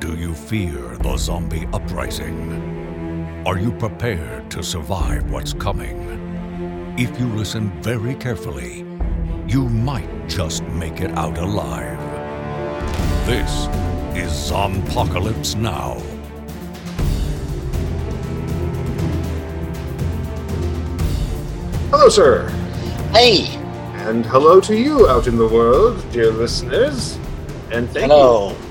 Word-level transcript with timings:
Do 0.00 0.14
you 0.16 0.32
fear 0.34 0.96
the 0.98 1.16
zombie 1.16 1.66
uprising? 1.72 3.42
Are 3.46 3.58
you 3.58 3.72
prepared 3.72 4.50
to 4.52 4.62
survive 4.62 5.30
what's 5.30 5.52
coming? 5.52 6.94
If 6.96 7.18
you 7.18 7.26
listen 7.26 7.70
very 7.82 8.14
carefully, 8.14 8.84
you 9.46 9.68
might 9.68 10.28
just 10.28 10.62
make 10.64 11.00
it 11.00 11.10
out 11.18 11.38
alive. 11.38 11.98
This 13.26 13.66
is 14.16 14.30
Zompocalypse 14.30 15.56
Now. 15.56 16.00
Hello, 21.90 22.08
sir. 22.08 22.48
Hey, 23.12 23.46
And 24.08 24.24
hello 24.26 24.60
to 24.60 24.76
you 24.76 25.08
out 25.08 25.26
in 25.26 25.36
the 25.36 25.46
world, 25.48 26.04
dear 26.12 26.30
listeners. 26.30 27.18
And 27.70 27.88
thank 27.90 28.10
hello. 28.10 28.50
you. 28.50 28.67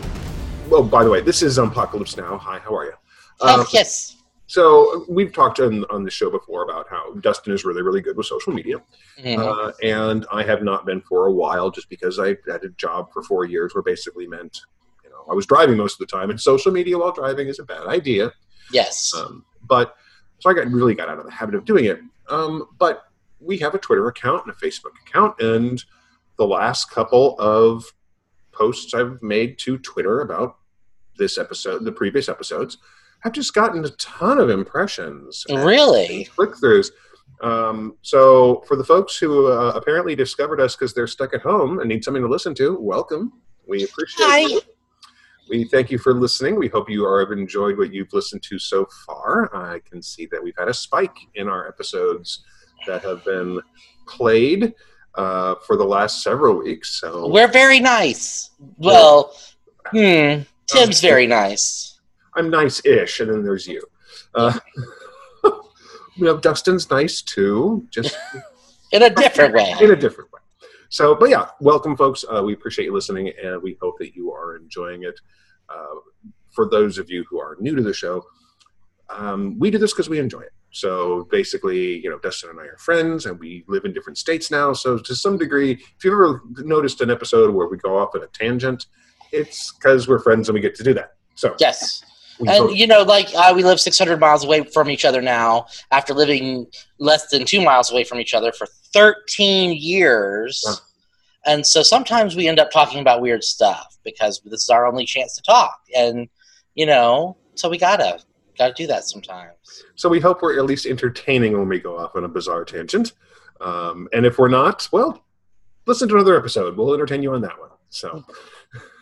Well, 0.69 0.83
by 0.83 1.03
the 1.03 1.09
way, 1.09 1.21
this 1.21 1.41
is 1.41 1.57
Apocalypse 1.57 2.17
Now. 2.17 2.37
Hi, 2.37 2.59
how 2.59 2.75
are 2.75 2.85
you? 2.85 2.93
Oh, 3.39 3.61
Uh, 3.61 3.65
yes. 3.71 4.17
so 4.47 5.05
we've 5.07 5.31
talked 5.31 5.59
on, 5.59 5.85
on 5.89 6.03
the 6.03 6.11
show 6.11 6.29
before 6.29 6.63
about 6.63 6.87
how 6.89 7.13
Dustin 7.21 7.53
is 7.53 7.63
really, 7.63 7.81
really 7.81 8.01
good 8.01 8.17
with 8.17 8.25
social 8.25 8.51
media. 8.53 8.81
Mhm. 9.19 9.37
Uh, 9.39 9.71
and 9.81 10.25
I 10.31 10.43
have 10.43 10.63
not 10.63 10.85
been 10.85 11.01
for 11.01 11.27
a 11.27 11.31
while 11.31 11.69
just 11.71 11.89
because 11.89 12.19
I 12.19 12.29
had 12.49 12.63
a 12.63 12.69
job 12.77 13.13
for 13.13 13.23
four 13.23 13.45
years 13.45 13.73
where 13.75 13.81
basically 13.81 14.27
meant, 14.27 14.61
you 15.03 15.09
know, 15.09 15.23
I 15.31 15.33
was 15.33 15.45
driving 15.45 15.77
most 15.77 15.93
of 16.01 16.07
the 16.07 16.17
time, 16.17 16.29
and 16.29 16.39
social 16.39 16.71
media 16.71 16.97
while 16.97 17.11
driving 17.13 17.47
is 17.47 17.59
a 17.59 17.63
bad 17.63 17.87
idea. 17.87 18.31
yes. 18.71 19.13
Um, 19.15 19.45
but 19.65 19.95
so 20.39 20.49
I 20.49 20.53
got 20.53 20.67
really 20.67 20.93
got 20.95 21.07
out 21.07 21.19
of 21.19 21.25
the 21.25 21.31
habit 21.31 21.55
of 21.55 21.63
doing 21.63 21.85
it. 21.85 21.99
Um, 22.29 22.67
but 22.77 23.03
we 23.39 23.57
have 23.59 23.73
a 23.73 23.77
Twitter 23.79 24.07
account 24.07 24.45
and 24.45 24.53
a 24.53 24.57
Facebook 24.57 24.91
account, 25.07 25.39
and 25.39 25.81
the 26.37 26.45
last 26.45 26.91
couple 26.91 27.39
of 27.39 27.85
posts 28.57 28.93
I've 28.93 29.21
made 29.21 29.57
to 29.59 29.77
Twitter 29.77 30.21
about 30.21 30.57
this 31.17 31.37
episode, 31.37 31.83
the 31.83 31.91
previous 31.91 32.29
episodes, 32.29 32.77
have 33.21 33.33
just 33.33 33.53
gotten 33.53 33.83
a 33.83 33.89
ton 33.89 34.39
of 34.39 34.49
impressions. 34.49 35.45
really? 35.49 36.25
Click 36.35 36.51
throughs. 36.51 36.91
Um, 37.41 37.97
so 38.01 38.63
for 38.67 38.75
the 38.75 38.83
folks 38.83 39.17
who 39.17 39.47
uh, 39.47 39.73
apparently 39.75 40.15
discovered 40.15 40.59
us 40.59 40.75
because 40.75 40.93
they're 40.93 41.07
stuck 41.07 41.33
at 41.33 41.41
home 41.41 41.79
and 41.79 41.89
need 41.89 42.03
something 42.03 42.23
to 42.23 42.29
listen 42.29 42.55
to, 42.55 42.77
welcome. 42.79 43.33
We 43.67 43.83
appreciate 43.83 44.25
Hi. 44.25 44.57
it. 44.57 44.75
We 45.49 45.63
thank 45.65 45.91
you 45.91 45.97
for 45.97 46.13
listening. 46.13 46.55
We 46.55 46.67
hope 46.67 46.89
you 46.89 47.05
are 47.05 47.21
have 47.21 47.31
enjoyed 47.31 47.77
what 47.77 47.93
you've 47.93 48.11
listened 48.11 48.43
to 48.43 48.59
so 48.59 48.87
far. 49.05 49.55
I 49.55 49.79
can 49.79 50.01
see 50.01 50.25
that 50.31 50.43
we've 50.43 50.57
had 50.57 50.67
a 50.67 50.73
spike 50.73 51.17
in 51.35 51.47
our 51.47 51.67
episodes 51.67 52.43
that 52.85 53.01
have 53.03 53.23
been 53.23 53.61
played 54.07 54.73
uh, 55.17 55.55
for 55.65 55.75
the 55.75 55.83
last 55.83 56.23
several 56.23 56.57
weeks. 56.57 56.99
So 57.01 57.27
We're 57.27 57.47
very 57.47 57.79
nice. 57.79 58.51
Well, 58.77 59.33
hmm. 59.87 60.41
Tim's 60.67 61.01
very 61.01 61.27
nice. 61.27 61.99
I'm 62.35 62.49
nice-ish, 62.49 63.19
and 63.19 63.31
then 63.31 63.43
there's 63.43 63.67
you. 63.67 63.81
Uh, 64.35 64.57
you 65.43 66.25
know, 66.25 66.37
Dustin's 66.37 66.89
nice 66.91 67.21
too. 67.21 67.87
Just 67.89 68.15
In 68.91 69.03
a 69.03 69.09
different 69.09 69.53
way. 69.53 69.75
in 69.81 69.91
a 69.91 69.95
different 69.95 70.31
way. 70.31 70.39
So, 70.89 71.13
but 71.15 71.29
yeah, 71.29 71.49
welcome, 71.59 71.97
folks. 71.97 72.23
Uh, 72.23 72.41
we 72.43 72.53
appreciate 72.53 72.85
you 72.85 72.93
listening, 72.93 73.33
and 73.43 73.61
we 73.61 73.77
hope 73.81 73.97
that 73.99 74.15
you 74.15 74.31
are 74.31 74.55
enjoying 74.55 75.03
it. 75.03 75.19
Uh, 75.67 75.95
for 76.51 76.69
those 76.69 76.97
of 76.97 77.09
you 77.09 77.25
who 77.29 77.39
are 77.39 77.57
new 77.59 77.75
to 77.75 77.81
the 77.81 77.93
show, 77.93 78.23
um, 79.09 79.59
we 79.59 79.69
do 79.69 79.77
this 79.77 79.91
because 79.91 80.07
we 80.07 80.19
enjoy 80.19 80.39
it. 80.39 80.53
So 80.77 81.27
basically, 81.31 81.99
you 81.99 82.09
know, 82.09 82.19
Dustin 82.19 82.51
and 82.51 82.59
I 82.59 82.65
are 82.65 82.77
friends, 82.77 83.25
and 83.25 83.39
we 83.39 83.63
live 83.67 83.85
in 83.85 83.93
different 83.93 84.17
states 84.17 84.51
now. 84.51 84.73
So 84.73 84.97
to 84.99 85.15
some 85.15 85.37
degree, 85.37 85.71
if 85.71 86.03
you've 86.03 86.13
ever 86.13 86.41
noticed 86.57 87.01
an 87.01 87.09
episode 87.09 87.53
where 87.53 87.67
we 87.67 87.77
go 87.77 87.97
off 87.97 88.15
at 88.15 88.21
a 88.21 88.27
tangent, 88.27 88.85
it's 89.31 89.73
because 89.73 90.07
we're 90.07 90.19
friends 90.19 90.49
and 90.49 90.53
we 90.53 90.61
get 90.61 90.75
to 90.75 90.83
do 90.83 90.93
that. 90.93 91.15
So 91.35 91.55
Yes. 91.59 92.03
And, 92.45 92.77
you 92.77 92.85
know, 92.85 93.01
like, 93.01 93.29
uh, 93.35 93.51
we 93.55 93.63
live 93.63 93.79
600 93.79 94.19
miles 94.19 94.43
away 94.43 94.63
from 94.63 94.91
each 94.91 95.05
other 95.05 95.23
now 95.23 95.65
after 95.89 96.13
living 96.13 96.67
less 96.99 97.27
than 97.29 97.45
two 97.45 97.63
miles 97.63 97.91
away 97.91 98.03
from 98.03 98.19
each 98.19 98.35
other 98.35 98.51
for 98.51 98.67
13 98.93 99.71
years. 99.73 100.63
And 101.47 101.65
so 101.65 101.81
sometimes 101.81 102.35
we 102.35 102.47
end 102.47 102.59
up 102.59 102.69
talking 102.69 102.99
about 102.99 103.21
weird 103.21 103.43
stuff 103.43 103.97
because 104.03 104.39
this 104.45 104.63
is 104.63 104.69
our 104.69 104.85
only 104.85 105.05
chance 105.05 105.35
to 105.35 105.41
talk. 105.41 105.79
And, 105.95 106.29
you 106.75 106.85
know, 106.85 107.37
so 107.55 107.69
we 107.69 107.79
gotta, 107.79 108.19
gotta 108.57 108.73
do 108.73 108.87
that 108.87 109.05
sometimes. 109.05 109.83
So 109.95 110.09
we 110.09 110.19
hope 110.19 110.41
we're 110.41 110.57
at 110.57 110.65
least 110.65 110.85
entertaining 110.85 111.57
when 111.57 111.67
we 111.67 111.79
go 111.79 111.97
off 111.97 112.15
on 112.15 112.23
a 112.23 112.29
bizarre 112.29 112.65
tangent. 112.65 113.13
Um, 113.61 114.07
and 114.13 114.25
if 114.25 114.37
we're 114.37 114.49
not, 114.49 114.87
well, 114.91 115.23
listen 115.85 116.07
to 116.09 116.15
another 116.15 116.37
episode. 116.37 116.77
We'll 116.77 116.93
entertain 116.93 117.23
you 117.23 117.33
on 117.33 117.41
that 117.41 117.59
one. 117.59 117.69
So 117.89 118.23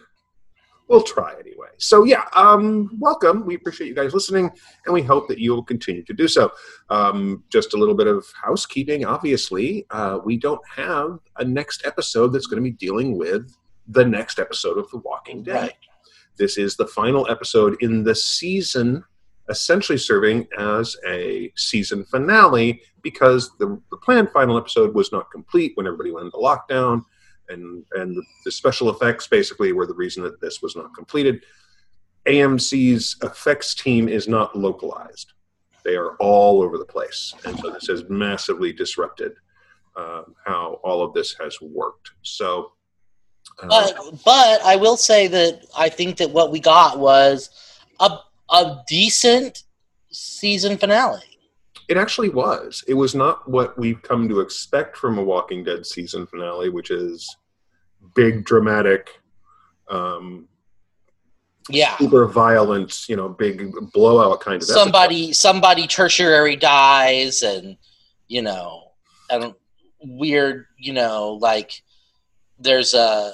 we'll 0.87 1.01
try 1.01 1.33
anyway. 1.33 1.69
So 1.77 2.03
yeah, 2.03 2.23
um, 2.33 2.97
welcome. 2.99 3.45
We 3.45 3.55
appreciate 3.55 3.87
you 3.87 3.95
guys 3.95 4.13
listening, 4.13 4.51
and 4.85 4.93
we 4.93 5.01
hope 5.01 5.27
that 5.27 5.39
you 5.39 5.53
will 5.53 5.63
continue 5.63 6.03
to 6.03 6.13
do 6.13 6.27
so. 6.27 6.51
Um, 6.89 7.43
just 7.51 7.73
a 7.73 7.77
little 7.77 7.95
bit 7.95 8.07
of 8.07 8.25
housekeeping. 8.41 9.05
Obviously, 9.05 9.85
uh, 9.89 10.19
we 10.23 10.37
don't 10.37 10.61
have 10.75 11.19
a 11.37 11.43
next 11.43 11.85
episode 11.85 12.29
that's 12.29 12.47
going 12.47 12.63
to 12.63 12.69
be 12.69 12.75
dealing 12.75 13.17
with 13.17 13.55
the 13.87 14.05
next 14.05 14.39
episode 14.39 14.77
of 14.77 14.89
The 14.91 14.97
Walking 14.97 15.43
Dead. 15.43 15.61
Right. 15.61 15.73
This 16.37 16.57
is 16.57 16.75
the 16.75 16.87
final 16.87 17.29
episode 17.29 17.77
in 17.81 18.03
the 18.03 18.15
season, 18.15 19.03
essentially 19.49 19.97
serving 19.97 20.47
as 20.57 20.95
a 21.07 21.51
season 21.55 22.03
finale 22.05 22.81
because 23.01 23.55
the, 23.57 23.79
the 23.91 23.97
planned 23.97 24.31
final 24.31 24.57
episode 24.57 24.95
was 24.95 25.11
not 25.11 25.31
complete 25.31 25.73
when 25.75 25.85
everybody 25.85 26.11
went 26.11 26.25
into 26.25 26.37
lockdown. 26.37 27.03
And, 27.49 27.85
and 27.93 28.17
the 28.43 28.51
special 28.51 28.89
effects 28.89 29.27
basically 29.27 29.71
were 29.71 29.85
the 29.85 29.93
reason 29.93 30.23
that 30.23 30.41
this 30.41 30.61
was 30.61 30.75
not 30.75 30.95
completed. 30.95 31.43
AMC's 32.25 33.17
effects 33.21 33.75
team 33.75 34.09
is 34.09 34.27
not 34.27 34.57
localized, 34.57 35.33
they 35.83 35.95
are 35.95 36.15
all 36.15 36.63
over 36.63 36.79
the 36.79 36.85
place. 36.85 37.35
And 37.45 37.59
so 37.59 37.69
this 37.69 37.87
has 37.87 38.09
massively 38.09 38.73
disrupted 38.73 39.33
um, 39.95 40.35
how 40.43 40.79
all 40.83 41.03
of 41.03 41.13
this 41.13 41.35
has 41.39 41.61
worked. 41.61 42.11
So, 42.23 42.71
uh, 43.61 43.67
But 43.69 44.23
but 44.25 44.61
I 44.63 44.75
will 44.75 44.97
say 44.97 45.27
that 45.27 45.65
I 45.77 45.89
think 45.89 46.17
that 46.17 46.31
what 46.31 46.51
we 46.51 46.59
got 46.59 46.99
was 46.99 47.49
a 47.99 48.17
a 48.49 48.77
decent 48.87 49.63
season 50.11 50.77
finale. 50.77 51.21
It 51.87 51.97
actually 51.97 52.29
was. 52.29 52.83
It 52.87 52.93
was 52.95 53.13
not 53.13 53.47
what 53.49 53.77
we've 53.77 54.01
come 54.01 54.27
to 54.29 54.39
expect 54.39 54.97
from 54.97 55.17
a 55.17 55.23
Walking 55.23 55.63
Dead 55.63 55.85
season 55.85 56.25
finale, 56.25 56.69
which 56.69 56.89
is 56.89 57.35
big, 58.15 58.43
dramatic, 58.45 59.09
um, 59.89 60.47
Yeah. 61.69 61.95
super 61.97 62.27
violent, 62.27 63.07
you 63.07 63.15
know, 63.15 63.29
big 63.29 63.71
blowout 63.93 64.39
kind 64.39 64.55
of. 64.55 64.63
episode. 64.63 64.73
Somebody 64.73 65.33
somebody 65.33 65.87
tertiary 65.87 66.55
dies 66.55 67.43
and 67.43 67.77
you 68.27 68.41
know 68.41 68.91
and 69.29 69.53
weird, 69.99 70.65
you 70.77 70.93
know, 70.93 71.33
like 71.41 71.83
there's 72.59 72.93
a 72.93 73.33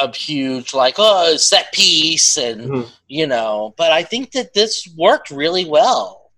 a 0.00 0.14
huge 0.14 0.74
like 0.74 0.96
oh 0.98 1.36
set 1.36 1.72
piece 1.72 2.36
and 2.36 2.60
Mhm. 2.70 2.90
you 3.06 3.26
know, 3.26 3.74
but 3.76 3.92
I 3.92 4.02
think 4.02 4.32
that 4.32 4.54
this 4.54 4.88
worked 4.96 5.30
really 5.30 5.64
well. 5.64 6.30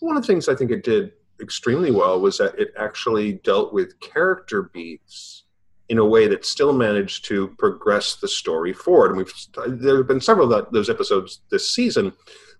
One 0.00 0.16
of 0.16 0.22
the 0.22 0.26
things 0.26 0.48
I 0.48 0.54
think 0.54 0.70
it 0.70 0.82
did 0.82 1.12
extremely 1.40 1.90
well 1.90 2.20
was 2.20 2.38
that 2.38 2.58
it 2.58 2.72
actually 2.78 3.34
dealt 3.34 3.72
with 3.72 3.98
character 4.00 4.64
beats 4.64 5.44
in 5.88 5.98
a 5.98 6.04
way 6.04 6.26
that 6.28 6.44
still 6.46 6.72
managed 6.72 7.24
to 7.26 7.48
progress 7.58 8.16
the 8.16 8.28
story 8.28 8.72
forward. 8.72 9.08
And 9.10 9.16
we've 9.18 9.32
there 9.80 9.96
have 9.98 10.06
been 10.06 10.20
several 10.20 10.52
of 10.52 10.64
that, 10.64 10.72
those 10.72 10.88
episodes 10.90 11.40
this 11.50 11.70
season. 11.70 12.12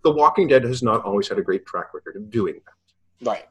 The 0.02 0.10
Walking 0.10 0.48
Dead 0.48 0.64
has 0.64 0.82
not 0.82 1.04
always 1.04 1.28
had 1.28 1.38
a 1.38 1.42
great 1.42 1.64
track 1.66 1.92
record 1.94 2.16
of 2.16 2.30
doing 2.30 2.60
that. 2.64 3.28
Right. 3.30 3.46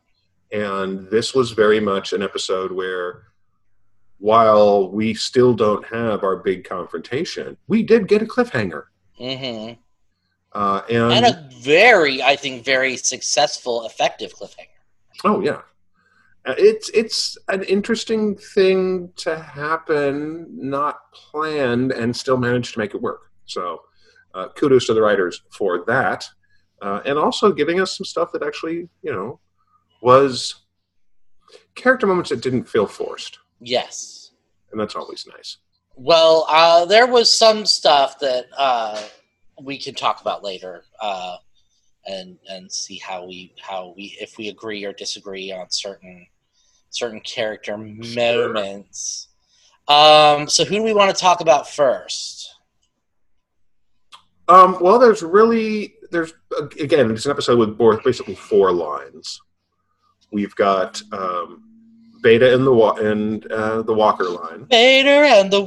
And 0.51 1.07
this 1.09 1.33
was 1.35 1.51
very 1.51 1.79
much 1.79 2.11
an 2.11 2.21
episode 2.23 2.71
where, 2.71 3.23
while 4.19 4.91
we 4.91 5.13
still 5.13 5.53
don't 5.53 5.85
have 5.87 6.23
our 6.23 6.37
big 6.37 6.63
confrontation, 6.63 7.57
we 7.67 7.81
did 7.83 8.07
get 8.07 8.21
a 8.21 8.25
cliffhanger. 8.25 8.83
Mhm. 9.19 9.77
Uh, 10.51 10.81
and, 10.89 11.13
And 11.13 11.25
a 11.25 11.49
very 11.61 12.21
I 12.21 12.35
think 12.35 12.63
very 12.65 12.97
successful 12.97 13.85
effective 13.85 14.33
cliffhanger. 14.35 14.67
oh 15.23 15.41
yeah, 15.41 15.61
Uh, 16.45 16.55
it's 16.57 16.89
it's 16.89 17.37
an 17.49 17.63
interesting 17.63 18.35
thing 18.37 19.11
to 19.17 19.37
happen, 19.37 20.47
not 20.49 21.11
planned, 21.13 21.91
and 21.91 22.15
still 22.15 22.37
manage 22.37 22.71
to 22.73 22.79
make 22.79 22.93
it 22.95 23.01
work. 23.01 23.29
So, 23.45 23.83
uh, 24.33 24.47
kudos 24.55 24.85
to 24.87 24.93
the 24.93 25.01
writers 25.01 25.41
for 25.51 25.83
that, 25.85 26.25
uh, 26.81 27.01
and 27.05 27.17
also 27.19 27.51
giving 27.51 27.79
us 27.81 27.95
some 27.97 28.05
stuff 28.05 28.31
that 28.31 28.41
actually, 28.43 28.87
you 29.03 29.11
know, 29.11 29.39
was 30.01 30.63
character 31.75 32.07
moments 32.07 32.29
that 32.29 32.41
didn't 32.41 32.63
feel 32.69 32.85
forced, 32.87 33.39
Yes. 33.61 34.31
and 34.71 34.79
that's 34.79 34.95
always 34.95 35.25
nice. 35.27 35.57
Well, 35.95 36.45
uh, 36.49 36.85
there 36.85 37.07
was 37.07 37.33
some 37.33 37.65
stuff 37.65 38.19
that 38.19 38.45
uh, 38.57 39.01
we 39.61 39.77
can 39.77 39.95
talk 39.95 40.21
about 40.21 40.43
later, 40.43 40.83
uh, 41.01 41.37
and 42.05 42.37
and 42.49 42.71
see 42.71 42.97
how 42.97 43.25
we 43.25 43.53
how 43.59 43.93
we 43.97 44.15
if 44.19 44.37
we 44.37 44.47
agree 44.47 44.85
or 44.85 44.93
disagree 44.93 45.51
on 45.51 45.69
certain 45.69 46.25
certain 46.91 47.19
character 47.19 47.73
Sure. 48.01 48.47
moments. 48.53 49.27
Um, 49.89 50.47
so, 50.47 50.63
who 50.63 50.75
do 50.75 50.83
we 50.83 50.93
want 50.93 51.13
to 51.13 51.19
talk 51.19 51.41
about 51.41 51.67
first? 51.69 52.55
Um, 54.47 54.77
well, 54.81 54.97
there's 54.99 55.21
really 55.21 55.95
there's 56.11 56.33
again 56.79 57.11
it's 57.11 57.25
an 57.25 57.31
episode 57.31 57.59
with 57.59 57.77
both 57.77 58.03
basically 58.03 58.35
four 58.35 58.71
lines. 58.71 59.41
We've 60.31 60.55
got 60.55 61.01
um, 61.11 61.63
Beta 62.21 62.53
and 62.53 62.65
the 62.65 62.73
wa- 62.73 62.93
and 62.95 63.45
uh, 63.51 63.81
the 63.81 63.93
Walker 63.93 64.25
line, 64.25 64.65
Beta 64.69 65.09
and 65.09 65.51
the 65.51 65.61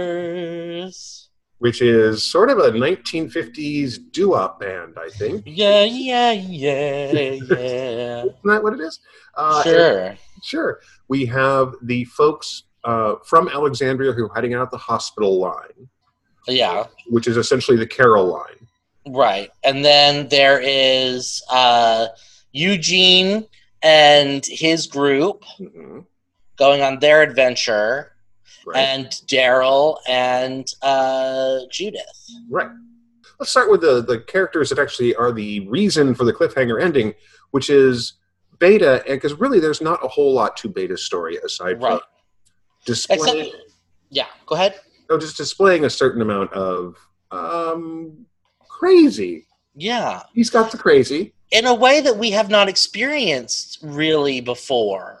Whisperers. 0.00 1.28
which 1.58 1.82
is 1.82 2.24
sort 2.24 2.48
of 2.48 2.56
a 2.58 2.70
1950s 2.70 3.98
doo-wop 4.12 4.58
band, 4.60 4.96
I 4.98 5.10
think. 5.10 5.42
Yeah, 5.44 5.84
yeah, 5.84 6.32
yeah, 6.32 7.12
yeah. 7.12 7.34
Isn't 8.24 8.42
that 8.44 8.62
what 8.62 8.72
it 8.72 8.80
is? 8.80 8.98
Uh, 9.34 9.62
sure. 9.62 10.16
Sure. 10.42 10.80
We 11.08 11.26
have 11.26 11.74
the 11.82 12.04
folks 12.06 12.62
uh, 12.84 13.16
from 13.26 13.48
Alexandria 13.48 14.12
who 14.12 14.24
are 14.30 14.34
heading 14.34 14.54
out 14.54 14.70
the 14.70 14.78
hospital 14.78 15.38
line, 15.38 15.88
Yeah, 16.48 16.86
which 17.08 17.26
is 17.28 17.36
essentially 17.36 17.76
the 17.76 17.86
Carol 17.86 18.24
line. 18.26 18.66
right. 19.08 19.50
And 19.62 19.84
then 19.84 20.28
there 20.30 20.60
is 20.64 21.42
uh, 21.50 22.06
Eugene 22.52 23.44
and 23.82 24.44
his 24.46 24.86
group 24.86 25.44
Mhm. 25.58 26.04
going 26.56 26.82
on 26.82 26.98
their 26.98 27.22
adventure, 27.22 28.12
Right. 28.66 28.76
and 28.78 29.06
Daryl 29.26 29.96
and 30.08 30.70
uh, 30.82 31.60
Judith. 31.70 32.26
right. 32.50 32.70
Let's 33.38 33.50
start 33.50 33.70
with 33.70 33.80
the, 33.80 34.02
the 34.02 34.20
characters 34.20 34.68
that 34.68 34.78
actually 34.78 35.14
are 35.14 35.32
the 35.32 35.66
reason 35.68 36.14
for 36.14 36.24
the 36.24 36.32
cliffhanger 36.32 36.78
ending, 36.82 37.14
which 37.52 37.70
is 37.70 38.14
Beta, 38.58 38.96
and 39.08 39.16
because 39.16 39.32
really 39.40 39.60
there's 39.60 39.80
not 39.80 40.04
a 40.04 40.08
whole 40.08 40.34
lot 40.34 40.58
to 40.58 40.68
Beta's 40.68 41.02
story 41.06 41.38
aside 41.38 41.80
Right. 41.80 41.92
from 41.92 42.00
displaying, 42.84 43.46
Except, 43.46 43.72
yeah, 44.10 44.26
go 44.44 44.56
ahead. 44.56 44.78
no, 45.08 45.16
just 45.16 45.38
displaying 45.38 45.86
a 45.86 45.90
certain 45.90 46.20
amount 46.20 46.52
of 46.52 46.96
um, 47.30 48.26
crazy. 48.68 49.46
Yeah. 49.74 50.22
He's 50.34 50.50
got 50.50 50.70
the 50.70 50.76
crazy. 50.76 51.32
In 51.50 51.66
a 51.66 51.74
way 51.74 52.00
that 52.00 52.16
we 52.16 52.30
have 52.30 52.48
not 52.48 52.68
experienced 52.68 53.78
really 53.82 54.40
before. 54.40 55.18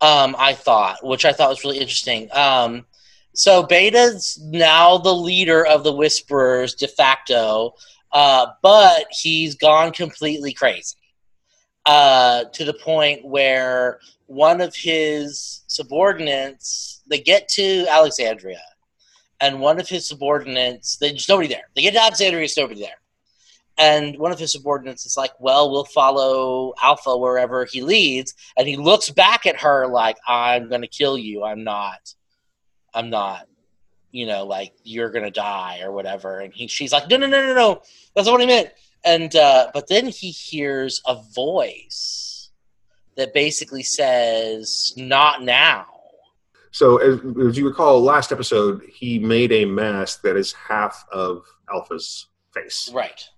Um, 0.00 0.34
I 0.38 0.52
thought, 0.54 1.04
which 1.04 1.24
I 1.24 1.32
thought 1.32 1.50
was 1.50 1.64
really 1.64 1.78
interesting. 1.78 2.28
Um, 2.32 2.84
so 3.32 3.62
Beta's 3.62 4.38
now 4.42 4.98
the 4.98 5.14
leader 5.14 5.66
of 5.66 5.82
the 5.82 5.92
Whisperers 5.92 6.74
de 6.74 6.88
facto, 6.88 7.74
uh, 8.12 8.46
but 8.62 9.06
he's 9.10 9.54
gone 9.54 9.92
completely 9.92 10.52
crazy 10.52 10.96
uh, 11.86 12.44
to 12.52 12.64
the 12.64 12.74
point 12.74 13.24
where 13.24 13.98
one 14.26 14.60
of 14.60 14.74
his 14.74 15.62
subordinates 15.66 17.02
they 17.06 17.18
get 17.18 17.48
to 17.48 17.86
Alexandria, 17.88 18.62
and 19.40 19.60
one 19.60 19.80
of 19.80 19.88
his 19.88 20.06
subordinates 20.06 20.96
there's 20.96 21.28
nobody 21.28 21.48
there. 21.48 21.68
They 21.74 21.82
get 21.82 21.92
to 21.92 22.02
Alexandria, 22.02 22.40
there's 22.40 22.56
nobody 22.56 22.80
there 22.80 22.98
and 23.76 24.18
one 24.18 24.32
of 24.32 24.38
his 24.38 24.52
subordinates 24.52 25.04
is 25.06 25.16
like, 25.16 25.32
"Well, 25.40 25.70
we'll 25.70 25.84
follow 25.84 26.74
Alpha 26.82 27.16
wherever 27.16 27.64
he 27.64 27.82
leads." 27.82 28.34
And 28.56 28.68
he 28.68 28.76
looks 28.76 29.10
back 29.10 29.46
at 29.46 29.60
her 29.60 29.86
like, 29.86 30.16
"I'm 30.26 30.68
going 30.68 30.82
to 30.82 30.88
kill 30.88 31.18
you. 31.18 31.44
I'm 31.44 31.64
not. 31.64 32.14
I'm 32.94 33.10
not. 33.10 33.48
You 34.12 34.26
know, 34.26 34.44
like 34.44 34.74
you're 34.84 35.10
going 35.10 35.24
to 35.24 35.30
die 35.30 35.80
or 35.82 35.92
whatever." 35.92 36.40
And 36.40 36.52
he, 36.52 36.68
she's 36.68 36.92
like, 36.92 37.08
"No, 37.08 37.16
no, 37.16 37.26
no, 37.26 37.44
no, 37.46 37.54
no. 37.54 37.82
That's 38.14 38.26
not 38.26 38.32
what 38.32 38.42
I 38.42 38.46
meant." 38.46 38.70
And 39.04 39.34
uh, 39.34 39.70
but 39.74 39.88
then 39.88 40.06
he 40.06 40.30
hears 40.30 41.02
a 41.06 41.20
voice 41.34 42.50
that 43.16 43.34
basically 43.34 43.82
says, 43.82 44.94
"Not 44.96 45.42
now." 45.42 45.86
So, 46.70 46.96
as, 46.96 47.20
as 47.46 47.56
you 47.56 47.68
recall, 47.68 48.02
last 48.02 48.32
episode, 48.32 48.82
he 48.92 49.18
made 49.18 49.52
a 49.52 49.64
mask 49.64 50.22
that 50.22 50.36
is 50.36 50.52
half 50.52 51.04
of 51.12 51.44
Alpha's 51.72 52.26
face. 52.52 52.90
Right. 52.92 53.28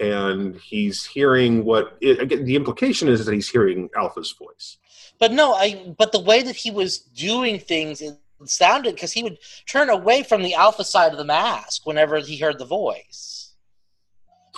And 0.00 0.56
he's 0.56 1.04
hearing 1.04 1.64
what, 1.64 1.96
it, 2.00 2.20
again, 2.20 2.44
the 2.44 2.56
implication 2.56 3.08
is 3.08 3.24
that 3.24 3.32
he's 3.32 3.48
hearing 3.48 3.88
Alpha's 3.96 4.32
voice. 4.32 4.78
But 5.20 5.32
no, 5.32 5.54
I. 5.54 5.94
But 5.96 6.12
the 6.12 6.20
way 6.20 6.42
that 6.42 6.56
he 6.56 6.70
was 6.70 6.98
doing 6.98 7.58
things 7.58 8.02
it 8.02 8.18
sounded 8.44 8.94
because 8.94 9.12
he 9.12 9.22
would 9.22 9.38
turn 9.66 9.88
away 9.88 10.22
from 10.22 10.42
the 10.42 10.54
alpha 10.54 10.84
side 10.84 11.12
of 11.12 11.18
the 11.18 11.24
mask 11.24 11.86
whenever 11.86 12.18
he 12.18 12.36
heard 12.36 12.58
the 12.58 12.64
voice. 12.64 13.52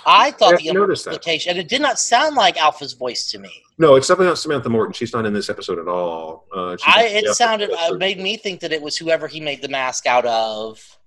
I 0.05 0.31
thought 0.31 0.55
I 0.55 0.57
the 0.57 0.69
implication, 0.69 1.51
and 1.51 1.59
it 1.59 1.67
did 1.67 1.81
not 1.81 1.99
sound 1.99 2.35
like 2.35 2.55
Alpha's 2.57 2.93
voice 2.93 3.31
to 3.31 3.39
me. 3.39 3.51
No, 3.79 3.95
it's 3.95 4.07
definitely 4.07 4.27
not 4.27 4.37
Samantha 4.37 4.69
Morton. 4.69 4.93
She's 4.93 5.11
not 5.11 5.25
in 5.25 5.33
this 5.33 5.49
episode 5.49 5.79
at 5.79 5.87
all. 5.87 6.45
Uh, 6.55 6.77
I 6.85 7.05
it 7.05 7.25
sounded 7.35 7.71
uh, 7.71 7.93
made 7.95 8.19
me 8.19 8.37
think 8.37 8.59
that 8.61 8.71
it 8.71 8.81
was 8.81 8.95
whoever 8.95 9.27
he 9.27 9.39
made 9.39 9.61
the 9.61 9.67
mask 9.67 10.05
out 10.05 10.25
of, 10.25 10.97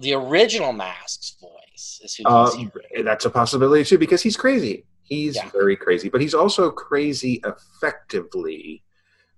the 0.00 0.14
original 0.14 0.72
mask's 0.72 1.36
voice 1.40 1.59
Uh, 2.24 2.50
he's 2.50 2.54
hearing. 2.90 3.04
that's 3.04 3.24
a 3.24 3.30
possibility 3.30 3.84
too, 3.84 3.98
because 3.98 4.22
he's 4.22 4.36
crazy. 4.36 4.84
He's 5.02 5.36
Yeah. 5.36 5.50
very 5.50 5.76
crazy, 5.76 6.08
but 6.08 6.20
he's 6.20 6.34
also 6.34 6.70
crazy 6.70 7.40
effectively. 7.44 8.82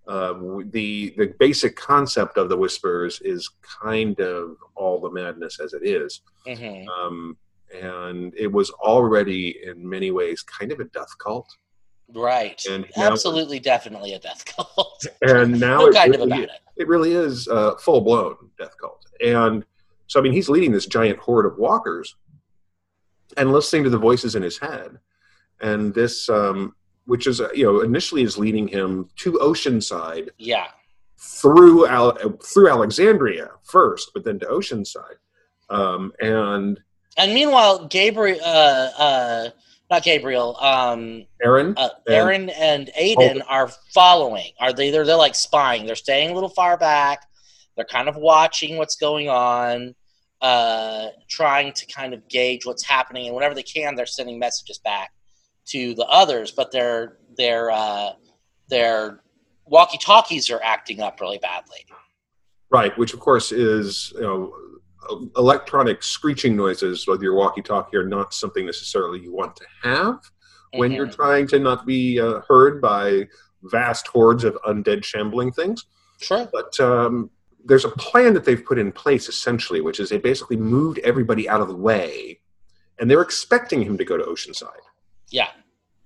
Um, 0.09 0.69
the 0.71 1.15
the 1.17 1.33
basic 1.39 1.77
concept 1.77 2.37
of 2.37 2.49
the 2.49 2.56
whispers 2.56 3.21
is 3.25 3.49
kind 3.83 4.19
of 4.21 4.56
all 4.75 5.00
the 5.00 5.11
madness 5.11 5.61
as 5.61 5.73
it 5.75 5.83
is. 5.87 6.21
Mhm. 6.47 6.87
um, 6.89 7.37
and 7.73 8.35
it 8.37 8.49
was 8.53 8.69
already 8.71 9.56
in 9.65 9.88
many 9.88 10.11
ways 10.11 10.43
kind 10.43 10.73
of 10.73 10.81
a 10.81 10.85
death 10.85 11.17
cult 11.19 11.49
Right. 12.12 12.61
and 12.69 12.85
Absolutely, 12.97 13.61
definitely 13.61 14.12
a 14.12 14.19
death 14.19 14.45
cult. 14.45 15.06
and 15.23 15.59
now 15.59 15.79
no 15.79 15.87
it 15.87 15.95
kind 15.95 16.15
of 16.15 16.21
really, 16.21 16.33
about 16.45 16.55
it. 16.56 16.61
it 16.77 16.88
really 16.88 17.12
is 17.12 17.47
a 17.49 17.79
full-blown 17.79 18.37
death 18.59 18.75
cult 18.79 19.06
and 19.25 19.65
so 20.09 20.19
i 20.21 20.23
mean 20.23 20.33
he's 20.33 20.49
leading 20.50 20.73
this 20.73 20.85
giant 20.87 21.19
horde 21.19 21.47
of 21.47 21.56
walkers 21.56 22.17
and 23.37 23.52
listening 23.52 23.84
to 23.84 23.90
the 23.90 23.99
voices 23.99 24.34
in 24.34 24.43
his 24.43 24.58
head 24.58 24.99
and 25.61 25.94
this 25.94 26.29
um, 26.29 26.75
which 27.06 27.26
is 27.26 27.40
uh, 27.40 27.49
you 27.55 27.64
know 27.64 27.81
initially 27.81 28.23
is 28.23 28.37
leading 28.38 28.67
him 28.69 29.08
to 29.17 29.32
oceanside 29.34 30.29
Yeah. 30.38 30.67
through 31.19 31.87
Al- 31.87 32.17
through 32.44 32.69
alexandria 32.69 33.50
first 33.62 34.11
but 34.14 34.25
then 34.25 34.38
to 34.40 34.46
oceanside 34.46 35.17
um, 35.70 36.12
and 36.20 36.81
And 37.17 37.32
meanwhile, 37.34 37.87
Gabriel, 37.87 38.38
uh, 38.44 38.90
uh, 38.99 39.49
not 39.90 40.02
Gabriel, 40.02 40.56
um, 40.61 41.25
aaron 41.44 41.75
uh, 41.76 41.88
Aaron 42.08 42.49
and 42.50 42.90
Alden 42.99 43.43
are 43.43 43.69
following. 43.94 44.52
Are 44.61 44.73
they? 44.73 44.90
They're, 44.90 45.05
they're 45.06 45.17
like 45.17 45.35
spying. 45.35 45.85
They're 45.87 45.94
staying 45.96 46.31
a 46.31 46.35
little 46.35 46.49
far 46.49 46.76
back. 46.78 47.26
They're 47.76 47.85
kind 47.87 48.08
of 48.08 48.17
watching 48.17 48.76
what's 48.78 48.96
going 48.96 49.28
on, 49.28 49.94
uh, 50.43 51.06
trying 51.29 51.73
to 51.73 51.87
kind 51.87 52.12
of 52.12 52.28
gauge 52.28 52.66
what's 52.66 52.85
happening, 52.85 53.26
and 53.26 53.35
whenever 53.35 53.55
they 53.55 53.62
can, 53.62 53.95
they're 53.95 54.07
sending 54.07 54.38
messages 54.38 54.78
back 54.78 55.12
to 55.69 55.95
the 55.95 56.05
others. 56.07 56.50
But 56.50 56.73
their 56.73 57.19
their 57.37 57.71
uh, 57.71 58.11
their 58.69 59.21
walkie 59.66 59.99
talkies 59.99 60.50
are 60.50 60.61
acting 60.62 61.00
up 61.00 61.21
really 61.21 61.38
badly. 61.38 61.87
Right, 62.71 62.97
which 62.99 63.14
of 63.14 63.21
course 63.21 63.52
is 63.52 64.12
you 64.16 64.23
know 64.23 64.52
electronic 65.37 66.02
screeching 66.02 66.57
noises 66.57 67.07
with 67.07 67.23
your 67.23 67.35
walkie-talkie 67.35 67.97
are 67.97 68.07
not 68.07 68.33
something 68.33 68.64
necessarily 68.64 69.19
you 69.21 69.33
want 69.35 69.57
to 69.57 69.66
have 69.83 70.21
when 70.75 70.93
Mhm. 70.93 70.97
you're 70.97 71.09
trying 71.09 71.47
to 71.49 71.59
not 71.59 71.85
be 71.85 72.21
uh, 72.21 72.40
heard 72.49 72.81
by 72.81 73.26
vast 73.64 74.07
hordes 74.07 74.45
of 74.45 74.57
undead 74.64 75.05
shambling 75.05 75.50
things. 75.52 75.87
Sure. 76.21 76.49
But 76.52 76.78
um, 76.78 77.31
there's 77.64 77.85
a 77.85 77.90
plan 77.90 78.35
that 78.35 78.45
they've 78.45 78.64
put 78.64 78.78
in 78.78 78.92
place 78.92 79.28
essentially, 79.28 79.81
which 79.81 80.00
is 80.00 80.09
they 80.11 80.19
basically 80.19 80.57
moved 80.57 80.99
everybody 81.00 81.49
out 81.49 81.61
of 81.61 81.69
the 81.69 81.76
way, 81.76 82.40
and 82.99 83.11
they're 83.11 83.23
expecting 83.23 83.83
him 83.83 83.97
to 83.99 84.04
go 84.04 84.16
to 84.16 84.25
Oceanside 84.25 84.85
Yeah. 85.31 85.49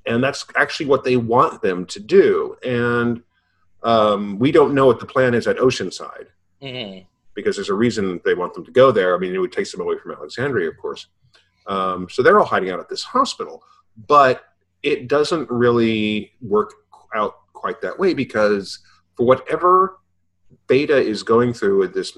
and 0.06 0.22
that's 0.22 0.44
actually 0.56 0.86
what 0.86 1.04
they 1.04 1.16
want 1.16 1.62
them 1.62 1.86
to 1.86 2.00
do. 2.00 2.56
And 2.64 3.22
um, 3.82 4.38
we 4.38 4.50
don't 4.52 4.75
know 4.75 4.86
what 4.86 5.00
the 5.00 5.06
plan 5.06 5.34
is 5.34 5.46
at 5.46 5.56
Oceanside 5.58 6.26
hmm 6.62 6.98
because 7.34 7.54
there's 7.54 7.68
a 7.68 7.75
reason 7.75 8.18
they 8.25 8.32
want 8.32 8.54
them 8.54 8.64
to 8.64 8.70
go 8.70 8.90
there. 8.90 9.14
I 9.14 9.18
mean, 9.18 9.34
it 9.34 9.38
would 9.38 9.52
take 9.52 9.70
them 9.70 9.82
away 9.82 9.98
from 9.98 10.12
Alexandria, 10.12 10.70
of 10.70 10.78
course. 10.78 11.06
Um, 11.66 12.08
so 12.08 12.22
they're 12.22 12.40
all 12.40 12.46
hiding 12.46 12.70
out 12.70 12.80
at 12.80 12.88
this 12.88 13.02
hospital, 13.02 13.62
but 14.08 14.44
it 14.82 15.06
doesn't 15.06 15.50
really 15.50 16.32
work 16.40 16.72
out 17.14 17.34
quite 17.52 17.82
that 17.82 17.98
way 17.98 18.14
because 18.14 18.78
for 19.18 19.26
whatever 19.26 19.98
Beta 20.66 20.96
is 20.96 21.22
going 21.22 21.52
through 21.52 21.78
with 21.78 21.94
this 21.94 22.16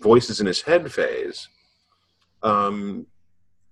voices 0.00 0.40
in 0.40 0.46
his 0.46 0.62
head 0.62 0.90
phase, 0.92 1.48
um, 2.42 3.06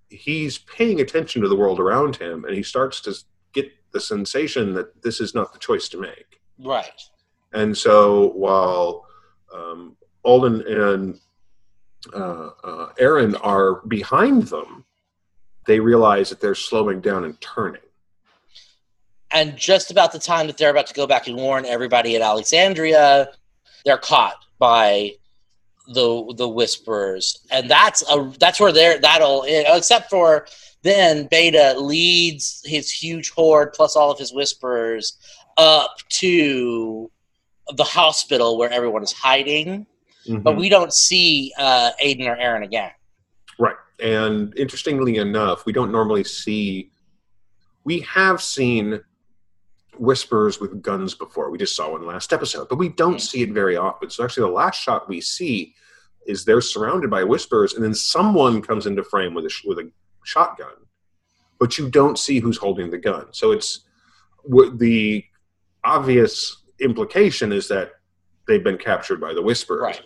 he's 0.09 0.59
paying 0.59 1.01
attention 1.01 1.43
to 1.43 1.49
the 1.49 1.57
world 1.57 1.81
around 1.81 2.17
him, 2.17 2.45
and 2.45 2.55
he 2.55 2.63
starts 2.63 3.01
to 3.03 3.15
get 3.53 3.71
the 3.93 4.01
sensation 4.01 4.75
that 4.75 5.03
this 5.03 5.21
is 5.21 5.35
not 5.35 5.53
the 5.53 5.59
choice 5.59 5.89
to 5.89 6.01
make. 6.01 6.41
Right. 6.59 7.01
And 7.53 7.77
so 7.77 8.29
while 8.31 9.07
um, 9.55 9.97
Alden 10.23 10.63
and 10.67 11.21
uh, 12.15 12.51
uh, 12.63 12.93
Aaron 12.99 13.35
are 13.37 13.87
behind 13.87 14.45
them, 14.45 14.85
they 15.67 15.81
realize 15.81 16.31
that 16.31 16.41
they're 16.41 16.55
slowing 16.55 17.01
down 17.01 17.25
and 17.25 17.41
turning. 17.41 17.81
And 19.33 19.57
just 19.57 19.91
about 19.91 20.13
the 20.13 20.21
time 20.21 20.47
that 20.47 20.57
they're 20.57 20.71
about 20.71 20.87
to 20.87 20.95
go 20.95 21.07
back 21.07 21.27
and 21.27 21.37
warn 21.37 21.65
everybody 21.67 22.15
at 22.15 22.23
Alexandria, 22.23 23.29
they're 23.87 23.97
caught 23.97 24.45
by 24.59 25.13
the 25.89 26.35
the 26.37 26.49
whisperers, 26.49 27.39
and 27.51 27.71
that's 27.71 28.03
a 28.11 28.31
that's 28.39 28.61
where 28.61 28.73
they're 28.73 28.99
that'll 28.99 29.45
except 29.47 30.11
for 30.11 30.47
then 30.83 31.27
Beta 31.31 31.75
leads 31.79 32.61
his 32.67 32.91
huge 32.91 33.31
horde 33.31 33.73
plus 33.73 33.97
all 33.97 34.11
of 34.11 34.19
his 34.19 34.33
whisperers 34.33 35.17
up 35.57 35.97
to 36.09 37.11
the 37.77 37.85
hospital 37.85 38.59
where 38.59 38.71
everyone 38.71 39.03
is 39.03 39.13
hiding, 39.13 39.87
Mhm. 40.29 40.43
but 40.43 40.57
we 40.57 40.69
don't 40.69 40.93
see 40.93 41.53
uh, 41.59 41.91
Alden 42.05 42.27
or 42.29 42.37
Aaron 42.37 42.63
again. 42.63 42.91
Right. 43.59 43.75
And 44.01 44.57
interestingly 44.57 45.17
enough, 45.17 45.65
we 45.67 45.73
don't 45.73 45.91
normally 45.91 46.23
see. 46.25 46.91
We 47.85 48.01
have 48.01 48.43
seen 48.43 49.01
whispers 50.01 50.61
with 50.61 50.83
guns 50.83 51.15
before. 51.15 51.51
We 51.51 51.59
just 51.59 51.77
saw 51.77 51.93
one 51.93 52.07
last 52.07 52.33
episode, 52.33 52.69
but 52.69 52.77
we 52.77 52.89
don't 52.89 53.21
see 53.21 53.43
it 53.43 53.51
very 53.51 53.77
often. 53.77 54.11
So 54.11 54.25
actually, 54.25 54.49
the 54.49 54.55
last 54.55 54.81
shot 54.81 55.09
we 55.09 55.21
see 55.21 55.75
is 56.27 56.45
they're 56.45 56.61
surrounded 56.61 57.11
by 57.11 57.25
whispers, 57.25 57.75
and 57.75 57.85
then 57.85 57.95
someone 57.95 58.61
comes 58.63 58.87
into 58.87 59.05
frame 59.05 59.35
with 59.35 59.47
a 59.47 59.51
sh- 59.51 59.65
with 59.65 59.79
a 59.79 59.91
shotgun, 60.25 60.75
but 61.59 61.79
you 61.79 61.89
don't 61.91 62.19
see 62.19 62.41
who's 62.41 62.57
holding 62.57 62.91
the 62.91 62.99
gun. 62.99 63.27
So 63.33 63.53
it's 63.53 63.81
the 64.49 65.25
obvious 65.85 66.63
implication 66.81 67.53
is 67.53 67.69
that 67.69 67.93
they've 68.47 68.65
been 68.65 68.79
captured 68.79 69.21
by 69.21 69.35
the 69.35 69.43
whispers. 69.43 69.83
Right. 69.83 70.03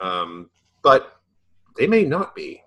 Um, 0.00 0.50
but 0.82 1.16
they 1.76 1.86
may 1.86 2.04
not 2.04 2.34
be, 2.34 2.62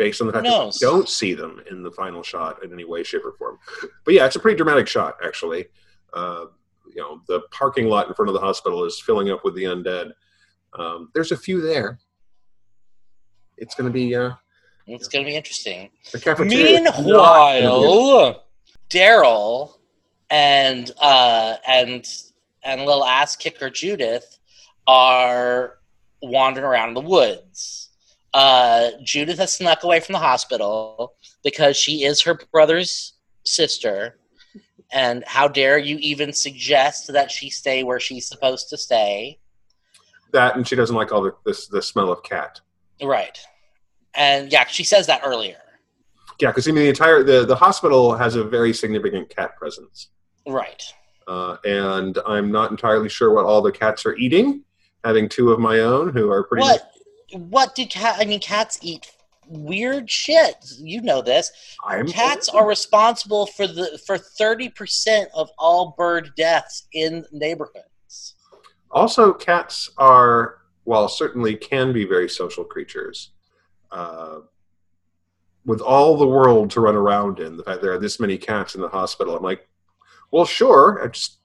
based 0.00 0.22
on 0.22 0.26
the 0.26 0.32
fact 0.32 0.46
that 0.46 0.78
don't 0.80 1.10
see 1.10 1.34
them 1.34 1.62
in 1.70 1.82
the 1.82 1.90
final 1.90 2.22
shot 2.22 2.64
in 2.64 2.72
any 2.72 2.86
way, 2.86 3.02
shape, 3.02 3.20
or 3.22 3.32
form. 3.32 3.58
But 4.06 4.14
yeah, 4.14 4.24
it's 4.24 4.34
a 4.34 4.40
pretty 4.40 4.56
dramatic 4.56 4.88
shot, 4.88 5.16
actually. 5.22 5.66
Uh, 6.14 6.46
you 6.88 7.02
know, 7.02 7.20
the 7.28 7.42
parking 7.50 7.86
lot 7.86 8.08
in 8.08 8.14
front 8.14 8.30
of 8.30 8.32
the 8.32 8.40
hospital 8.40 8.84
is 8.84 8.98
filling 8.98 9.30
up 9.30 9.44
with 9.44 9.54
the 9.54 9.64
undead. 9.64 10.12
Um, 10.72 11.10
there's 11.12 11.32
a 11.32 11.36
few 11.36 11.60
there. 11.60 11.98
It's 13.58 13.74
going 13.74 13.88
to 13.88 13.92
be 13.92 14.16
uh, 14.16 14.30
It's 14.86 15.06
going 15.06 15.22
to 15.22 15.30
be 15.30 15.36
interesting. 15.36 15.90
the 16.12 16.18
cafeteria. 16.18 16.78
is 16.78 16.82
not 16.82 17.04
Meanwhile, 17.04 18.42
Daryl 18.88 19.74
and 20.30 20.90
uh, 20.98 21.56
and 21.68 22.06
and 22.64 22.80
little 22.86 23.04
ass 23.04 23.36
kicker 23.36 23.68
Judith 23.68 24.38
are 24.86 25.78
wandering 26.22 26.64
around 26.64 26.88
in 26.88 26.94
the 26.94 27.00
woods. 27.02 27.79
Uh, 28.32 28.90
Judith 29.02 29.38
has 29.38 29.52
snuck 29.52 29.82
away 29.82 30.00
from 30.00 30.12
the 30.14 30.18
hospital 30.18 31.14
because 31.42 31.76
she 31.76 32.04
is 32.04 32.22
her 32.22 32.38
brother's 32.52 33.14
sister. 33.44 34.18
And 34.92 35.22
how 35.26 35.48
dare 35.48 35.78
you 35.78 35.98
even 35.98 36.32
suggest 36.32 37.12
that 37.12 37.30
she 37.30 37.50
stay 37.50 37.82
where 37.84 38.00
she's 38.00 38.26
supposed 38.26 38.68
to 38.70 38.76
stay? 38.76 39.38
that, 40.32 40.56
and 40.56 40.66
she 40.66 40.76
doesn't 40.76 40.96
like 40.96 41.12
all 41.12 41.22
the 41.22 41.34
this 41.44 41.66
the 41.66 41.82
smell 41.82 42.10
of 42.10 42.22
cat. 42.22 42.60
Right. 43.02 43.38
And 44.14 44.52
yeah, 44.52 44.66
she 44.66 44.84
says 44.84 45.06
that 45.06 45.22
earlier. 45.24 45.58
Yeah, 46.40 46.48
because 46.50 46.66
I 46.68 46.72
mean 46.72 46.84
the 46.84 46.88
entire 46.88 47.22
the 47.22 47.44
the 47.44 47.56
hospital 47.56 48.14
has 48.14 48.36
a 48.36 48.44
very 48.44 48.72
significant 48.72 49.28
cat 49.34 49.56
presence. 49.56 50.08
Right. 50.46 50.82
uh, 51.28 51.56
and 51.64 52.18
I'm 52.26 52.50
not 52.50 52.70
entirely 52.70 53.08
sure 53.08 53.32
what 53.32 53.44
all 53.44 53.62
the 53.62 53.72
cats 53.72 54.06
are 54.06 54.16
eating. 54.16 54.64
Having 55.04 55.30
two 55.30 55.50
of 55.50 55.60
my 55.60 55.80
own 55.80 56.10
who 56.10 56.30
are 56.30 56.44
pretty. 56.44 56.62
What? 56.62 56.90
What 57.32 57.74
do 57.74 57.86
cat? 57.86 58.16
I 58.18 58.24
mean, 58.24 58.40
cats 58.40 58.78
eat 58.82 59.10
weird 59.48 60.10
shit. 60.10 60.56
You 60.78 61.00
know 61.02 61.22
this. 61.22 61.50
I'm 61.84 62.06
Cats 62.06 62.48
are 62.48 62.66
responsible 62.66 63.46
for 63.46 63.66
the 63.66 64.00
for 64.06 64.16
thirty 64.16 64.68
percent 64.68 65.28
of 65.34 65.50
all 65.58 65.94
bird 65.96 66.32
deaths 66.36 66.86
in 66.92 67.24
neighborhoods. 67.32 68.34
also 68.90 69.32
cats 69.32 69.90
are 69.98 70.58
while 70.84 71.08
certainly 71.08 71.56
can 71.56 71.92
be 71.92 72.04
very 72.04 72.28
social 72.28 72.64
creatures. 72.64 73.30
Uh, 73.90 74.40
with 75.66 75.80
all 75.80 76.16
the 76.16 76.26
world 76.26 76.70
to 76.70 76.80
run 76.80 76.96
around 76.96 77.38
in, 77.38 77.56
the 77.56 77.62
fact 77.62 77.82
there 77.82 77.92
are 77.92 77.98
this 77.98 78.18
many 78.18 78.38
cats 78.38 78.74
in 78.74 78.80
the 78.80 78.88
hospital, 78.88 79.36
I'm 79.36 79.42
like, 79.42 79.68
well, 80.30 80.44
sure. 80.44 81.00
I 81.04 81.08
just 81.08 81.38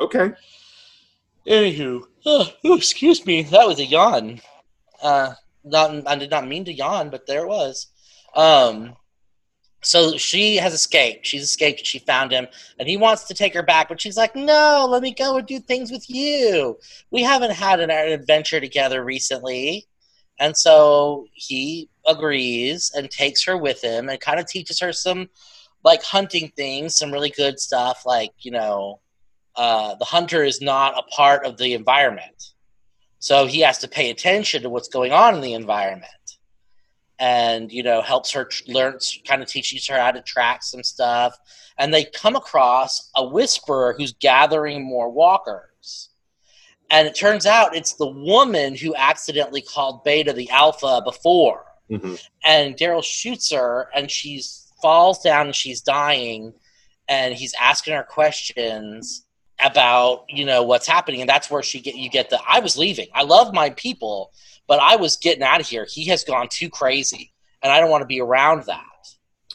okay. 0.00 0.32
Anywho, 1.46 2.04
oh, 2.24 2.52
oh, 2.64 2.76
excuse 2.76 3.26
me, 3.26 3.42
that 3.42 3.66
was 3.66 3.80
a 3.80 3.84
yawn. 3.84 4.40
Uh, 5.02 5.34
not 5.64 6.06
I 6.06 6.16
did 6.16 6.30
not 6.30 6.46
mean 6.46 6.64
to 6.64 6.72
yawn, 6.72 7.10
but 7.10 7.26
there 7.26 7.42
it 7.42 7.48
was. 7.48 7.88
Um, 8.34 8.96
so 9.82 10.16
she 10.16 10.56
has 10.56 10.72
escaped. 10.72 11.26
She's 11.26 11.42
escaped. 11.42 11.84
She 11.84 11.98
found 11.98 12.30
him, 12.32 12.46
and 12.78 12.88
he 12.88 12.96
wants 12.96 13.24
to 13.24 13.34
take 13.34 13.54
her 13.54 13.62
back, 13.62 13.88
but 13.88 14.00
she's 14.00 14.16
like, 14.16 14.36
"No, 14.36 14.86
let 14.88 15.02
me 15.02 15.12
go 15.12 15.36
and 15.36 15.46
do 15.46 15.58
things 15.58 15.90
with 15.90 16.08
you. 16.08 16.78
We 17.10 17.22
haven't 17.22 17.52
had 17.52 17.80
an 17.80 17.90
adventure 17.90 18.60
together 18.60 19.04
recently." 19.04 19.86
And 20.38 20.56
so 20.56 21.26
he 21.34 21.88
agrees 22.06 22.90
and 22.96 23.10
takes 23.10 23.44
her 23.44 23.56
with 23.56 23.82
him, 23.82 24.08
and 24.08 24.20
kind 24.20 24.40
of 24.40 24.46
teaches 24.46 24.80
her 24.80 24.92
some 24.92 25.28
like 25.84 26.02
hunting 26.02 26.52
things, 26.56 26.96
some 26.96 27.12
really 27.12 27.30
good 27.30 27.58
stuff, 27.58 28.06
like 28.06 28.32
you 28.40 28.52
know, 28.52 29.00
uh, 29.56 29.94
the 29.96 30.04
hunter 30.04 30.44
is 30.44 30.60
not 30.60 30.98
a 30.98 31.02
part 31.10 31.44
of 31.44 31.56
the 31.58 31.74
environment. 31.74 32.51
So 33.22 33.46
he 33.46 33.60
has 33.60 33.78
to 33.78 33.88
pay 33.88 34.10
attention 34.10 34.62
to 34.62 34.68
what's 34.68 34.88
going 34.88 35.12
on 35.12 35.36
in 35.36 35.40
the 35.40 35.52
environment. 35.52 36.10
And, 37.20 37.70
you 37.70 37.84
know, 37.84 38.02
helps 38.02 38.32
her 38.32 38.46
tr- 38.46 38.64
learn, 38.66 38.98
kind 39.24 39.40
of 39.40 39.48
teaches 39.48 39.86
her 39.86 39.96
how 39.96 40.10
to 40.10 40.20
track 40.22 40.64
some 40.64 40.82
stuff. 40.82 41.38
And 41.78 41.94
they 41.94 42.04
come 42.04 42.34
across 42.34 43.12
a 43.14 43.24
whisperer 43.24 43.94
who's 43.96 44.12
gathering 44.14 44.84
more 44.84 45.08
walkers. 45.08 46.10
And 46.90 47.06
it 47.06 47.14
turns 47.14 47.46
out 47.46 47.76
it's 47.76 47.94
the 47.94 48.10
woman 48.10 48.74
who 48.74 48.92
accidentally 48.96 49.62
called 49.62 50.02
Beta 50.02 50.32
the 50.32 50.50
Alpha 50.50 51.00
before 51.04 51.64
hmm 51.88 52.14
and 52.44 52.76
Daryl 52.76 53.04
shoots 53.04 53.52
her, 53.52 53.88
and 53.94 54.10
she 54.10 54.42
falls 54.80 55.22
down 55.22 55.46
and 55.46 55.54
she's 55.54 55.80
dying, 55.80 56.52
and 57.08 57.34
he's 57.34 57.54
asking 57.60 57.94
her 57.94 58.02
questions 58.02 59.26
about 59.64 60.24
you 60.28 60.44
know 60.44 60.62
what's 60.62 60.86
happening, 60.86 61.20
and 61.20 61.28
that's 61.28 61.50
where 61.50 61.62
she 61.62 61.80
get 61.80 61.94
you 61.94 62.10
get 62.10 62.30
the 62.30 62.38
I 62.48 62.60
was 62.60 62.76
leaving. 62.76 63.08
I 63.14 63.22
love 63.22 63.52
my 63.54 63.70
people, 63.70 64.32
but 64.66 64.78
I 64.80 64.96
was 64.96 65.16
getting 65.16 65.42
out 65.42 65.60
of 65.60 65.68
here. 65.68 65.86
He 65.88 66.06
has 66.06 66.24
gone 66.24 66.48
too 66.50 66.68
crazy, 66.68 67.32
and 67.62 67.72
I 67.72 67.80
don't 67.80 67.90
want 67.90 68.02
to 68.02 68.06
be 68.06 68.20
around 68.20 68.64
that. 68.64 68.84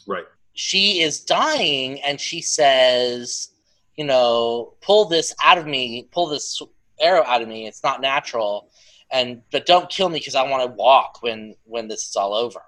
Right. 0.05 0.25
She 0.53 1.01
is 1.01 1.21
dying, 1.21 2.01
and 2.01 2.19
she 2.19 2.41
says, 2.41 3.49
you 3.95 4.05
know, 4.05 4.73
pull 4.81 5.05
this 5.05 5.33
out 5.43 5.57
of 5.57 5.67
me, 5.67 6.07
pull 6.11 6.27
this 6.27 6.61
arrow 6.99 7.23
out 7.23 7.41
of 7.41 7.47
me. 7.47 7.67
It's 7.67 7.83
not 7.83 8.01
natural 8.01 8.69
and 9.11 9.41
but 9.51 9.65
don't 9.65 9.89
kill 9.89 10.09
me 10.09 10.19
because 10.19 10.35
I 10.35 10.43
want 10.43 10.63
to 10.63 10.75
walk 10.75 11.19
when 11.21 11.55
when 11.63 11.87
this 11.87 12.07
is 12.09 12.15
all 12.15 12.33
over. 12.33 12.61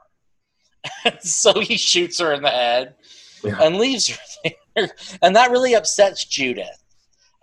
so 1.20 1.60
he 1.60 1.78
shoots 1.78 2.20
her 2.20 2.34
in 2.34 2.42
the 2.42 2.50
head 2.50 2.96
Yeah. 3.44 3.62
and 3.62 3.78
leaves 3.78 4.08
her 4.10 4.52
there, 4.76 4.90
and 5.22 5.36
that 5.36 5.52
really 5.52 5.74
upsets 5.76 6.26
Judith 6.26 6.82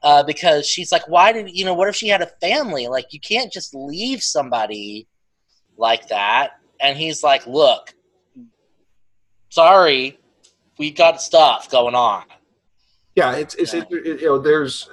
uh, 0.02 0.22
because 0.22 0.66
she's 0.66 0.92
like, 0.92 1.08
"Why 1.08 1.32
did 1.32 1.50
you 1.50 1.64
know? 1.64 1.74
What 1.74 1.88
if 1.88 1.96
she 1.96 2.08
had 2.08 2.22
a 2.22 2.26
family? 2.40 2.86
Like 2.88 3.12
you 3.12 3.20
can't 3.20 3.52
just 3.52 3.74
leave 3.74 4.22
somebody 4.22 5.06
like 5.76 6.08
that." 6.08 6.52
And 6.80 6.96
he's 6.98 7.22
like, 7.22 7.46
"Look, 7.46 7.94
sorry, 9.48 10.18
we 10.78 10.90
got 10.90 11.20
stuff 11.22 11.70
going 11.70 11.94
on." 11.94 12.24
Yeah, 13.14 13.32
it's 13.36 13.54
it's 13.54 13.74
Yeah. 13.74 13.84
it- 13.90 14.20
you 14.20 14.26
know 14.26 14.38
there's 14.38 14.88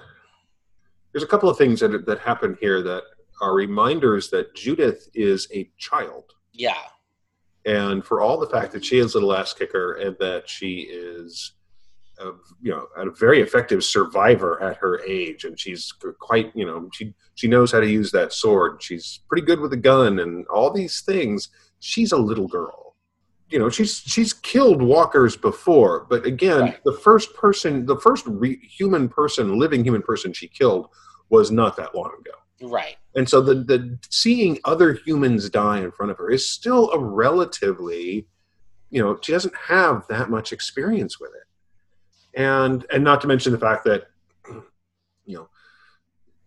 there's 1.11 1.23
a 1.23 1.27
couple 1.27 1.49
of 1.49 1.57
things 1.57 1.79
that 1.81 2.05
that 2.05 2.19
happen 2.19 2.57
here 2.59 2.81
that 2.81 3.03
are 3.41 3.53
reminders 3.53 4.29
that 4.29 4.55
Judith 4.55 5.09
is 5.13 5.47
a 5.53 5.69
child. 5.77 6.31
Yeah, 6.53 6.77
and 7.65 8.05
for 8.05 8.21
all 8.21 8.39
the 8.39 8.47
fact 8.47 8.71
that 8.73 8.85
she 8.85 8.99
is 8.99 9.15
a 9.15 9.19
little 9.19 9.35
ass 9.35 9.53
kicker 9.53 9.93
and 9.93 10.15
that 10.19 10.47
she 10.49 10.81
is 10.81 11.53
a, 12.19 12.25
you 12.61 12.71
know 12.71 12.87
a 12.95 13.09
very 13.11 13.41
effective 13.41 13.83
survivor 13.83 14.61
at 14.61 14.77
her 14.77 15.01
age 15.05 15.45
and 15.45 15.59
she's 15.59 15.91
quite 16.19 16.51
you 16.55 16.65
know 16.65 16.89
she 16.93 17.13
she 17.35 17.47
knows 17.47 17.71
how 17.71 17.79
to 17.79 17.89
use 17.89 18.11
that 18.11 18.31
sword 18.33 18.81
she's 18.81 19.21
pretty 19.27 19.45
good 19.45 19.59
with 19.59 19.73
a 19.73 19.77
gun 19.77 20.19
and 20.19 20.45
all 20.47 20.71
these 20.71 21.01
things 21.01 21.49
she's 21.79 22.11
a 22.11 22.17
little 22.17 22.47
girl 22.47 22.95
you 23.49 23.57
know 23.59 23.69
she's 23.69 23.97
she's 23.97 24.31
killed 24.33 24.81
walkers 24.81 25.35
before 25.35 26.05
but 26.09 26.25
again 26.25 26.61
Right. 26.61 26.83
the 26.85 26.93
first 26.93 27.33
person 27.35 27.85
the 27.85 27.97
first 27.97 28.25
re- 28.27 28.59
human 28.61 29.09
person 29.09 29.57
living 29.57 29.83
human 29.83 30.01
person 30.01 30.33
she 30.33 30.47
killed 30.47 30.87
was 31.29 31.49
not 31.51 31.75
that 31.77 31.95
long 31.95 32.11
ago 32.19 32.69
right. 32.71 32.97
and 33.15 33.27
so 33.27 33.41
the, 33.41 33.55
the 33.55 33.97
seeing 34.09 34.59
other 34.65 34.93
humans 34.93 35.49
die 35.49 35.79
in 35.81 35.91
front 35.91 36.11
of 36.11 36.17
her 36.17 36.29
is 36.29 36.47
still 36.49 36.91
a 36.91 36.99
relatively, 36.99 38.27
you 38.89 39.01
know, 39.03 39.17
she 39.21 39.31
doesn't 39.31 39.55
have 39.55 40.05
that 40.07 40.29
much 40.29 40.53
experience 40.53 41.19
with 41.19 41.31
it. 41.31 41.47
And 42.35 42.85
and 42.91 43.03
not 43.03 43.21
to 43.21 43.27
mention 43.27 43.51
the 43.51 43.59
fact 43.59 43.83
that, 43.85 44.07
you 45.25 45.37
know, 45.37 45.49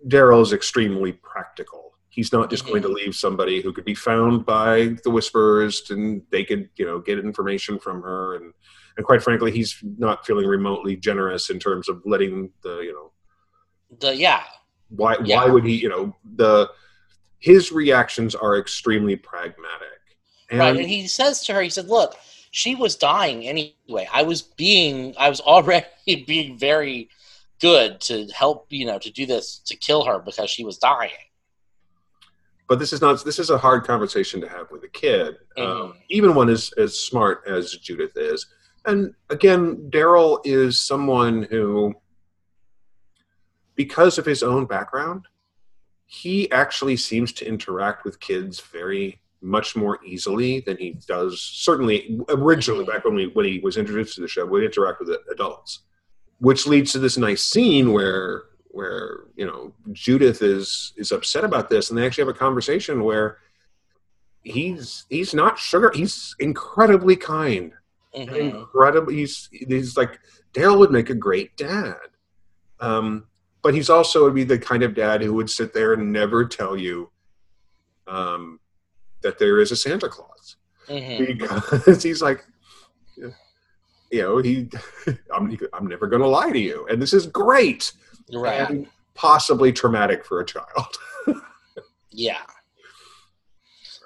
Daryl 0.06 0.42
is 0.42 0.52
extremely 0.52 1.12
practical. 1.12 1.94
He's 2.08 2.32
not 2.32 2.50
just 2.50 2.66
going 2.66 2.82
to 2.82 2.88
mm-hmm. 2.88 2.96
leave 2.96 3.14
somebody 3.14 3.60
who 3.60 3.72
could 3.72 3.84
be 3.84 3.94
found 3.94 4.46
by 4.46 4.96
the 5.04 5.10
whisperers 5.10 5.90
and 5.90 6.22
they 6.30 6.44
could, 6.44 6.70
you 6.76 6.86
know, 6.86 6.98
get 6.98 7.18
information 7.18 7.78
from 7.78 8.02
her 8.02 8.36
and 8.36 8.52
and 8.96 9.04
quite 9.04 9.22
frankly, 9.22 9.52
he's 9.52 9.76
not 9.98 10.26
feeling 10.26 10.46
remotely 10.46 10.96
generous 10.96 11.50
in 11.50 11.58
terms 11.58 11.88
of 11.88 12.00
letting 12.06 12.50
the, 12.62 12.78
you 12.78 12.94
know, 12.94 13.12
The 14.00 14.16
yeah, 14.16 14.42
why 14.88 15.16
Yeah. 15.22 15.36
why 15.36 15.50
would 15.50 15.64
he 15.64 15.74
you 15.74 15.88
know 15.88 16.16
the 16.36 16.70
his 17.38 17.70
reactions 17.70 18.34
are 18.34 18.58
extremely 18.58 19.16
pragmatic. 19.16 20.00
And, 20.50 20.60
right, 20.60 20.76
and 20.76 20.88
he 20.88 21.06
says 21.06 21.44
to 21.44 21.54
her, 21.54 21.62
he 21.62 21.70
said, 21.70 21.86
"Look, 21.88 22.16
she 22.50 22.74
was 22.74 22.96
dying 22.96 23.46
anyway. 23.46 24.08
I 24.12 24.22
was 24.22 24.42
being, 24.42 25.14
I 25.18 25.28
was 25.28 25.40
already 25.40 25.86
being 26.26 26.56
very 26.58 27.08
good 27.60 28.00
to 28.02 28.26
help, 28.28 28.66
you 28.70 28.84
know, 28.86 28.98
to 28.98 29.10
do 29.10 29.26
this 29.26 29.58
to 29.66 29.76
kill 29.76 30.04
her 30.04 30.18
because 30.18 30.50
she 30.50 30.64
was 30.64 30.78
dying." 30.78 31.10
but 32.68 32.80
this 32.80 32.92
is 32.92 33.00
not 33.00 33.24
this 33.24 33.38
is 33.38 33.48
a 33.50 33.56
hard 33.58 33.84
conversation 33.86 34.40
to 34.40 34.48
have 34.48 34.68
with 34.72 34.82
a 34.82 34.88
kid 34.88 35.36
um, 35.56 35.64
Mhm. 35.64 35.96
even 36.08 36.34
one 36.34 36.48
as 36.48 36.72
as 36.76 36.98
smart 37.00 37.44
as 37.46 37.70
judith 37.70 38.16
is 38.16 38.44
and 38.86 39.14
again 39.30 39.88
daryl 39.88 40.40
is 40.44 40.80
someone 40.80 41.44
who 41.44 41.94
because 43.76 44.18
of 44.18 44.26
his 44.26 44.42
own 44.42 44.64
background 44.66 45.26
he 46.06 46.50
actually 46.50 46.96
seems 46.96 47.32
to 47.34 47.46
interact 47.46 48.04
with 48.04 48.18
kids 48.18 48.58
very 48.58 49.20
much 49.46 49.76
more 49.76 49.98
easily 50.04 50.60
than 50.60 50.76
he 50.76 50.90
does 51.06 51.40
certainly 51.40 52.18
originally 52.28 52.84
back 52.84 53.04
when 53.04 53.14
we 53.14 53.26
when 53.28 53.46
he 53.46 53.58
was 53.60 53.76
introduced 53.76 54.14
to 54.16 54.20
the 54.20 54.28
show 54.28 54.44
would 54.44 54.64
interact 54.64 55.00
with 55.00 55.10
adults 55.30 55.80
which 56.38 56.66
leads 56.66 56.92
to 56.92 56.98
this 56.98 57.16
nice 57.16 57.42
scene 57.42 57.92
where 57.92 58.44
where 58.68 59.20
you 59.36 59.46
know 59.46 59.72
Judith 59.92 60.42
is 60.42 60.92
is 60.98 61.10
upset 61.10 61.44
about 61.44 61.70
this, 61.70 61.88
and 61.88 61.96
they 61.98 62.04
actually 62.04 62.26
have 62.26 62.34
a 62.36 62.38
conversation 62.38 63.02
where 63.02 63.38
he's 64.42 65.06
he's 65.08 65.32
not 65.32 65.58
sugar. 65.58 65.90
He's 65.94 66.36
incredibly 66.38 67.16
kind, 67.16 67.72
Mhm. 68.14 68.36
incredibly. 68.36 69.14
He's 69.16 69.48
he's 69.50 69.96
like 69.96 70.20
Daryl 70.52 70.78
would 70.78 70.90
make 70.90 71.08
a 71.08 71.14
great 71.14 71.56
dad, 71.56 71.96
um, 72.80 73.26
but 73.62 73.72
he's 73.72 73.88
also 73.88 74.24
would 74.24 74.34
be 74.34 74.44
the 74.44 74.58
kind 74.58 74.82
of 74.82 74.94
dad 74.94 75.22
who 75.22 75.32
would 75.32 75.48
sit 75.48 75.72
there 75.72 75.94
and 75.94 76.12
never 76.12 76.44
tell 76.44 76.76
you 76.76 77.10
um, 78.06 78.60
that 79.23 79.38
there 79.38 79.61
is 79.61 79.73
a 79.73 79.76
Santa 79.76 80.08
Claus 80.08 80.56
Mhm. 80.88 81.38
because 81.38 82.02
he's 82.08 82.23
like. 82.23 82.44
You 84.12 84.23
know, 84.23 84.38
he. 84.38 84.68
I'm. 85.35 85.58
I'm 85.73 85.87
never 85.88 86.06
going 86.06 86.23
to 86.23 86.28
lie 86.28 86.50
to 86.52 86.58
you, 86.58 86.87
and 86.88 87.02
this 87.02 87.12
is 87.12 87.26
great 87.26 87.92
Right. 88.32 88.68
and 88.70 88.87
possibly 89.14 89.73
traumatic 89.73 90.25
for 90.25 90.40
a 90.40 90.44
child. 90.46 90.96
Yeah. 92.12 92.38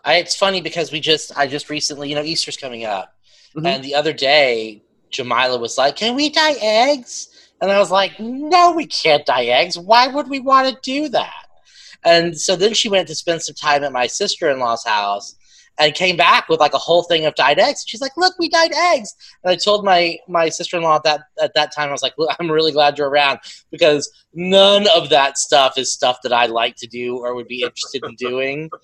I, 0.04 0.16
it's 0.16 0.34
funny 0.34 0.60
because 0.60 0.90
we 0.90 0.98
just 1.00 1.36
I 1.38 1.46
just 1.46 1.70
recently, 1.70 2.08
you 2.08 2.14
know, 2.16 2.22
Easter's 2.22 2.56
coming 2.56 2.84
up. 2.84 3.14
Mhm. 3.54 3.66
And 3.66 3.84
the 3.84 3.94
other 3.94 4.12
day, 4.12 4.82
Jamila 5.10 5.58
was 5.58 5.76
like, 5.78 5.94
Can 5.96 6.16
we 6.16 6.30
dye 6.30 6.56
eggs? 6.60 7.28
And 7.60 7.70
I 7.70 7.78
was 7.78 7.90
like, 7.90 8.18
No, 8.18 8.72
we 8.72 8.86
can't 8.86 9.24
dye 9.26 9.44
eggs. 9.44 9.78
Why 9.78 10.08
would 10.08 10.28
we 10.28 10.40
want 10.40 10.68
to 10.74 10.80
do 10.82 11.08
that? 11.10 11.46
And 12.04 12.38
so 12.38 12.56
then 12.56 12.74
she 12.74 12.88
went 12.88 13.08
to 13.08 13.14
spend 13.14 13.42
some 13.42 13.54
time 13.54 13.84
at 13.84 13.92
my 13.92 14.06
sister 14.06 14.48
in 14.48 14.58
law's 14.58 14.84
house 14.84 15.36
and 15.78 15.94
came 15.94 16.16
back 16.16 16.48
with 16.48 16.60
like 16.60 16.74
a 16.74 16.78
whole 16.78 17.02
thing 17.02 17.24
of 17.24 17.34
dyed 17.34 17.58
eggs. 17.58 17.84
She's 17.86 18.00
like, 18.00 18.16
Look, 18.16 18.38
we 18.38 18.48
dyed 18.48 18.72
eggs. 18.72 19.14
And 19.42 19.50
I 19.50 19.56
told 19.56 19.84
my 19.84 20.18
my 20.28 20.48
sister 20.48 20.76
in 20.76 20.82
law 20.82 20.96
at 20.96 21.04
that 21.04 21.22
at 21.42 21.54
that 21.54 21.74
time, 21.74 21.88
I 21.88 21.92
was 21.92 22.02
like, 22.02 22.14
Look, 22.18 22.34
I'm 22.38 22.50
really 22.50 22.72
glad 22.72 22.98
you're 22.98 23.08
around 23.08 23.38
because 23.70 24.10
none 24.34 24.86
of 24.94 25.08
that 25.10 25.38
stuff 25.38 25.78
is 25.78 25.92
stuff 25.92 26.18
that 26.22 26.32
I 26.32 26.46
like 26.46 26.76
to 26.76 26.86
do 26.86 27.18
or 27.18 27.34
would 27.34 27.48
be 27.48 27.62
interested 27.62 28.04
in 28.04 28.14
doing. 28.16 28.70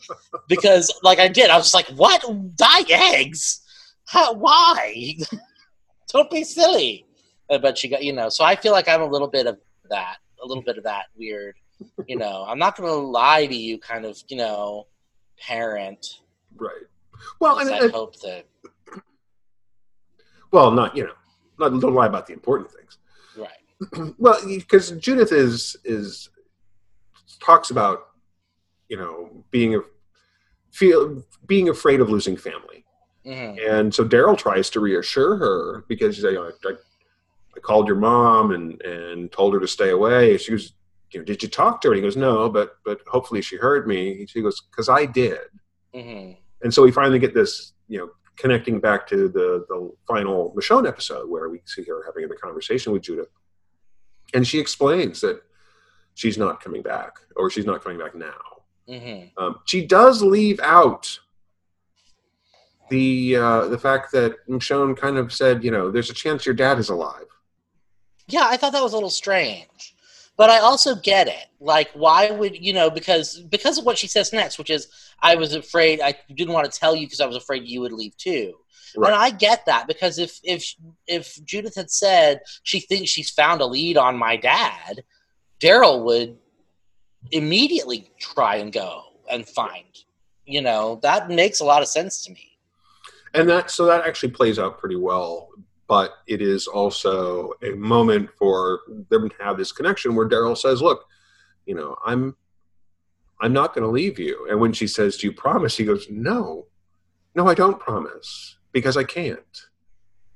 Because 0.49 0.93
like 1.03 1.19
I 1.19 1.29
did, 1.29 1.51
I 1.51 1.57
was 1.57 1.67
just 1.67 1.75
like, 1.75 1.89
What? 1.89 2.25
Dye 2.57 2.85
eggs? 2.89 3.61
How, 4.07 4.35
why? 4.35 5.17
Don't 6.09 6.31
be 6.31 6.45
silly. 6.45 7.07
But 7.49 7.79
she 7.79 7.89
got, 7.89 8.03
you 8.03 8.13
know, 8.13 8.29
so 8.29 8.45
I 8.45 8.57
feel 8.57 8.73
like 8.73 8.89
I'm 8.89 9.03
a 9.03 9.07
little 9.07 9.29
bit 9.29 9.47
of 9.47 9.59
that, 9.91 10.17
a 10.43 10.47
little 10.47 10.63
bit 10.63 10.79
of 10.79 10.85
that 10.85 11.07
weird, 11.17 11.57
you 12.07 12.17
know, 12.17 12.45
I'm 12.49 12.59
not 12.59 12.77
going 12.77 12.89
to 12.89 12.95
lie 12.95 13.47
to 13.47 13.55
you 13.55 13.79
kind 13.79 14.05
of, 14.05 14.23
you 14.29 14.37
know, 14.37 14.87
parent. 15.39 16.21
right. 16.57 16.73
Well, 17.41 17.59
and, 17.59 17.71
I 17.71 17.79
and- 17.85 17.93
hope 17.93 18.19
that, 18.21 18.47
well, 20.53 20.71
not 20.71 20.97
you 20.97 21.05
know, 21.05 21.13
not 21.59 21.81
don't 21.81 21.95
lie 21.95 22.07
about 22.07 22.27
the 22.27 22.33
important 22.35 22.71
things. 22.71 22.99
right. 23.37 24.15
well, 24.19 24.39
because 24.47 24.91
Judith 24.93 25.33
is 25.33 25.77
is 25.85 26.29
talks 27.41 27.71
about 27.71 28.09
you 28.89 28.97
know 28.97 29.45
being 29.51 29.75
a 29.75 29.81
feel 30.73 31.23
being 31.47 31.69
afraid 31.71 32.01
of 32.01 32.11
losing 32.11 32.37
family, 32.37 32.85
hmm 33.25 33.55
and 33.67 33.95
so 33.95 34.05
Daryl 34.07 34.37
tries 34.37 34.69
to 34.71 34.81
reassure 34.81 35.37
her 35.37 35.85
because 35.89 36.15
she's 36.15 36.25
like, 36.25 36.37
"I, 36.37 36.51
I, 36.69 36.73
I 37.57 37.61
called 37.61 37.87
your 37.87 37.97
mom 37.97 38.51
and 38.53 38.81
and 38.83 39.33
told 39.33 39.55
her 39.55 39.61
to 39.61 39.69
stay 39.69 39.91
away." 39.91 40.37
She 40.39 40.53
goes, 40.53 40.73
"You 41.17 41.23
know, 41.23 41.25
did 41.25 41.43
you 41.43 41.49
talk 41.49 41.81
to 41.81 41.89
her?" 41.89 41.95
And 41.95 42.03
he 42.03 42.07
goes, 42.07 42.17
"No, 42.17 42.51
but 42.51 42.77
but 42.85 43.01
hopefully 43.07 43.41
she 43.41 43.57
heard 43.57 43.89
me." 43.89 44.27
She 44.27 44.43
goes, 44.43 44.61
"Because 44.61 44.91
I 44.91 45.07
did." 45.07 45.39
hmm 45.95 46.33
and 46.63 46.73
so 46.73 46.83
we 46.83 46.91
finally 46.91 47.19
get 47.19 47.35
this, 47.35 47.73
you 47.87 47.99
know, 47.99 48.11
connecting 48.37 48.81
back 48.81 49.07
to 49.09 49.29
the 49.29 49.65
the 49.69 49.93
final 50.07 50.55
Michonne 50.57 50.87
episode 50.87 51.29
where 51.31 51.49
we 51.49 51.61
see 51.65 51.85
her 51.85 52.03
having 52.05 52.29
the 52.29 52.35
conversation 52.35 52.93
with 52.93 53.03
Judith, 53.03 53.31
and 54.35 54.47
she 54.47 54.59
explains 54.59 55.21
that 55.23 55.43
she's 56.15 56.37
not 56.37 56.63
coming 56.63 56.83
back 56.83 57.13
or 57.37 57.49
she's 57.51 57.65
not 57.67 57.83
coming 57.83 57.99
back 57.99 58.15
now. 58.15 58.43
hmm 58.87 59.21
Um, 59.39 59.61
she 59.65 59.87
does 59.87 60.23
leave 60.23 60.61
out 60.61 61.19
the 62.91 63.37
uh, 63.37 63.69
the 63.69 63.79
fact 63.79 64.13
that 64.13 64.47
Michonne 64.49 64.97
kind 64.97 65.17
of 65.17 65.33
said, 65.33 65.65
you 65.65 65.71
know, 65.71 65.91
there's 65.91 66.11
a 66.11 66.15
chance 66.15 66.45
your 66.47 66.55
dad 66.55 66.79
is 66.79 66.89
alive. 66.91 67.27
Yeah, 68.29 68.47
I 68.49 68.57
thought 68.57 68.73
that 68.73 68.83
was 68.83 68.93
a 68.93 68.97
little 68.97 69.11
strange. 69.11 69.95
But 70.37 70.51
I 70.51 70.59
also 70.59 70.95
get 70.95 71.29
it. 71.29 71.47
Like, 71.61 71.91
why 71.95 72.31
would 72.31 72.63
you 72.63 72.73
know? 72.73 72.91
Because 72.91 73.41
because 73.41 73.79
of 73.79 73.87
what 73.87 73.97
she 73.97 74.07
says 74.07 74.33
next, 74.33 74.59
which 74.59 74.71
is, 74.71 74.89
I 75.23 75.35
was 75.35 75.55
afraid 75.55 76.01
I 76.01 76.15
didn't 76.35 76.53
want 76.53 76.71
to 76.71 76.79
tell 76.79 76.95
you 76.95 77.07
because 77.07 77.21
I 77.21 77.27
was 77.27 77.37
afraid 77.37 77.65
you 77.65 77.81
would 77.81 77.93
leave 77.93 78.17
too. 78.17 78.55
Right. 78.97 79.13
And 79.13 79.21
I 79.21 79.31
get 79.31 79.65
that 79.67 79.87
because 79.87 80.19
if 80.19 80.39
if 80.43 80.75
if 81.07 81.39
Judith 81.45 81.75
had 81.75 81.91
said 81.91 82.41
she 82.63 82.81
thinks 82.81 83.11
she's 83.11 83.31
found 83.31 83.61
a 83.61 83.67
lead 83.67 83.97
on 83.97 84.17
my 84.17 84.37
dad, 84.37 85.05
Daryl 85.61 86.05
would 86.05 86.37
immediately 87.33 88.11
try 88.19 88.57
and 88.57 88.73
go 88.73 89.03
and 89.31 89.49
find. 89.49 89.85
You 90.45 90.61
know 90.61 91.01
that 91.03 91.31
makes 91.31 91.61
a 91.61 91.65
lot 91.65 91.83
of 91.83 91.89
sense 91.89 92.25
to 92.25 92.33
me. 92.33 92.59
and 93.35 93.49
that 93.49 93.71
so 93.71 93.87
that 93.87 94.07
actually 94.07 94.33
plays 94.33 94.59
out 94.59 94.79
pretty 94.79 94.97
well 94.97 95.49
but 95.89 96.15
it 96.27 96.43
is 96.43 96.67
also 96.67 97.53
a 97.63 97.71
moment 97.71 98.29
for 98.39 98.81
them 99.11 99.29
to 99.29 99.37
have 99.43 99.57
this 99.57 99.73
connection 99.73 100.15
where 100.15 100.29
daryl 100.29 100.57
says 100.57 100.83
look 100.83 101.05
you 101.67 101.75
know 101.75 101.97
i'm 102.05 102.35
i'm 103.41 103.53
not 103.53 103.75
going 103.75 103.85
to 103.85 103.91
leave 103.91 104.19
you. 104.19 104.47
And 104.51 104.59
when 104.61 104.73
she 104.73 104.87
says 104.87 105.17
do 105.19 105.27
you 105.27 105.33
promise? 105.33 105.77
he 105.77 105.85
goes 105.85 106.07
no. 106.11 106.67
No 107.35 107.47
i 107.47 107.55
don't 107.55 107.79
promise 107.79 108.57
because 108.73 108.97
i 108.97 109.05
can't. 109.05 109.57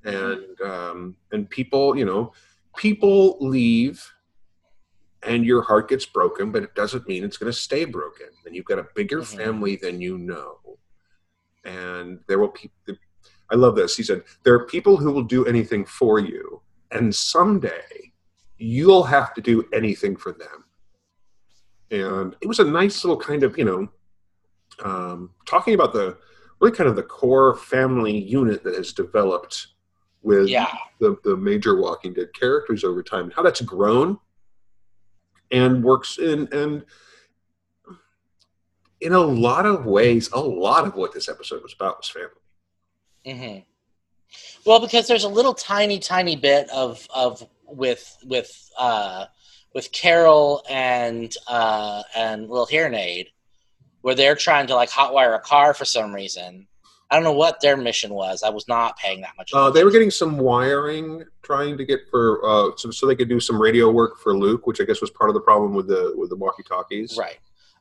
And 0.05 0.61
um 0.61 1.17
and 1.33 1.49
people 1.49 1.97
you 1.97 2.05
know 2.05 2.33
people 2.77 3.37
leave 3.41 4.07
and 5.23 5.45
your 5.45 5.63
heart 5.63 5.89
gets 5.89 6.07
broken 6.07 6.51
but 6.53 6.63
it 6.63 6.75
doesn't 6.75 7.07
mean 7.09 7.25
it's 7.25 7.37
going 7.37 7.53
to 7.53 7.59
stay 7.59 7.85
broken. 7.85 8.29
And 8.45 8.55
you've 8.55 8.65
got 8.67 8.79
a 8.79 8.87
bigger 8.95 9.21
Mhm. 9.21 9.37
family 9.37 9.77
than 9.77 10.01
you 10.01 10.19
know. 10.19 10.59
And 11.65 12.21
there 12.27 12.39
will 12.39 12.53
be 12.53 12.71
i 13.51 13.55
love 13.55 13.75
this. 13.77 13.97
He 13.97 14.03
said 14.03 14.23
there 14.45 14.55
are 14.55 14.67
people 14.67 14.97
who 14.97 15.11
will 15.13 15.23
do 15.25 15.45
anything 15.47 15.85
for 15.85 16.19
you 16.19 16.63
and 16.91 17.15
someday 17.15 18.13
you'll 18.59 19.05
have 19.05 19.33
to 19.35 19.41
do 19.41 19.65
anything 19.73 20.17
for 20.17 20.33
them. 20.33 20.65
And 21.91 22.37
it 22.41 22.47
was 22.47 22.59
a 22.61 22.65
nice 22.65 23.05
little 23.05 23.21
kind 23.21 23.43
of 23.43 23.57
you 23.59 23.65
know 23.65 23.89
um, 24.85 25.31
talking 25.47 25.75
about 25.75 25.93
the 25.93 26.17
really 26.61 26.75
kind 26.77 26.89
of 26.89 26.97
the 26.97 27.03
core 27.03 27.57
family 27.57 28.17
unit 28.17 28.63
that 28.65 28.75
has 28.77 28.93
developed 28.93 29.69
with 30.23 30.49
Yeah. 30.49 30.71
the, 31.01 31.17
the 31.25 31.37
major 31.37 31.81
walking 31.81 32.13
dead 32.13 32.29
characters 32.39 32.85
over 32.85 33.03
time 33.03 33.25
and 33.25 33.33
how 33.33 33.43
that's 33.43 33.63
grown 33.63 34.19
and 35.51 35.83
works 35.83 36.19
in 36.19 36.49
and 36.53 36.85
in 39.01 39.13
a 39.15 39.19
lot 39.19 39.65
of 39.67 39.87
ways 39.87 40.29
a 40.33 40.39
lot 40.41 40.87
of 40.87 40.95
what 40.95 41.13
this 41.15 41.29
episode 41.29 41.63
was 41.63 41.73
about 41.73 41.97
was 41.99 42.09
family 42.09 42.29
hmm 43.27 43.59
Well, 44.65 44.81
because 44.81 45.07
there's 45.09 45.25
a 45.25 45.29
little 45.29 45.55
tiny, 45.55 45.99
tiny 45.99 46.37
bit 46.37 46.69
of 46.71 47.07
of 47.15 47.47
with 47.67 48.17
with 48.25 48.71
uh, 48.79 49.27
with 49.75 49.93
Carol 49.93 50.65
and 50.69 51.35
uh, 51.47 52.03
and 52.17 52.49
Lil 52.49 52.67
Hairnade, 52.67 53.29
where 54.03 54.15
they're 54.15 54.37
trying 54.37 54.67
to 54.69 54.75
like 54.75 54.91
hotwire 54.91 55.37
a 55.37 55.41
car 55.41 55.75
for 55.75 55.85
some 55.85 56.15
reason. 56.15 56.67
I 57.11 57.17
don't 57.17 57.25
know 57.25 57.33
what 57.33 57.61
their 57.61 57.77
mission 57.77 58.15
was. 58.15 58.45
I 58.45 58.51
was 58.51 58.69
not 58.69 58.97
paying 58.97 59.21
that 59.23 59.33
much. 59.37 59.51
Uh, 59.53 59.69
they 59.69 59.83
were 59.83 59.91
getting 59.91 60.13
some 60.13 60.39
wiring, 60.39 61.25
trying 61.43 61.77
to 61.77 61.85
get 61.85 62.01
for 62.09 62.41
uh, 62.49 62.71
so, 62.77 62.93
so 62.93 63.07
they 63.07 63.17
could 63.17 63.29
do 63.29 63.41
some 63.41 63.61
radio 63.61 63.91
work 63.91 64.19
for 64.21 64.37
Luke, 64.37 64.67
which 64.69 64.81
I 64.81 64.85
guess 64.85 65.01
was 65.01 65.11
part 65.11 65.29
of 65.29 65.35
the 65.35 65.41
problem 65.41 65.75
with 65.75 65.89
the 65.89 66.15
with 66.17 66.31
the 66.31 66.37
walkie 66.37 66.63
talkies. 66.63 67.17
right, 67.19 67.39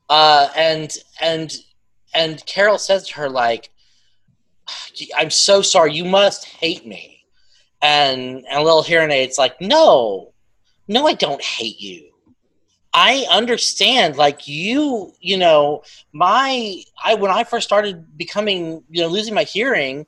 uh, 0.10 0.50
and 0.56 0.92
and 1.22 1.56
and 2.16 2.44
Carol 2.48 2.80
says 2.80 3.08
to 3.10 3.16
her 3.16 3.30
like, 3.30 3.70
"I'm 5.18 5.30
so 5.30 5.62
sorry. 5.62 5.94
You 5.94 6.06
must 6.06 6.46
hate 6.46 6.86
me." 6.86 7.24
And 7.82 8.46
and 8.50 8.64
Lil 8.64 8.84
Hairnade's 8.84 9.38
like, 9.38 9.60
"No, 9.62 10.34
no, 10.88 11.08
I 11.08 11.14
don't 11.14 11.42
hate 11.42 11.80
you." 11.80 12.10
I 12.94 13.28
understand, 13.30 14.18
like 14.18 14.48
you, 14.48 15.14
you 15.20 15.38
know, 15.38 15.84
my 16.12 16.82
I 17.04 17.14
when 17.16 17.32
I 17.32 17.44
first 17.44 17.68
started 17.68 18.18
becoming, 18.18 18.84
you 18.90 19.02
know, 19.02 19.08
losing 19.08 19.34
my 19.34 19.44
hearing, 19.44 20.08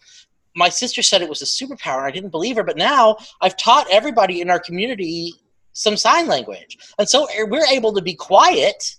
my 0.56 0.70
sister 0.70 1.02
said 1.02 1.22
it 1.22 1.30
was 1.30 1.42
a 1.42 1.46
superpower, 1.46 1.98
and 1.98 2.08
I 2.08 2.12
didn't 2.12 2.32
believe 2.32 2.56
her. 2.56 2.64
But 2.64 2.78
now 2.78 3.18
I've 3.42 3.58
taught 3.58 3.88
everybody 3.92 4.42
in 4.42 4.50
our 4.50 4.60
community 4.60 5.34
some 5.74 5.96
sign 5.96 6.28
language, 6.28 6.78
and 6.98 7.08
so 7.08 7.28
we're 7.46 7.66
able 7.68 7.94
to 7.94 8.02
be 8.02 8.16
quiet 8.16 8.96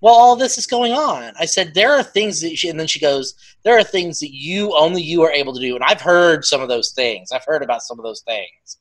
while 0.00 0.14
all 0.14 0.36
this 0.36 0.58
is 0.58 0.66
going 0.66 0.92
on. 0.92 1.32
I 1.38 1.46
said 1.46 1.74
there 1.74 1.92
are 1.92 2.02
things 2.02 2.40
that, 2.42 2.56
she, 2.56 2.68
and 2.68 2.78
then 2.78 2.86
she 2.86 3.00
goes, 3.00 3.34
there 3.64 3.78
are 3.78 3.84
things 3.84 4.20
that 4.20 4.32
you 4.32 4.76
only 4.76 5.02
you 5.02 5.22
are 5.22 5.30
able 5.30 5.54
to 5.54 5.60
do, 5.60 5.74
and 5.74 5.84
I've 5.84 6.00
heard 6.00 6.44
some 6.44 6.60
of 6.60 6.68
those 6.68 6.92
things. 6.92 7.32
I've 7.32 7.44
heard 7.44 7.62
about 7.62 7.82
some 7.82 7.98
of 7.98 8.04
those 8.04 8.22
things. 8.22 8.78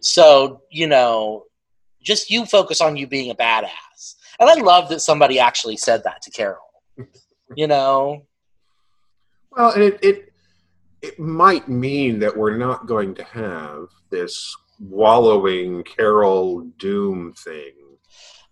So 0.00 0.62
you 0.70 0.86
know, 0.86 1.44
just 2.02 2.30
you 2.30 2.46
focus 2.46 2.80
on 2.80 2.96
you 2.96 3.06
being 3.06 3.30
a 3.30 3.34
badass. 3.34 4.14
And 4.38 4.48
I 4.48 4.54
love 4.54 4.88
that 4.88 5.00
somebody 5.00 5.38
actually 5.38 5.76
said 5.76 6.02
that 6.04 6.22
to 6.22 6.30
Carol. 6.30 6.58
you 7.56 7.66
know. 7.66 8.26
Well, 9.50 9.72
and 9.72 9.82
it, 9.82 9.98
it 10.02 10.32
it 11.02 11.18
might 11.18 11.68
mean 11.68 12.18
that 12.20 12.36
we're 12.36 12.56
not 12.56 12.86
going 12.86 13.14
to 13.14 13.24
have 13.24 13.88
this 14.10 14.54
wallowing 14.78 15.82
Carol 15.84 16.60
doom 16.78 17.32
thing. 17.34 17.72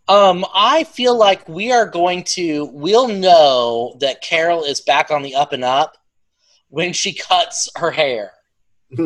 Um, 0.09 0.45
I 0.55 0.85
feel 0.85 1.17
like 1.17 1.47
we 1.49 1.71
are 1.71 1.87
going 1.87 2.25
to. 2.25 2.65
We'll 2.73 3.09
know 3.09 3.97
that 4.01 4.23
Carol 4.23 4.65
is 4.65 4.81
back 4.81 5.11
on 5.11 5.23
the 5.23 5.35
up 5.35 5.53
and 5.53 5.65
up 5.65 5.97
when 6.69 6.93
she 6.93 7.13
cuts 7.13 7.69
her 7.77 7.91
hair. 7.91 8.33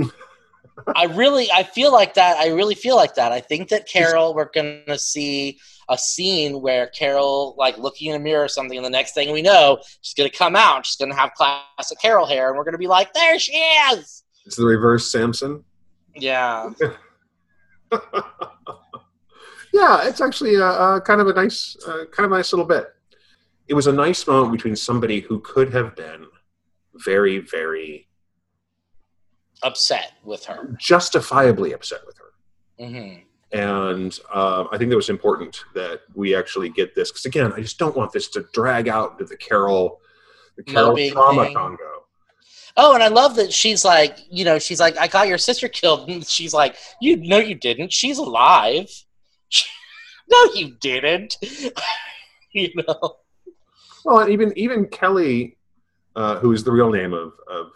I 0.97 1.05
really, 1.05 1.51
I 1.51 1.65
feel 1.65 1.93
like 1.93 2.15
that. 2.15 2.39
I 2.39 2.49
really 2.49 2.75
feel 2.75 2.97
like 2.97 3.17
that. 3.17 3.33
I 3.33 3.41
think 3.41 3.69
that 3.69 3.89
Carol, 3.89 4.35
we're 4.35 4.51
gonna 4.55 4.99
see 4.99 5.59
a 5.89 5.99
scene 5.99 6.61
where 6.61 6.87
Carol, 6.89 7.55
like 7.59 7.79
looking 7.79 8.11
in 8.11 8.17
a 8.17 8.19
mirror 8.19 8.45
or 8.45 8.49
something, 8.49 8.77
and 8.77 8.85
the 8.85 8.91
next 8.91 9.13
thing 9.13 9.33
we 9.33 9.43
know, 9.43 9.79
she's 10.01 10.15
gonna 10.15 10.31
come 10.31 10.57
out. 10.57 10.87
She's 10.87 10.97
gonna 10.97 11.15
have 11.15 11.33
classic 11.35 11.99
Carol 12.01 12.27
hair, 12.27 12.49
and 12.49 12.57
we're 12.57 12.65
gonna 12.65 12.79
be 12.79 12.87
like, 12.87 13.13
"There 13.13 13.39
she 13.39 13.53
is." 13.53 14.25
It's 14.47 14.57
the 14.57 14.67
reverse 14.67 15.11
Samson. 15.11 15.65
Yeah. 16.15 16.71
yeah, 19.73 20.07
it's 20.07 20.21
actually 20.21 20.57
a, 20.57 20.67
a, 20.67 21.01
kind 21.01 21.21
of 21.21 21.29
a 21.29 21.33
nice, 21.33 21.77
uh, 21.87 22.05
kind 22.13 22.27
of 22.27 22.33
a 22.33 22.37
nice 22.37 22.53
little 22.53 22.67
bit. 22.67 22.95
It 23.69 23.75
was 23.75 23.87
a 23.87 23.93
nice 23.93 24.27
moment 24.27 24.53
between 24.53 24.77
somebody 24.77 25.21
who 25.21 25.41
could 25.41 25.73
have 25.73 25.97
been 25.97 26.27
very, 26.95 27.39
very 27.39 28.09
upset 29.63 30.13
with 30.25 30.45
her, 30.45 30.77
justifiably 30.79 31.73
upset 31.73 32.01
with 32.07 32.19
her. 32.19 32.85
Mm-hmm. 32.85 33.21
And 33.53 34.19
uh, 34.33 34.65
I 34.73 34.79
think 34.79 34.91
that 34.91 34.97
was 34.97 35.11
important 35.11 35.65
that 35.75 36.01
we 36.15 36.35
actually 36.35 36.71
get 36.71 36.95
this 36.95 37.11
because 37.11 37.27
again, 37.27 37.53
I 37.53 37.61
just 37.61 37.79
don't 37.79 37.97
want 37.97 38.13
this 38.13 38.29
to 38.29 38.47
drag 38.53 38.89
out 38.89 39.19
to 39.19 39.25
the 39.25 39.37
Carol, 39.37 40.01
the 40.57 40.63
Carol 40.63 40.97
trauma 41.11 41.45
thing. 41.45 41.55
Congo. 41.55 41.79
Oh, 42.77 42.95
and 42.95 43.03
I 43.03 43.09
love 43.09 43.37
that 43.37 43.53
she's 43.53 43.85
like, 43.85 44.19
you 44.31 44.47
know, 44.47 44.59
she's 44.59 44.81
like, 44.81 44.97
I 44.99 45.07
got 45.07 45.29
your 45.29 45.39
sister 45.39 45.69
killed. 45.69 46.09
And 46.11 46.27
she's 46.27 46.55
like, 46.55 46.77
you 47.01 47.17
know, 47.17 47.39
you 47.39 47.55
didn't. 47.55 47.93
She's 47.93 48.19
alive. 48.19 48.89
No, 50.33 50.53
you 50.55 50.77
didn't. 50.81 51.37
you 52.53 52.71
know. 52.77 53.17
Well, 54.05 54.21
and 54.21 54.31
even 54.31 54.53
even 54.57 54.87
Kelly, 54.87 55.59
uh, 56.17 56.39
who 56.39 56.53
is 56.53 56.65
the 56.65 56.73
real 56.73 56.91
name 56.91 57.13
of 57.13 57.35
of 57.49 57.71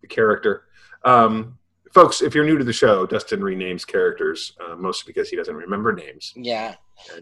the 0.00 0.08
character, 0.08 0.64
um, 1.04 1.58
folks, 1.92 2.20
if 2.20 2.34
you're 2.34 2.44
new 2.44 2.58
to 2.58 2.64
the 2.64 2.72
show, 2.72 3.06
Dustin 3.06 3.40
renames 3.40 3.86
characters 3.86 4.52
uh, 4.64 4.74
mostly 4.74 5.12
because 5.12 5.28
he 5.30 5.36
doesn't 5.36 5.54
remember 5.54 5.92
names. 5.92 6.32
Yeah, 6.36 6.74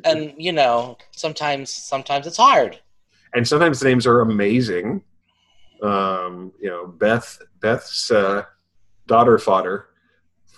and, 0.04 0.06
and 0.06 0.34
you 0.36 0.52
know, 0.52 0.96
sometimes 1.10 1.70
sometimes 1.70 2.26
it's 2.26 2.38
hard. 2.38 2.80
And 3.34 3.46
sometimes 3.46 3.80
the 3.80 3.88
names 3.88 4.06
are 4.06 4.20
amazing. 4.20 5.02
Um, 5.82 6.52
you 6.60 6.70
know, 6.70 6.86
Beth 6.86 7.38
Beth's 7.60 8.10
uh, 8.10 8.44
daughter 9.06 9.38
fodder 9.38 9.88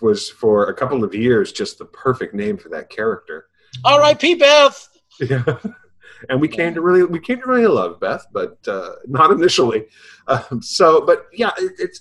was 0.01 0.29
for 0.29 0.69
a 0.69 0.75
couple 0.75 1.03
of 1.03 1.15
years 1.15 1.53
just 1.53 1.79
the 1.79 1.87
perfect 1.87 2.35
name 2.35 2.57
for 2.59 2.69
that 2.69 2.91
character. 2.91 3.47
R.I.P. 3.85 4.35
Beth. 4.37 4.89
Yeah. 5.21 5.45
and 6.29 6.41
we 6.41 6.49
came 6.49 6.75
to 6.75 6.81
really 6.81 7.05
we 7.05 7.21
came 7.21 7.41
to 7.41 7.47
really 7.47 7.67
love 7.67 8.01
Beth, 8.01 8.27
but 8.33 8.59
uh, 8.67 8.93
not 9.07 9.31
initially. 9.31 9.87
Um, 10.27 10.61
so, 10.63 11.05
but 11.05 11.27
yeah, 11.33 11.51
it, 11.59 11.73
it's 11.79 12.01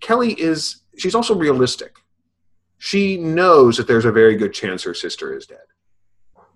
Kelly 0.00 0.32
is 0.40 0.82
she's 0.98 1.14
also 1.14 1.34
realistic. 1.34 1.96
She 2.78 3.16
knows 3.18 3.76
that 3.76 3.86
there's 3.86 4.06
a 4.06 4.12
very 4.12 4.36
good 4.36 4.54
chance 4.54 4.82
her 4.84 4.94
sister 4.94 5.36
is 5.36 5.46
dead, 5.46 5.58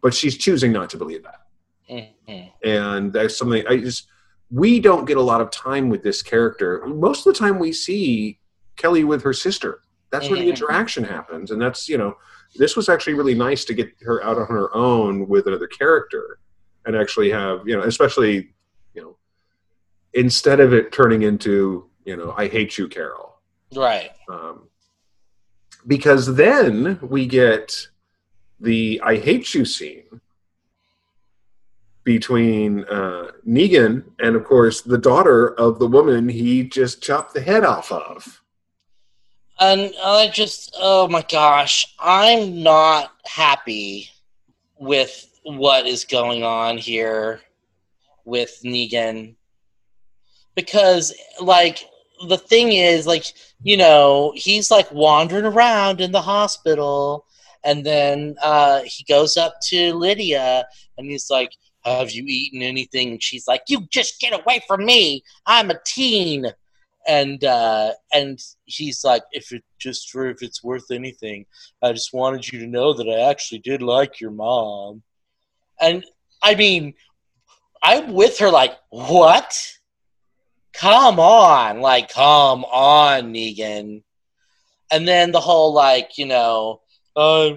but 0.00 0.14
she's 0.14 0.36
choosing 0.38 0.72
not 0.72 0.90
to 0.90 0.96
believe 0.96 1.22
that. 1.24 1.40
Mm-hmm. 1.90 2.68
And 2.68 3.12
that's 3.12 3.36
something 3.36 3.66
I 3.68 3.76
just 3.78 4.08
we 4.50 4.80
don't 4.80 5.04
get 5.04 5.16
a 5.16 5.22
lot 5.22 5.40
of 5.40 5.50
time 5.50 5.88
with 5.88 6.02
this 6.02 6.22
character. 6.22 6.82
Most 6.86 7.26
of 7.26 7.32
the 7.32 7.38
time, 7.38 7.58
we 7.58 7.72
see 7.72 8.38
Kelly 8.76 9.04
with 9.04 9.22
her 9.22 9.32
sister. 9.32 9.80
That's 10.10 10.24
mm-hmm. 10.24 10.34
where 10.34 10.44
the 10.44 10.50
mm-hmm. 10.50 10.62
interaction 10.62 11.04
happens, 11.04 11.50
and 11.50 11.60
that's 11.60 11.88
you 11.88 11.98
know 11.98 12.16
this 12.56 12.76
was 12.76 12.88
actually 12.88 13.14
really 13.14 13.34
nice 13.34 13.64
to 13.64 13.74
get 13.74 13.90
her 14.02 14.22
out 14.24 14.38
on 14.38 14.46
her 14.46 14.74
own 14.74 15.28
with 15.28 15.46
another 15.46 15.66
character 15.66 16.38
and 16.86 16.96
actually 16.96 17.30
have 17.30 17.66
you 17.66 17.76
know 17.76 17.82
especially 17.82 18.50
you 18.94 19.02
know 19.02 19.16
instead 20.12 20.60
of 20.60 20.72
it 20.72 20.92
turning 20.92 21.22
into 21.22 21.88
you 22.04 22.16
know 22.16 22.34
i 22.36 22.46
hate 22.46 22.78
you 22.78 22.88
carol 22.88 23.34
Right. 23.74 24.10
Um, 24.28 24.68
because 25.86 26.34
then 26.34 26.98
we 27.02 27.26
get 27.26 27.88
the 28.60 29.00
I 29.04 29.16
hate 29.16 29.52
you 29.54 29.64
scene 29.64 30.20
between 32.04 32.84
uh, 32.84 33.28
Negan 33.46 34.04
and, 34.20 34.36
of 34.36 34.44
course, 34.44 34.82
the 34.82 34.98
daughter 34.98 35.54
of 35.58 35.78
the 35.78 35.86
woman 35.86 36.28
he 36.28 36.64
just 36.64 37.02
chopped 37.02 37.34
the 37.34 37.40
head 37.40 37.64
off 37.64 37.90
of. 37.90 38.42
And 39.60 39.92
I 40.02 40.28
just, 40.28 40.76
oh 40.80 41.08
my 41.08 41.24
gosh, 41.30 41.94
I'm 41.98 42.62
not 42.62 43.12
happy 43.24 44.10
with 44.78 45.28
what 45.44 45.86
is 45.86 46.04
going 46.04 46.42
on 46.42 46.76
here 46.78 47.40
with 48.24 48.60
Negan. 48.64 49.36
Because, 50.54 51.14
like, 51.40 51.84
the 52.28 52.38
thing 52.38 52.72
is, 52.72 53.06
like, 53.06 53.26
you 53.62 53.76
know, 53.76 54.32
he's 54.34 54.70
like 54.70 54.90
wandering 54.92 55.44
around 55.44 56.00
in 56.00 56.12
the 56.12 56.22
hospital, 56.22 57.26
and 57.64 57.84
then 57.84 58.36
uh, 58.42 58.82
he 58.84 59.04
goes 59.04 59.36
up 59.36 59.54
to 59.68 59.94
Lydia, 59.94 60.66
and 60.98 61.10
he's 61.10 61.30
like, 61.30 61.50
"Have 61.84 62.12
you 62.12 62.24
eaten 62.26 62.62
anything?" 62.62 63.12
And 63.12 63.22
she's 63.22 63.48
like, 63.48 63.62
"You 63.68 63.86
just 63.90 64.20
get 64.20 64.38
away 64.38 64.60
from 64.66 64.84
me! 64.84 65.22
I'm 65.46 65.70
a 65.70 65.80
teen." 65.86 66.46
And 67.06 67.44
uh, 67.44 67.92
and 68.12 68.38
he's 68.64 69.04
like, 69.04 69.22
"If 69.32 69.52
it 69.52 69.62
just 69.78 70.10
for 70.10 70.26
if 70.28 70.42
it's 70.42 70.64
worth 70.64 70.90
anything, 70.90 71.44
I 71.82 71.92
just 71.92 72.14
wanted 72.14 72.50
you 72.50 72.60
to 72.60 72.66
know 72.66 72.94
that 72.94 73.08
I 73.08 73.28
actually 73.30 73.58
did 73.58 73.82
like 73.82 74.20
your 74.20 74.30
mom." 74.30 75.02
And 75.80 76.04
I 76.42 76.54
mean, 76.54 76.94
I'm 77.82 78.14
with 78.14 78.38
her 78.38 78.50
like, 78.50 78.72
"What?" 78.88 79.74
come 80.74 81.18
on, 81.20 81.80
like, 81.80 82.12
come 82.12 82.64
on, 82.64 83.32
Negan. 83.32 84.02
And 84.90 85.08
then 85.08 85.32
the 85.32 85.40
whole, 85.40 85.72
like, 85.72 86.18
you 86.18 86.26
know, 86.26 86.82
uh, 87.16 87.52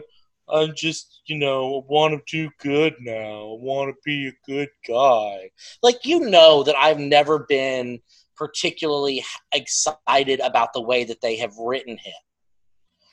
I'm 0.47 0.73
just, 0.75 1.21
you 1.25 1.37
know, 1.37 1.85
want 1.89 2.13
to 2.13 2.21
do 2.31 2.49
good 2.59 2.95
now. 3.01 3.57
Want 3.59 3.89
to 3.93 4.01
be 4.05 4.27
a 4.27 4.47
good 4.49 4.69
guy. 4.87 5.49
Like, 5.83 6.05
you 6.05 6.21
know 6.21 6.63
that 6.63 6.77
I've 6.77 6.99
never 6.99 7.39
been 7.39 7.99
particularly 8.37 9.23
excited 9.53 10.39
about 10.39 10.73
the 10.73 10.81
way 10.81 11.03
that 11.03 11.21
they 11.21 11.37
have 11.37 11.57
written 11.57 11.97
him. 11.97 12.13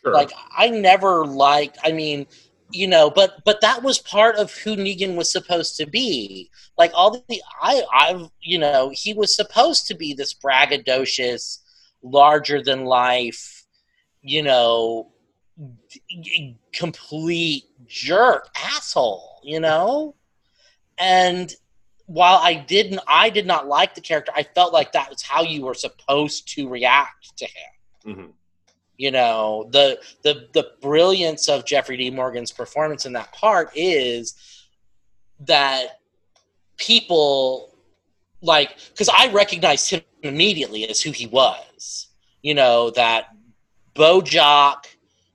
Sure. 0.02 0.12
Like, 0.12 0.32
I 0.56 0.68
never 0.68 1.26
liked, 1.26 1.78
I 1.82 1.92
mean, 1.92 2.26
you 2.74 2.88
know 2.88 3.10
but 3.10 3.42
but 3.44 3.60
that 3.60 3.82
was 3.82 3.98
part 3.98 4.36
of 4.36 4.52
who 4.52 4.76
negan 4.76 5.14
was 5.14 5.30
supposed 5.30 5.76
to 5.76 5.86
be 5.86 6.50
like 6.76 6.90
all 6.94 7.10
the 7.28 7.42
i 7.62 7.82
i've 7.94 8.28
you 8.40 8.58
know 8.58 8.90
he 8.92 9.14
was 9.14 9.34
supposed 9.34 9.86
to 9.86 9.94
be 9.94 10.12
this 10.12 10.34
braggadocious 10.34 11.60
larger 12.02 12.62
than 12.62 12.84
life 12.84 13.64
you 14.22 14.42
know 14.42 15.10
complete 16.72 17.64
jerk 17.86 18.48
asshole 18.56 19.40
you 19.44 19.60
know 19.60 20.14
and 20.98 21.54
while 22.06 22.38
i 22.42 22.54
didn't 22.54 23.00
i 23.08 23.30
did 23.30 23.46
not 23.46 23.66
like 23.66 23.94
the 23.94 24.00
character 24.00 24.32
i 24.36 24.42
felt 24.42 24.72
like 24.72 24.92
that 24.92 25.08
was 25.10 25.22
how 25.22 25.42
you 25.42 25.64
were 25.64 25.74
supposed 25.74 26.48
to 26.48 26.68
react 26.68 27.36
to 27.36 27.44
him 27.44 28.16
mm-hmm 28.16 28.30
you 28.96 29.10
know 29.10 29.68
the 29.72 29.98
the 30.22 30.48
the 30.52 30.70
brilliance 30.80 31.48
of 31.48 31.64
Jeffrey 31.64 31.96
Dean 31.96 32.14
Morgan's 32.14 32.52
performance 32.52 33.06
in 33.06 33.12
that 33.14 33.32
part 33.32 33.70
is 33.74 34.34
that 35.40 36.00
people 36.76 37.76
like 38.40 38.76
because 38.90 39.08
I 39.08 39.30
recognized 39.32 39.90
him 39.90 40.02
immediately 40.22 40.88
as 40.88 41.00
who 41.00 41.10
he 41.10 41.26
was. 41.26 42.08
You 42.42 42.54
know 42.54 42.90
that 42.90 43.28
Bojack, 43.94 44.86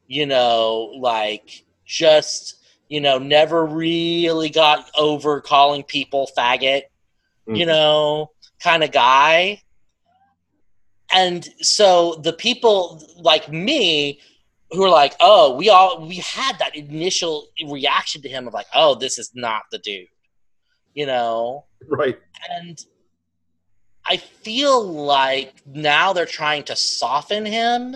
you 0.08 0.26
know, 0.26 0.94
like 1.00 1.66
just 1.86 2.59
you 2.90 3.00
know, 3.00 3.18
never 3.18 3.66
really 3.66 4.50
got 4.50 4.90
over 4.98 5.40
calling 5.42 5.84
people 5.84 6.30
faggot, 6.38 6.82
Mhm. 7.48 7.58
you 7.58 7.66
know, 7.66 8.32
kind 8.62 8.84
of 8.84 8.92
guy. 8.92 9.62
And 11.12 11.48
so 11.62 12.16
the 12.16 12.34
people 12.34 13.02
like 13.18 13.50
me 13.50 14.20
who 14.72 14.84
are 14.84 14.90
like, 14.90 15.16
oh, 15.20 15.56
we 15.56 15.70
all 15.70 16.06
we 16.06 16.16
had 16.18 16.60
that 16.60 16.76
initial 16.76 17.48
reaction 17.68 18.22
to 18.22 18.30
him 18.30 18.48
of 18.48 18.54
like, 18.54 18.68
oh, 18.76 18.94
this 18.96 19.18
is 19.18 19.32
not 19.34 19.64
the 19.72 19.80
dude, 19.80 20.08
you 20.94 21.06
know, 21.06 21.66
Right. 21.88 22.20
and 22.52 22.78
I 24.06 24.18
feel 24.18 24.84
like 24.88 25.54
now 25.68 26.14
they're 26.14 26.26
trying 26.26 26.64
to 26.66 26.76
soften 26.76 27.46
him. 27.46 27.96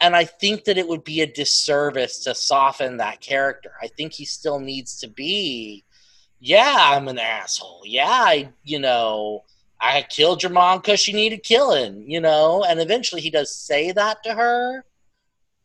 And 0.00 0.14
I 0.14 0.24
think 0.24 0.64
that 0.64 0.76
it 0.76 0.86
would 0.86 1.04
be 1.04 1.22
a 1.22 1.26
disservice 1.26 2.22
to 2.24 2.34
soften 2.34 2.98
that 2.98 3.20
character. 3.20 3.72
I 3.80 3.88
think 3.88 4.12
he 4.12 4.24
still 4.24 4.60
needs 4.60 5.00
to 5.00 5.08
be, 5.08 5.84
yeah, 6.40 6.76
I'm 6.78 7.08
an 7.08 7.18
asshole. 7.18 7.82
Yeah, 7.84 8.06
I, 8.08 8.50
you 8.62 8.78
know, 8.78 9.44
I 9.80 10.02
killed 10.02 10.42
your 10.42 10.52
mom 10.52 10.78
because 10.78 11.00
she 11.00 11.12
needed 11.12 11.42
killing, 11.42 12.10
you 12.10 12.20
know, 12.20 12.64
and 12.64 12.80
eventually 12.80 13.20
he 13.22 13.30
does 13.30 13.54
say 13.54 13.92
that 13.92 14.22
to 14.24 14.34
her. 14.34 14.84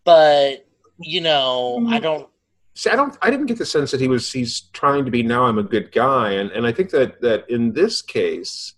But, 0.03 0.65
you 0.99 1.21
know, 1.21 1.77
I 1.77 1.81
mm-hmm. 1.81 2.03
don't, 2.03 2.27
See, 2.73 2.89
I 2.89 2.95
don't. 2.95 3.17
I 3.21 3.29
didn't 3.29 3.47
get 3.47 3.57
the 3.57 3.65
sense 3.65 3.91
that 3.91 3.99
he 3.99 4.07
was. 4.07 4.31
He's 4.31 4.61
trying 4.71 5.03
to 5.03 5.11
be. 5.11 5.23
Now 5.23 5.43
I'm 5.43 5.57
a 5.57 5.63
good 5.63 5.91
guy, 5.91 6.31
and 6.31 6.49
and 6.51 6.65
I 6.65 6.71
think 6.71 6.89
that 6.91 7.19
that 7.21 7.49
in 7.49 7.73
this 7.73 8.01
case, 8.01 8.75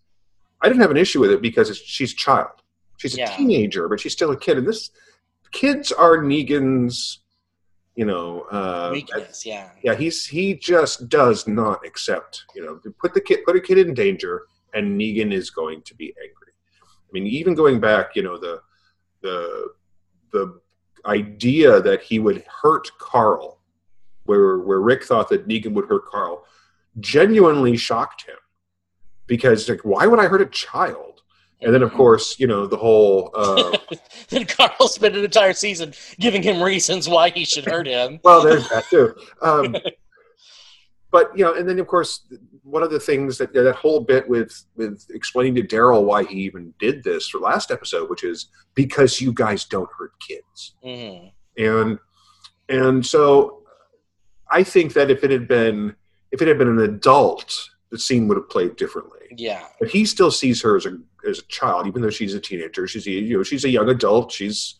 I 0.61 0.67
didn't 0.67 0.81
have 0.81 0.91
an 0.91 0.97
issue 0.97 1.19
with 1.19 1.29
it 1.29 1.41
because 1.41 1.69
it's, 1.69 1.79
she's 1.79 2.11
a 2.11 2.15
child. 2.15 2.63
She's 2.97 3.13
a 3.15 3.19
Yeah. 3.19 3.37
teenager, 3.37 3.87
but 3.87 3.99
she's 3.99 4.13
still 4.13 4.31
a 4.31 4.37
kid. 4.37 4.57
And 4.57 4.67
this 4.67 4.89
kids 5.53 5.91
are 5.91 6.17
Negan's. 6.17 7.19
You 7.95 8.05
know, 8.05 8.41
uh, 8.51 8.89
weakness, 8.91 9.45
yeah. 9.45 9.69
yeah, 9.83 9.93
he's 9.93 10.25
he 10.25 10.55
just 10.55 11.09
does 11.09 11.47
not 11.47 11.85
accept. 11.85 12.43
You 12.55 12.65
know, 12.65 12.91
put 12.99 13.13
the 13.13 13.21
kid, 13.21 13.45
put 13.45 13.55
a 13.55 13.61
kid 13.61 13.77
in 13.77 13.93
danger, 13.93 14.47
and 14.73 14.99
Negan 14.99 15.31
is 15.31 15.51
going 15.51 15.83
to 15.83 15.93
be 15.93 16.07
angry. 16.19 16.53
I 16.81 17.09
mean, 17.11 17.27
even 17.27 17.53
going 17.53 17.79
back, 17.79 18.15
you 18.15 18.23
know, 18.23 18.39
the 18.39 18.61
the 19.21 19.69
the 20.31 20.59
idea 21.05 21.81
that 21.81 22.01
he 22.01 22.17
would 22.17 22.43
hurt 22.63 22.89
Carl, 22.97 23.59
where 24.23 24.57
where 24.57 24.81
Rick 24.81 25.03
thought 25.03 25.29
that 25.29 25.47
Negan 25.47 25.73
would 25.73 25.87
hurt 25.87 26.07
Carl, 26.07 26.45
genuinely 26.99 27.77
shocked 27.77 28.25
him 28.27 28.37
because 29.27 29.69
like, 29.69 29.81
why 29.81 30.07
would 30.07 30.19
I 30.19 30.27
hurt 30.27 30.41
a 30.41 30.47
child? 30.47 31.12
And 31.63 31.73
then, 31.73 31.83
of 31.83 31.93
course, 31.93 32.39
you 32.39 32.47
know, 32.47 32.67
the 32.67 32.77
whole. 32.77 33.31
Uh, 33.33 33.77
then 34.29 34.45
Carl 34.45 34.87
spent 34.87 35.15
an 35.15 35.23
entire 35.23 35.53
season 35.53 35.93
giving 36.19 36.43
him 36.43 36.61
reasons 36.61 37.07
why 37.07 37.29
he 37.29 37.45
should 37.45 37.65
hurt 37.65 37.87
him. 37.87 38.19
well, 38.23 38.41
there's 38.43 38.67
that 38.69 38.85
too. 38.89 39.15
Um, 39.41 39.75
but 41.11 41.37
you 41.37 41.43
know, 41.43 41.53
and 41.53 41.67
then 41.67 41.79
of 41.79 41.87
course, 41.87 42.21
one 42.63 42.83
of 42.83 42.91
the 42.91 42.99
things 42.99 43.37
that 43.37 43.53
that 43.53 43.75
whole 43.75 44.01
bit 44.01 44.27
with 44.27 44.65
with 44.75 45.05
explaining 45.11 45.55
to 45.55 45.63
Daryl 45.63 46.03
why 46.03 46.23
he 46.23 46.35
even 46.41 46.73
did 46.79 47.03
this 47.03 47.29
for 47.29 47.39
last 47.39 47.71
episode, 47.71 48.09
which 48.09 48.23
is 48.23 48.47
because 48.75 49.21
you 49.21 49.31
guys 49.33 49.65
don't 49.65 49.89
hurt 49.97 50.11
kids, 50.19 50.75
Mhm. 50.83 51.31
and 51.57 51.99
and 52.69 53.05
so 53.05 53.63
I 54.49 54.63
think 54.63 54.93
that 54.93 55.09
if 55.11 55.23
it 55.23 55.31
had 55.31 55.47
been 55.47 55.95
if 56.31 56.41
it 56.41 56.47
had 56.47 56.57
been 56.57 56.67
an 56.67 56.79
adult, 56.79 57.69
the 57.91 57.99
scene 57.99 58.27
would 58.27 58.37
have 58.37 58.49
played 58.49 58.75
differently. 58.75 59.19
Yeah, 59.37 59.65
But 59.79 59.89
he 59.89 60.05
still 60.05 60.31
sees 60.31 60.61
her 60.61 60.75
as 60.75 60.85
a 60.85 60.97
as 61.27 61.39
a 61.39 61.43
child, 61.43 61.87
even 61.87 62.01
though 62.01 62.09
she's 62.09 62.33
a 62.33 62.39
teenager. 62.39 62.87
She's 62.87 63.07
a, 63.07 63.11
you 63.11 63.37
know 63.37 63.43
she's 63.43 63.65
a 63.65 63.69
young 63.69 63.89
adult. 63.89 64.31
She's 64.31 64.75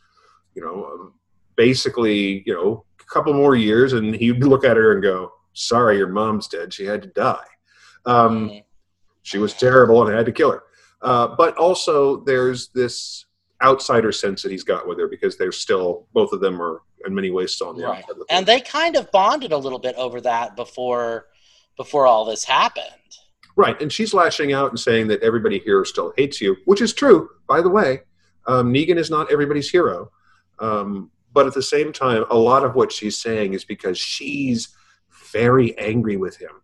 you 0.55 0.63
know 0.63 0.85
um, 0.85 1.13
basically 1.55 2.43
you 2.45 2.53
know 2.53 2.85
a 2.99 3.03
couple 3.05 3.33
more 3.33 3.55
years, 3.55 3.93
and 3.93 4.15
he'd 4.15 4.43
look 4.43 4.65
at 4.65 4.77
her 4.77 4.93
and 4.93 5.01
go, 5.01 5.31
"Sorry, 5.53 5.97
your 5.97 6.07
mom's 6.09 6.47
dead. 6.47 6.73
She 6.73 6.85
had 6.85 7.01
to 7.03 7.07
die. 7.09 7.45
Um, 8.05 8.49
Mhm. 8.49 8.63
She 9.23 9.37
was 9.37 9.53
terrible, 9.53 10.01
and 10.05 10.13
I 10.13 10.17
had 10.17 10.25
to 10.25 10.31
kill 10.31 10.51
her." 10.51 10.63
Uh, 11.01 11.27
but 11.35 11.55
also, 11.57 12.17
there's 12.25 12.69
this 12.69 13.25
outsider 13.61 14.11
sense 14.11 14.41
that 14.41 14.51
he's 14.51 14.63
got 14.63 14.87
with 14.87 14.99
her 14.99 15.07
because 15.07 15.37
they're 15.37 15.51
still 15.53 16.07
both 16.13 16.33
of 16.33 16.41
them 16.41 16.61
are 16.61 16.81
in 17.05 17.15
many 17.15 17.29
ways 17.31 17.53
still 17.55 17.69
on 17.69 17.77
the 17.77 17.83
Right. 17.85 18.03
outside. 18.09 18.23
And 18.29 18.45
they 18.45 18.59
kind 18.61 18.95
of 18.97 19.09
bonded 19.11 19.51
a 19.53 19.57
little 19.57 19.79
bit 19.79 19.95
over 19.95 20.19
that 20.21 20.55
before 20.55 21.27
before 21.77 22.05
all 22.05 22.23
this 22.25 22.43
happened. 22.43 22.85
Right, 23.55 23.79
and 23.81 23.91
she's 23.91 24.13
lashing 24.15 24.51
out 24.51 24.71
and 24.71 24.79
saying 24.79 25.07
that 25.09 25.21
everybody 25.21 25.59
here 25.59 25.85
still 25.85 26.11
hates 26.17 26.41
you, 26.41 26.57
which 26.65 26.81
is 26.81 26.93
true, 26.93 27.29
by 27.47 27.61
the 27.61 27.69
way. 27.69 28.01
Um, 28.47 28.73
Negan 28.73 28.97
is 28.97 29.11
not 29.11 29.31
everybody's 29.31 29.69
hero, 29.69 30.11
um, 30.59 31.11
but 31.31 31.45
at 31.45 31.53
the 31.53 31.61
same 31.61 31.93
time, 31.93 32.25
a 32.29 32.37
lot 32.37 32.63
of 32.65 32.73
what 32.75 32.91
she's 32.91 33.17
saying 33.19 33.53
is 33.53 33.63
because 33.63 33.97
she's 33.97 34.69
very 35.31 35.77
angry 35.77 36.17
with 36.17 36.37
him, 36.37 36.61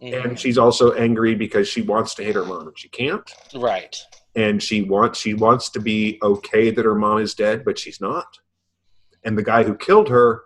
and 0.00 0.38
she's 0.38 0.58
also 0.58 0.92
angry 0.92 1.34
because 1.34 1.66
she 1.68 1.82
wants 1.82 2.14
to 2.14 2.24
hate 2.24 2.34
her 2.36 2.44
mom 2.44 2.68
and 2.68 2.78
she 2.78 2.88
can't, 2.88 3.28
right. 3.54 3.96
and 4.36 4.62
she 4.62 4.82
wants 4.82 5.18
she 5.20 5.34
wants 5.34 5.70
to 5.70 5.80
be 5.80 6.18
okay 6.22 6.70
that 6.70 6.84
her 6.84 6.94
mom 6.94 7.18
is 7.18 7.34
dead, 7.34 7.64
but 7.64 7.78
she's 7.78 8.00
not. 8.00 8.38
And 9.24 9.36
the 9.36 9.42
guy 9.42 9.64
who 9.64 9.74
killed 9.74 10.08
her, 10.08 10.42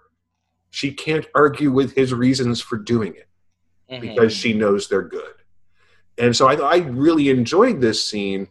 she 0.71 0.93
can't 0.93 1.27
argue 1.35 1.71
with 1.71 1.95
his 1.95 2.15
reasons 2.15 2.61
for 2.63 2.79
doing 2.79 3.15
it 3.15 3.29
Mhm. 3.91 4.01
because 4.01 4.33
she 4.33 4.53
knows 4.55 4.89
they're 4.89 5.03
good. 5.03 5.35
And 6.21 6.37
so 6.37 6.47
I, 6.49 6.55
I 6.55 6.77
really 6.77 7.31
enjoyed 7.31 7.81
this 7.81 8.07
scene. 8.07 8.47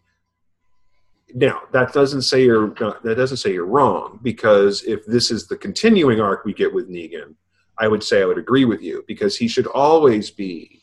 Now 1.35 1.61
that 1.71 1.93
doesn't 1.93 2.23
say 2.23 2.43
you're 2.43 2.69
that 2.69 3.15
doesn't 3.15 3.37
say 3.37 3.53
you're 3.53 3.65
wrong 3.65 4.19
because 4.23 4.83
if 4.83 5.05
this 5.05 5.29
is 5.29 5.47
the 5.47 5.55
continuing 5.55 6.19
arc 6.19 6.43
we 6.43 6.53
get 6.53 6.73
with 6.73 6.89
Negan, 6.89 7.35
I 7.77 7.87
would 7.87 8.03
say 8.03 8.21
I 8.21 8.25
would 8.25 8.39
agree 8.39 8.65
with 8.65 8.81
you 8.81 9.03
because 9.07 9.37
he 9.37 9.47
should 9.47 9.67
always 9.67 10.31
be 10.31 10.81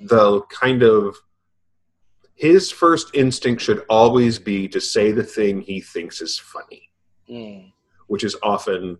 the 0.00 0.40
kind 0.42 0.82
of 0.82 1.14
his 2.34 2.70
first 2.70 3.10
instinct 3.14 3.60
should 3.60 3.84
always 3.90 4.38
be 4.38 4.66
to 4.68 4.80
say 4.80 5.12
the 5.12 5.22
thing 5.22 5.60
he 5.60 5.80
thinks 5.82 6.22
is 6.22 6.38
funny, 6.38 6.88
Mm, 7.28 7.70
which 8.06 8.24
is 8.24 8.34
often 8.42 8.96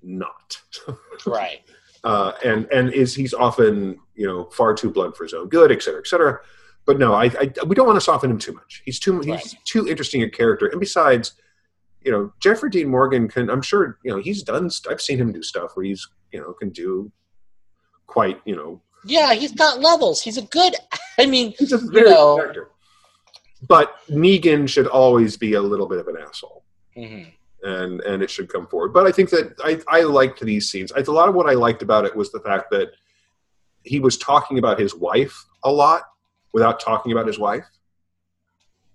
not. 0.00 0.62
right. 1.26 1.62
Uh, 2.04 2.32
and 2.44 2.66
and 2.72 2.92
is 2.92 3.14
he's 3.14 3.34
often 3.34 3.98
you 4.14 4.26
know 4.26 4.44
far 4.50 4.74
too 4.74 4.90
blunt 4.90 5.16
for 5.16 5.24
his 5.24 5.34
own 5.34 5.48
good, 5.48 5.72
et 5.72 5.82
cetera, 5.82 6.00
et 6.00 6.06
cetera. 6.06 6.38
But 6.86 6.98
no, 6.98 7.14
I, 7.14 7.24
I 7.40 7.50
we 7.66 7.74
don't 7.74 7.86
want 7.86 7.96
to 7.96 8.00
soften 8.04 8.30
him 8.30 8.38
too 8.38 8.52
much. 8.52 8.82
He's 8.84 8.98
too 9.00 9.18
he's 9.20 9.26
Right. 9.28 9.54
too 9.64 9.88
interesting 9.88 10.22
a 10.22 10.28
character, 10.30 10.66
and 10.66 10.78
besides, 10.78 11.32
you 12.02 12.12
know, 12.12 12.32
Jeffrey 12.40 12.68
Dean 12.70 12.88
Morgan 12.90 13.26
can. 13.28 13.48
I'm 13.50 13.62
sure 13.62 13.98
you 14.04 14.10
know 14.10 14.18
he's 14.20 14.42
done. 14.42 14.70
I've 14.90 15.00
seen 15.00 15.18
him 15.18 15.32
do 15.32 15.42
stuff 15.42 15.70
where 15.74 15.84
he's 15.86 16.06
you 16.32 16.40
know 16.40 16.52
can 16.52 16.70
do 16.70 17.10
quite 18.06 18.40
you 18.44 18.54
know 18.54 18.82
Yeah, 19.06 19.32
he's 19.34 19.52
got 19.52 19.80
levels. 19.80 20.20
He's 20.22 20.36
a 20.36 20.42
good. 20.42 20.74
I 21.18 21.26
mean, 21.26 21.54
he's 21.58 21.72
a 21.72 21.78
very 21.78 22.10
know- 22.10 22.36
good 22.36 22.48
actor. 22.48 22.68
But 23.66 23.94
Negan 24.10 24.68
should 24.68 24.86
always 24.86 25.38
be 25.38 25.54
a 25.54 25.62
little 25.62 25.88
bit 25.88 25.98
of 25.98 26.06
an 26.08 26.16
asshole. 26.18 26.64
mhm. 26.98 27.32
And 27.64 28.00
and 28.02 28.22
it 28.22 28.30
should 28.30 28.48
come 28.48 28.66
forward. 28.66 28.92
But 28.92 29.06
I 29.06 29.12
think 29.12 29.30
that 29.30 29.54
I 29.64 29.80
I 29.88 30.02
liked 30.02 30.40
these 30.40 30.70
scenes. 30.70 30.92
I, 30.92 31.00
a 31.00 31.10
lot 31.10 31.28
of 31.28 31.34
what 31.34 31.48
I 31.48 31.54
liked 31.54 31.82
about 31.82 32.04
it 32.04 32.14
was 32.14 32.30
the 32.30 32.40
fact 32.40 32.70
that 32.70 32.92
he 33.82 34.00
was 34.00 34.16
talking 34.16 34.58
about 34.58 34.78
his 34.78 34.94
wife 34.94 35.44
a 35.64 35.70
lot 35.72 36.02
without 36.52 36.78
talking 36.80 37.12
about 37.12 37.26
his 37.26 37.38
wife. 37.38 37.64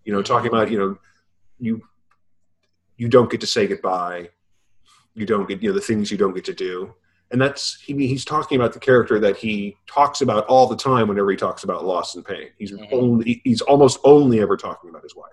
You 0.05 0.13
know, 0.13 0.21
talking 0.21 0.47
about 0.49 0.71
you 0.71 0.77
know 0.79 0.97
you 1.59 1.81
you 2.97 3.07
don't 3.09 3.29
get 3.31 3.41
to 3.41 3.47
say 3.47 3.67
goodbye. 3.67 4.29
You 5.15 5.25
don't 5.25 5.47
get 5.47 5.61
you 5.61 5.69
know 5.69 5.75
the 5.75 5.81
things 5.81 6.11
you 6.11 6.17
don't 6.17 6.33
get 6.33 6.45
to 6.45 6.53
do. 6.53 6.93
And 7.31 7.39
that's 7.39 7.79
he, 7.81 7.93
he's 8.07 8.25
talking 8.25 8.55
about 8.59 8.73
the 8.73 8.79
character 8.79 9.19
that 9.19 9.37
he 9.37 9.77
talks 9.85 10.21
about 10.21 10.45
all 10.47 10.65
the 10.67 10.75
time 10.75 11.07
whenever 11.07 11.29
he 11.29 11.37
talks 11.37 11.63
about 11.63 11.85
loss 11.85 12.15
and 12.15 12.25
pain. 12.25 12.49
He's 12.57 12.71
Mhm. 12.71 12.87
only 12.91 13.41
he's 13.43 13.61
almost 13.61 13.99
only 14.03 14.39
ever 14.39 14.57
talking 14.57 14.89
about 14.89 15.03
his 15.03 15.15
wife. 15.15 15.29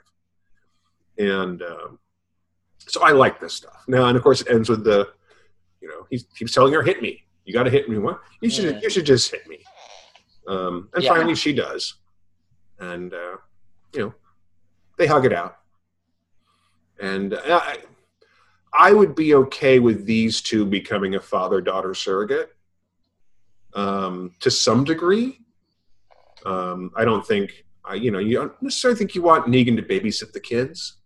And 1.18 1.62
um, 1.62 1.98
so 2.86 3.02
I 3.02 3.10
like 3.12 3.40
this 3.40 3.54
stuff. 3.54 3.84
Now, 3.88 4.06
and 4.06 4.16
of 4.16 4.22
course, 4.22 4.40
it 4.42 4.48
ends 4.50 4.68
with 4.68 4.84
the, 4.84 5.08
you 5.80 5.88
know, 5.88 6.06
he's 6.10 6.24
keeps 6.36 6.52
telling 6.52 6.72
her, 6.72 6.82
"Hit 6.82 7.02
me. 7.02 7.22
You 7.44 7.52
got 7.52 7.64
to 7.64 7.70
hit 7.70 7.88
me. 7.88 7.98
What? 7.98 8.20
You 8.40 8.50
should. 8.50 8.76
Yeah. 8.76 8.80
You 8.82 8.90
should 8.90 9.06
just 9.06 9.30
hit 9.30 9.46
me." 9.48 9.58
Um, 10.48 10.88
and 10.94 11.02
Yeah. 11.02 11.10
finally, 11.14 11.34
she 11.34 11.52
does, 11.52 11.94
and 12.78 13.12
uh, 13.12 13.36
you 13.92 14.00
know, 14.00 14.14
they 14.98 15.06
hug 15.06 15.26
it 15.26 15.32
out. 15.32 15.58
And 17.00 17.34
uh, 17.34 17.40
I, 17.62 17.78
I 18.72 18.92
would 18.92 19.14
be 19.14 19.34
okay 19.34 19.78
with 19.80 20.06
these 20.06 20.40
two 20.40 20.64
becoming 20.64 21.14
a 21.14 21.20
father-daughter 21.20 21.94
surrogate, 21.94 22.54
um, 23.74 24.32
to 24.40 24.50
some 24.50 24.84
degree. 24.84 25.40
Um, 26.46 26.90
I 26.96 27.04
don't 27.04 27.26
think, 27.26 27.64
I, 27.84 27.94
you 27.94 28.10
know, 28.10 28.18
you 28.18 28.36
don't 28.36 28.62
necessarily 28.62 28.96
think 28.96 29.14
you 29.14 29.20
want 29.22 29.46
Negan 29.46 29.76
to 29.76 29.82
babysit 29.82 30.32
the 30.32 30.40
kids. 30.40 30.98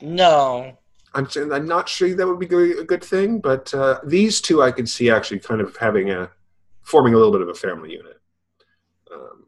No. 0.00 0.76
I'm 1.14 1.28
I'm 1.52 1.66
not 1.66 1.88
sure 1.88 2.14
that 2.14 2.26
would 2.26 2.38
be 2.38 2.46
a 2.46 2.84
good 2.84 3.04
thing, 3.04 3.38
but 3.38 3.72
uh, 3.74 4.00
these 4.04 4.40
two 4.40 4.62
I 4.62 4.70
could 4.72 4.88
see 4.88 5.10
actually 5.10 5.40
kind 5.40 5.60
of 5.60 5.76
having 5.76 6.10
a 6.10 6.30
forming 6.82 7.14
a 7.14 7.16
little 7.16 7.32
bit 7.32 7.42
of 7.42 7.48
a 7.48 7.54
family 7.54 7.92
unit. 7.92 8.18
Um, 9.12 9.44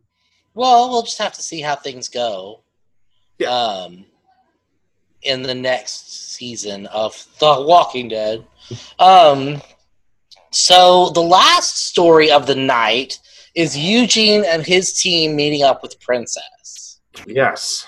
Well, 0.54 0.90
we'll 0.90 1.02
just 1.02 1.18
have 1.18 1.32
to 1.34 1.42
see 1.42 1.60
how 1.60 1.74
things 1.76 2.08
go. 2.08 2.62
Yeah. 3.38 3.50
Um, 3.50 4.04
in 5.22 5.42
the 5.42 5.54
next 5.54 6.32
season 6.34 6.86
of 6.88 7.26
The 7.40 7.64
Walking 7.66 8.08
Dead. 8.08 8.44
Um, 8.98 9.62
So 10.50 11.10
the 11.10 11.22
last 11.22 11.86
story 11.88 12.30
of 12.30 12.46
the 12.46 12.54
night 12.54 13.18
is 13.54 13.76
Eugene 13.76 14.44
and 14.44 14.64
his 14.64 15.00
team 15.00 15.34
meeting 15.34 15.62
up 15.62 15.82
with 15.82 15.98
Princess, 16.00 17.00
Yes. 17.26 17.86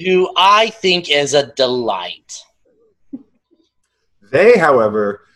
who 0.00 0.32
I 0.36 0.70
think 0.70 1.08
is 1.10 1.32
a 1.32 1.52
delight. 1.54 2.42
They, 4.32 4.58
however, 4.58 5.26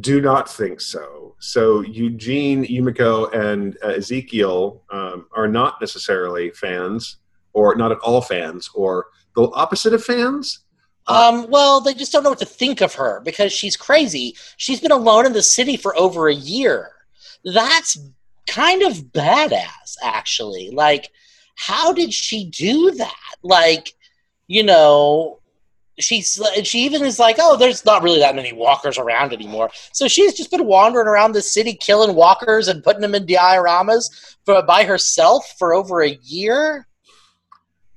do 0.00 0.20
not 0.20 0.48
think 0.48 0.80
so. 0.80 1.34
So 1.38 1.82
Eugene, 1.82 2.64
Yumiko, 2.64 3.32
and 3.34 3.76
uh, 3.84 3.88
Ezekiel 3.88 4.82
um, 4.90 5.26
are 5.34 5.48
not 5.48 5.80
necessarily 5.80 6.50
fans, 6.50 7.16
or 7.52 7.74
not 7.74 7.92
at 7.92 7.98
all 7.98 8.20
fans, 8.20 8.70
or 8.72 9.06
the 9.34 9.42
opposite 9.50 9.92
of 9.92 10.04
fans. 10.04 10.60
Um, 11.08 11.46
well, 11.50 11.80
they 11.80 11.92
just 11.92 12.12
don't 12.12 12.22
know 12.22 12.30
what 12.30 12.38
to 12.38 12.46
think 12.46 12.80
of 12.80 12.94
her 12.94 13.20
because 13.24 13.52
she's 13.52 13.76
crazy. 13.76 14.36
She's 14.56 14.80
been 14.80 14.92
alone 14.92 15.26
in 15.26 15.32
the 15.32 15.42
city 15.42 15.76
for 15.76 15.96
over 15.96 16.28
a 16.28 16.34
year. 16.34 16.90
That's 17.44 17.98
kind 18.46 18.82
of 18.82 18.94
badass, 19.12 19.96
actually. 20.02 20.70
Like, 20.70 21.10
how 21.56 21.92
did 21.92 22.12
she 22.12 22.44
do 22.50 22.92
that? 22.92 23.34
Like, 23.42 23.92
you 24.46 24.62
know, 24.62 25.40
she's 25.98 26.40
she 26.64 26.80
even 26.80 27.04
is 27.04 27.18
like, 27.18 27.36
oh, 27.38 27.56
there's 27.56 27.84
not 27.84 28.02
really 28.02 28.20
that 28.20 28.34
many 28.36 28.52
walkers 28.52 28.98
around 28.98 29.32
anymore. 29.32 29.70
So 29.92 30.08
she's 30.08 30.34
just 30.34 30.50
been 30.50 30.66
wandering 30.66 31.06
around 31.06 31.32
the 31.32 31.42
city, 31.42 31.74
killing 31.74 32.14
walkers 32.14 32.68
and 32.68 32.82
putting 32.82 33.02
them 33.02 33.14
in 33.14 33.26
dioramas 33.26 34.36
for 34.44 34.62
by 34.62 34.84
herself 34.84 35.54
for 35.58 35.74
over 35.74 36.02
a 36.02 36.18
year. 36.22 36.86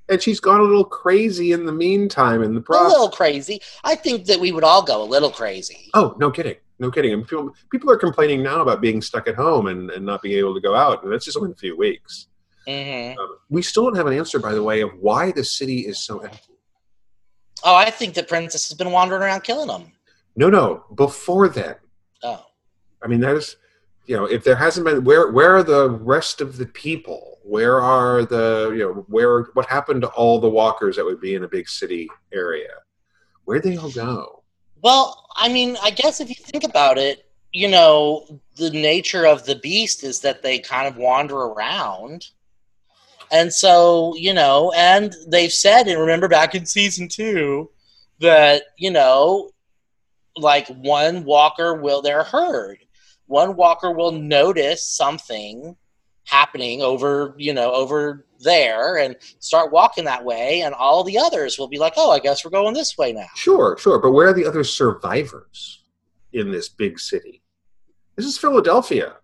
And 0.07 0.21
she's 0.21 0.39
gone 0.39 0.59
a 0.59 0.63
little 0.63 0.85
crazy 0.85 1.51
in 1.51 1.65
the 1.65 1.71
meantime 1.71 2.41
in 2.41 2.55
the 2.55 2.61
process, 2.61 2.87
A 2.87 2.89
little 2.89 3.09
crazy. 3.11 3.61
I 3.83 3.93
think 3.95 4.25
that 4.25 4.39
we 4.39 4.51
would 4.51 4.63
all 4.63 4.81
go 4.81 5.03
a 5.03 5.05
little 5.05 5.29
crazy. 5.29 5.91
Oh, 5.93 6.15
no 6.17 6.31
kidding. 6.31 6.55
No 6.79 6.89
kidding. 6.89 7.13
And 7.13 7.27
people, 7.27 7.53
people 7.71 7.91
are 7.91 7.97
complaining 7.97 8.41
now 8.41 8.61
about 8.61 8.81
being 8.81 9.01
stuck 9.03 9.27
at 9.27 9.35
home 9.35 9.67
and, 9.67 9.91
and 9.91 10.03
not 10.03 10.23
being 10.23 10.39
able 10.39 10.55
to 10.55 10.61
go 10.61 10.73
out. 10.75 11.03
And 11.03 11.11
that's 11.11 11.25
just 11.25 11.37
only 11.37 11.51
a 11.51 11.55
few 11.55 11.77
weeks. 11.77 12.27
hmm 12.65 13.11
Um, 13.19 13.37
we 13.49 13.61
still 13.61 13.83
don't 13.83 13.97
have 13.97 14.07
an 14.07 14.13
answer, 14.13 14.39
by 14.39 14.53
the 14.53 14.63
way, 14.63 14.81
of 14.81 14.89
why 14.99 15.31
the 15.31 15.43
city 15.43 15.81
is 15.81 15.99
so 15.99 16.19
empty. 16.19 16.48
Oh, 17.63 17.75
I 17.75 17.89
think 17.89 18.13
that 18.15 18.27
Princess 18.27 18.69
has 18.69 18.77
been 18.77 18.91
wandering 18.91 19.21
around 19.21 19.41
killing 19.41 19.67
them. 19.67 19.91
No, 20.35 20.49
no. 20.49 20.85
Before 20.95 21.47
then, 21.49 21.75
Oh, 22.23 22.45
I 23.03 23.07
mean, 23.07 23.19
that 23.21 23.35
is, 23.35 23.55
you 24.05 24.15
know, 24.15 24.25
if 24.25 24.43
there 24.43 24.55
hasn't 24.55 24.85
been, 24.85 25.03
where 25.03 25.31
where 25.31 25.55
are 25.57 25.63
the 25.63 25.89
rest 25.89 26.41
of 26.41 26.57
the 26.57 26.65
people? 26.65 27.37
Where 27.43 27.79
are 27.79 28.25
the, 28.25 28.71
you 28.73 28.79
know, 28.79 29.05
where 29.07 29.43
what 29.53 29.65
happened 29.65 30.01
to 30.03 30.07
all 30.09 30.39
the 30.39 30.49
walkers 30.49 30.95
that 30.97 31.05
would 31.05 31.19
be 31.21 31.35
in 31.35 31.43
a 31.43 31.47
big 31.47 31.67
city 31.69 32.07
area? 32.33 32.69
Where'd 33.45 33.63
they 33.63 33.77
all 33.77 33.91
go? 33.91 34.43
well, 34.81 35.27
I 35.35 35.49
mean, 35.49 35.75
I 35.83 35.89
guess 35.91 36.21
if 36.21 36.29
you 36.29 36.35
think 36.35 36.63
about 36.63 36.97
it, 36.97 37.25
you 37.51 37.67
know, 37.67 38.39
the 38.55 38.69
nature 38.69 39.25
of 39.25 39.45
the 39.45 39.55
beast 39.55 40.03
is 40.03 40.19
that 40.21 40.41
they 40.41 40.59
kind 40.59 40.87
of 40.87 40.95
wander 40.97 41.35
around. 41.35 42.29
And 43.31 43.53
so, 43.53 44.15
you 44.15 44.33
know, 44.33 44.71
and 44.75 45.15
they've 45.27 45.51
said, 45.51 45.87
and 45.87 45.99
remember 45.99 46.27
back 46.27 46.55
in 46.55 46.65
season 46.65 47.07
two, 47.07 47.69
that, 48.19 48.63
you 48.77 48.91
know, 48.91 49.51
like 50.35 50.67
one 50.67 51.23
walker 51.25 51.75
will, 51.75 52.01
their 52.01 52.23
herd, 52.23 52.79
one 53.27 53.55
walker 53.55 53.91
will 53.91 54.11
notice 54.11 54.85
something 54.85 55.75
happening 56.25 56.81
over, 56.81 57.35
you 57.37 57.53
know, 57.53 57.71
over 57.71 58.25
there 58.39 58.97
and 58.97 59.15
start 59.39 59.71
walking 59.71 60.05
that 60.05 60.23
way, 60.23 60.61
and 60.61 60.73
all 60.73 61.03
the 61.03 61.17
others 61.17 61.59
will 61.59 61.67
be 61.67 61.77
like, 61.77 61.93
oh, 61.97 62.11
I 62.11 62.19
guess 62.19 62.43
we're 62.43 62.51
going 62.51 62.73
this 62.73 62.97
way 62.97 63.13
now. 63.13 63.27
Sure, 63.35 63.77
sure. 63.77 63.99
But 63.99 64.11
where 64.11 64.29
are 64.29 64.33
the 64.33 64.45
other 64.45 64.63
survivors 64.63 65.83
in 66.33 66.51
this 66.51 66.69
big 66.69 66.99
city? 66.99 67.41
This 68.15 68.25
is 68.25 68.37
Philadelphia. 68.37 69.15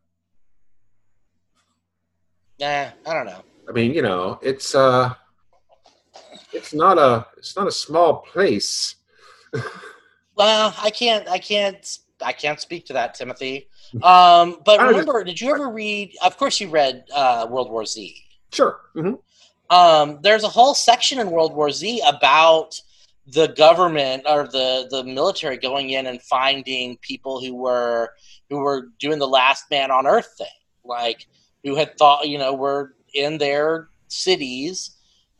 Nah, 2.59 2.89
I 3.05 3.13
don't 3.13 3.25
know. 3.25 3.43
I 3.67 3.71
mean, 3.71 3.93
you 3.93 4.01
know, 4.01 4.39
it's 4.41 4.75
uh, 4.75 5.13
it's 6.53 6.73
not 6.73 6.97
a 6.97 7.27
it's 7.37 7.55
not 7.55 7.67
a 7.67 7.71
small 7.71 8.17
place. 8.21 8.95
Well, 10.35 10.75
I 10.81 10.89
can't, 10.89 11.27
I 11.29 11.37
can't, 11.37 11.97
I 12.21 12.33
can't 12.33 12.59
speak 12.59 12.85
to 12.87 12.93
that, 12.93 13.13
Timothy. 13.13 13.69
Um, 14.03 14.57
but 14.65 14.81
remember, 14.85 15.23
did 15.23 15.39
you 15.39 15.49
ever 15.49 15.69
read? 15.69 16.13
Of 16.21 16.37
course, 16.37 16.59
you 16.59 16.67
read 16.67 17.05
uh, 17.13 17.47
World 17.49 17.71
War 17.71 17.85
Z. 17.85 18.15
Sure. 18.51 18.79
hmm 18.93 19.13
Um, 19.69 20.19
there's 20.21 20.43
a 20.43 20.49
whole 20.49 20.73
section 20.73 21.19
in 21.19 21.31
World 21.31 21.55
War 21.55 21.71
Z 21.71 22.01
about 22.07 22.79
the 23.27 23.47
government 23.47 24.23
or 24.27 24.47
the 24.47 24.87
the 24.91 25.03
military 25.03 25.57
going 25.57 25.91
in 25.91 26.05
and 26.05 26.21
finding 26.21 26.97
people 26.97 27.41
who 27.41 27.55
were 27.55 28.11
who 28.49 28.59
were 28.59 28.89
doing 28.99 29.17
the 29.17 29.27
last 29.27 29.65
man 29.71 29.89
on 29.89 30.05
earth 30.05 30.35
thing, 30.37 30.47
like 30.83 31.27
who 31.63 31.75
had 31.75 31.97
thought 31.97 32.27
you 32.27 32.37
know 32.37 32.53
were 32.53 32.93
in 33.15 33.37
their 33.37 33.89
cities 34.07 34.91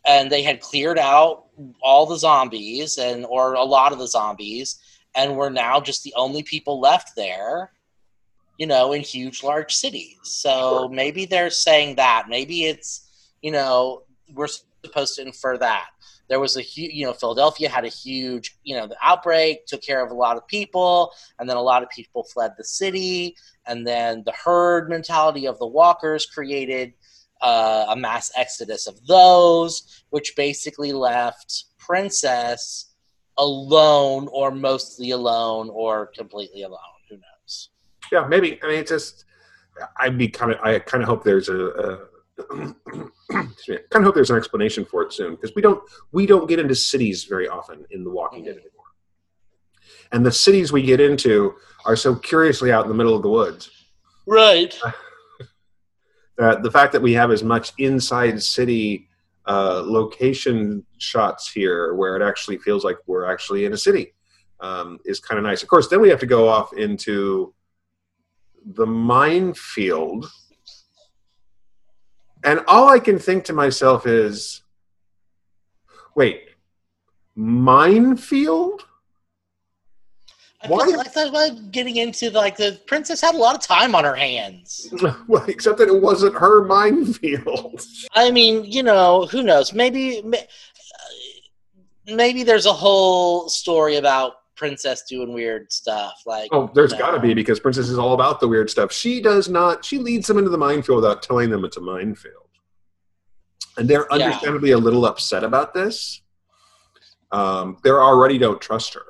and 0.06 0.32
they 0.32 0.44
had 0.44 0.62
cleared 0.62 1.00
out 1.00 1.46
all 1.82 2.06
the 2.06 2.18
zombies 2.18 2.98
and 2.98 3.26
or 3.26 3.54
a 3.54 3.64
lot 3.64 3.92
of 3.92 4.00
the 4.00 4.08
zombies 4.08 4.80
and 5.16 5.36
were 5.36 5.50
now 5.50 5.80
just 5.80 6.04
the 6.04 6.14
only 6.16 6.44
people 6.44 6.80
left 6.80 7.16
there 7.16 7.72
you 8.58 8.68
know 8.68 8.94
in 8.94 9.02
huge 9.02 9.44
large 9.44 9.76
cities. 9.76 10.18
So 10.24 10.50
Sure. 10.50 10.90
maybe 10.90 11.26
they're 11.26 11.50
saying 11.50 11.96
that. 11.98 12.28
Maybe 12.30 12.66
it's 12.66 13.02
you 13.42 13.52
know 13.52 14.04
we're 14.34 14.48
supposed 14.48 15.16
to 15.16 15.22
infer 15.24 15.58
that. 15.58 15.88
There 16.30 16.40
was 16.40 16.58
a 16.58 16.62
huge 16.62 16.94
you 16.94 17.06
know 17.06 17.14
philadelphia 17.14 17.70
had 17.70 17.86
a 17.86 17.90
huge 17.90 18.58
you 18.64 18.76
know 18.76 18.88
the 18.88 18.98
outbreak 19.04 19.66
took 19.68 19.82
care 19.82 20.04
of 20.04 20.12
a 20.12 20.16
lot 20.16 20.38
of 20.38 20.48
people 20.48 21.12
and 21.40 21.50
then 21.50 21.58
a 21.58 21.62
lot 21.62 21.84
of 21.84 21.90
people 21.90 22.24
fled 22.24 22.54
the 22.58 22.64
city 22.64 23.36
and 23.68 23.86
then 23.86 24.24
the 24.26 24.32
herd 24.34 24.90
mentality 24.90 25.46
of 25.48 25.60
the 25.60 25.68
walkers 25.68 26.26
created 26.26 26.94
uh, 27.46 27.86
a 27.90 27.96
mass 27.96 28.32
exodus 28.36 28.88
of 28.88 29.06
those 29.06 30.04
which 30.10 30.36
basically 30.36 30.92
left 30.92 31.66
princess 31.78 32.96
alone 33.38 34.28
or 34.32 34.50
mostly 34.50 35.12
alone 35.12 35.70
or 35.70 36.08
completely 36.08 36.64
alone 36.64 36.80
who 37.10 37.16
knows 37.16 37.70
Yeah, 38.12 38.26
maybe. 38.28 38.60
I 38.64 38.68
mean, 38.68 38.80
it's 38.80 38.90
just 38.90 39.26
I'd 40.00 40.18
be 40.18 40.28
kind 40.28 40.52
of 40.52 40.60
I 40.62 40.80
kind 40.80 41.04
of 41.04 41.10
hope 41.10 41.24
there's 41.24 41.50
a. 41.50 41.68
a 41.68 42.00
I 42.40 43.78
kind 43.90 44.04
of 44.04 44.04
hope 44.04 44.16
there's 44.16 44.30
an 44.30 44.38
explanation 44.38 44.84
for 44.84 45.04
it 45.04 45.14
soon 45.14 45.36
because 45.36 45.54
we 45.56 45.62
don't 45.62 45.82
we 46.12 46.26
don't 46.26 46.48
get 46.48 46.60
into 46.60 46.76
cities 46.76 47.24
very 47.26 47.48
often 47.48 47.86
in 47.92 48.04
The 48.04 48.10
Walking 48.10 48.44
Dead 48.44 48.56
anymore, 48.56 48.92
and 50.12 50.26
the 50.26 50.32
cities 50.32 50.72
we 50.72 50.82
get 50.82 51.00
into 51.00 51.56
are 51.86 51.96
so 51.96 52.16
curiously 52.16 52.72
out 52.72 52.84
in 52.84 52.90
the 52.90 52.96
middle 52.96 53.16
of 53.16 53.22
the 53.22 53.30
woods. 53.30 53.70
right 54.26 54.78
that 56.38 56.64
the 56.64 56.72
fact 56.72 56.92
that 56.94 57.02
we 57.02 57.14
have 57.14 57.32
as 57.32 57.44
much 57.44 57.74
inside 57.78 58.42
city 58.42 59.08
uh, 59.48 59.84
location 59.86 60.86
shots 60.98 61.52
here 61.52 61.94
where 61.94 62.16
it 62.16 62.22
actually 62.22 62.58
feels 62.58 62.84
like 62.84 62.98
we're 63.06 63.26
actually 63.26 63.66
in 63.66 63.74
a 63.74 63.78
city 63.78 64.14
um, 64.60 65.00
is 65.06 65.20
kind 65.20 65.38
of 65.38 65.44
nice. 65.44 65.62
Of 65.62 65.70
course, 65.70 65.88
then 65.88 66.02
we 66.02 66.10
have 66.10 66.20
to 66.20 66.26
go 66.26 66.48
off 66.48 66.74
into 66.74 67.54
the 68.66 68.86
minefield. 68.86 70.30
And 72.44 72.62
all 72.68 72.90
I 72.90 73.00
can 73.00 73.20
think 73.20 73.46
to 73.46 73.54
myself 73.54 74.08
is 74.08 74.62
wait, 76.16 76.50
minefield? 77.36 78.86
I 80.66 80.68
Why- 80.70 80.86
like 80.86 81.14
that's 81.14 81.32
like 81.32 81.72
getting 81.72 81.98
into 81.98 82.30
like 82.32 82.58
the 82.58 82.80
princess 82.88 83.22
had 83.22 83.36
a 83.36 83.38
lot 83.38 83.56
of 83.56 83.62
time 83.62 83.96
on 83.96 84.04
her 84.04 84.16
hands. 84.16 84.88
well, 85.28 85.46
except 85.48 85.78
that 85.80 85.88
it 85.88 86.02
wasn't 86.02 86.36
her 86.36 86.64
minefield. 86.66 87.86
I 88.14 88.32
mean, 88.32 88.66
you 88.66 88.84
know, 88.84 89.26
who 89.28 89.44
knows? 89.44 89.74
Maybe, 89.74 90.22
uh, 90.24 90.38
maybe 92.16 92.44
there's 92.44 92.66
a 92.66 92.74
whole 92.74 93.50
story 93.50 93.98
about 93.98 94.34
princess 94.56 95.04
doing 95.10 95.34
weird 95.34 95.72
stuff. 95.72 96.14
Like, 96.26 96.50
Oh, 96.52 96.70
there's 96.74 96.92
you 96.94 96.98
got 96.98 97.12
to 97.12 97.20
be 97.20 97.34
because 97.34 97.60
Princess 97.60 97.90
is 97.90 97.98
all 97.98 98.14
about 98.14 98.40
the 98.40 98.48
weird 98.48 98.70
stuff. 98.70 98.92
She 98.92 99.22
does 99.22 99.50
not. 99.50 99.84
She 99.84 99.98
leads 99.98 100.28
them 100.28 100.38
into 100.38 100.50
the 100.50 100.58
minefield 100.58 100.98
without 100.98 101.22
telling 101.22 101.50
them 101.50 101.66
it's 101.66 101.78
a 101.78 101.82
minefield, 101.82 102.48
and 103.78 103.90
they're 103.90 104.08
Yeah. 104.12 104.16
understandably 104.28 104.72
a 104.72 104.78
little 104.78 105.06
upset 105.06 105.44
about 105.44 105.74
this. 105.74 106.22
Um, 107.32 107.78
they 107.84 107.90
already 107.90 108.38
don't 108.38 108.62
trust 108.62 108.94
her 108.94 109.02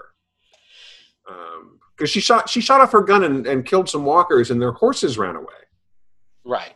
because 1.96 2.10
she 2.10 2.20
shot 2.20 2.50
she 2.50 2.62
shot 2.62 2.82
off 2.82 2.91
her 2.91 3.02
gun 3.02 3.24
and, 3.24 3.48
and 3.48 3.66
killed 3.66 3.89
some 3.89 4.06
walkers, 4.06 4.52
and 4.52 4.62
their 4.62 4.72
horses 4.72 5.18
ran 5.18 5.36
away. 5.36 5.54
right? 6.43 6.74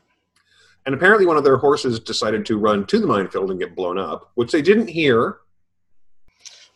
And 0.85 0.95
apparently, 0.95 1.25
one 1.25 1.37
of 1.37 1.43
their 1.43 1.57
horses 1.57 1.99
decided 1.99 2.45
to 2.47 2.57
run 2.57 2.85
to 2.87 2.99
the 2.99 3.07
minefield 3.07 3.51
and 3.51 3.59
get 3.59 3.75
blown 3.75 3.97
up, 3.97 4.31
which 4.35 4.51
they 4.51 4.61
didn't 4.61 4.87
hear. 4.87 5.37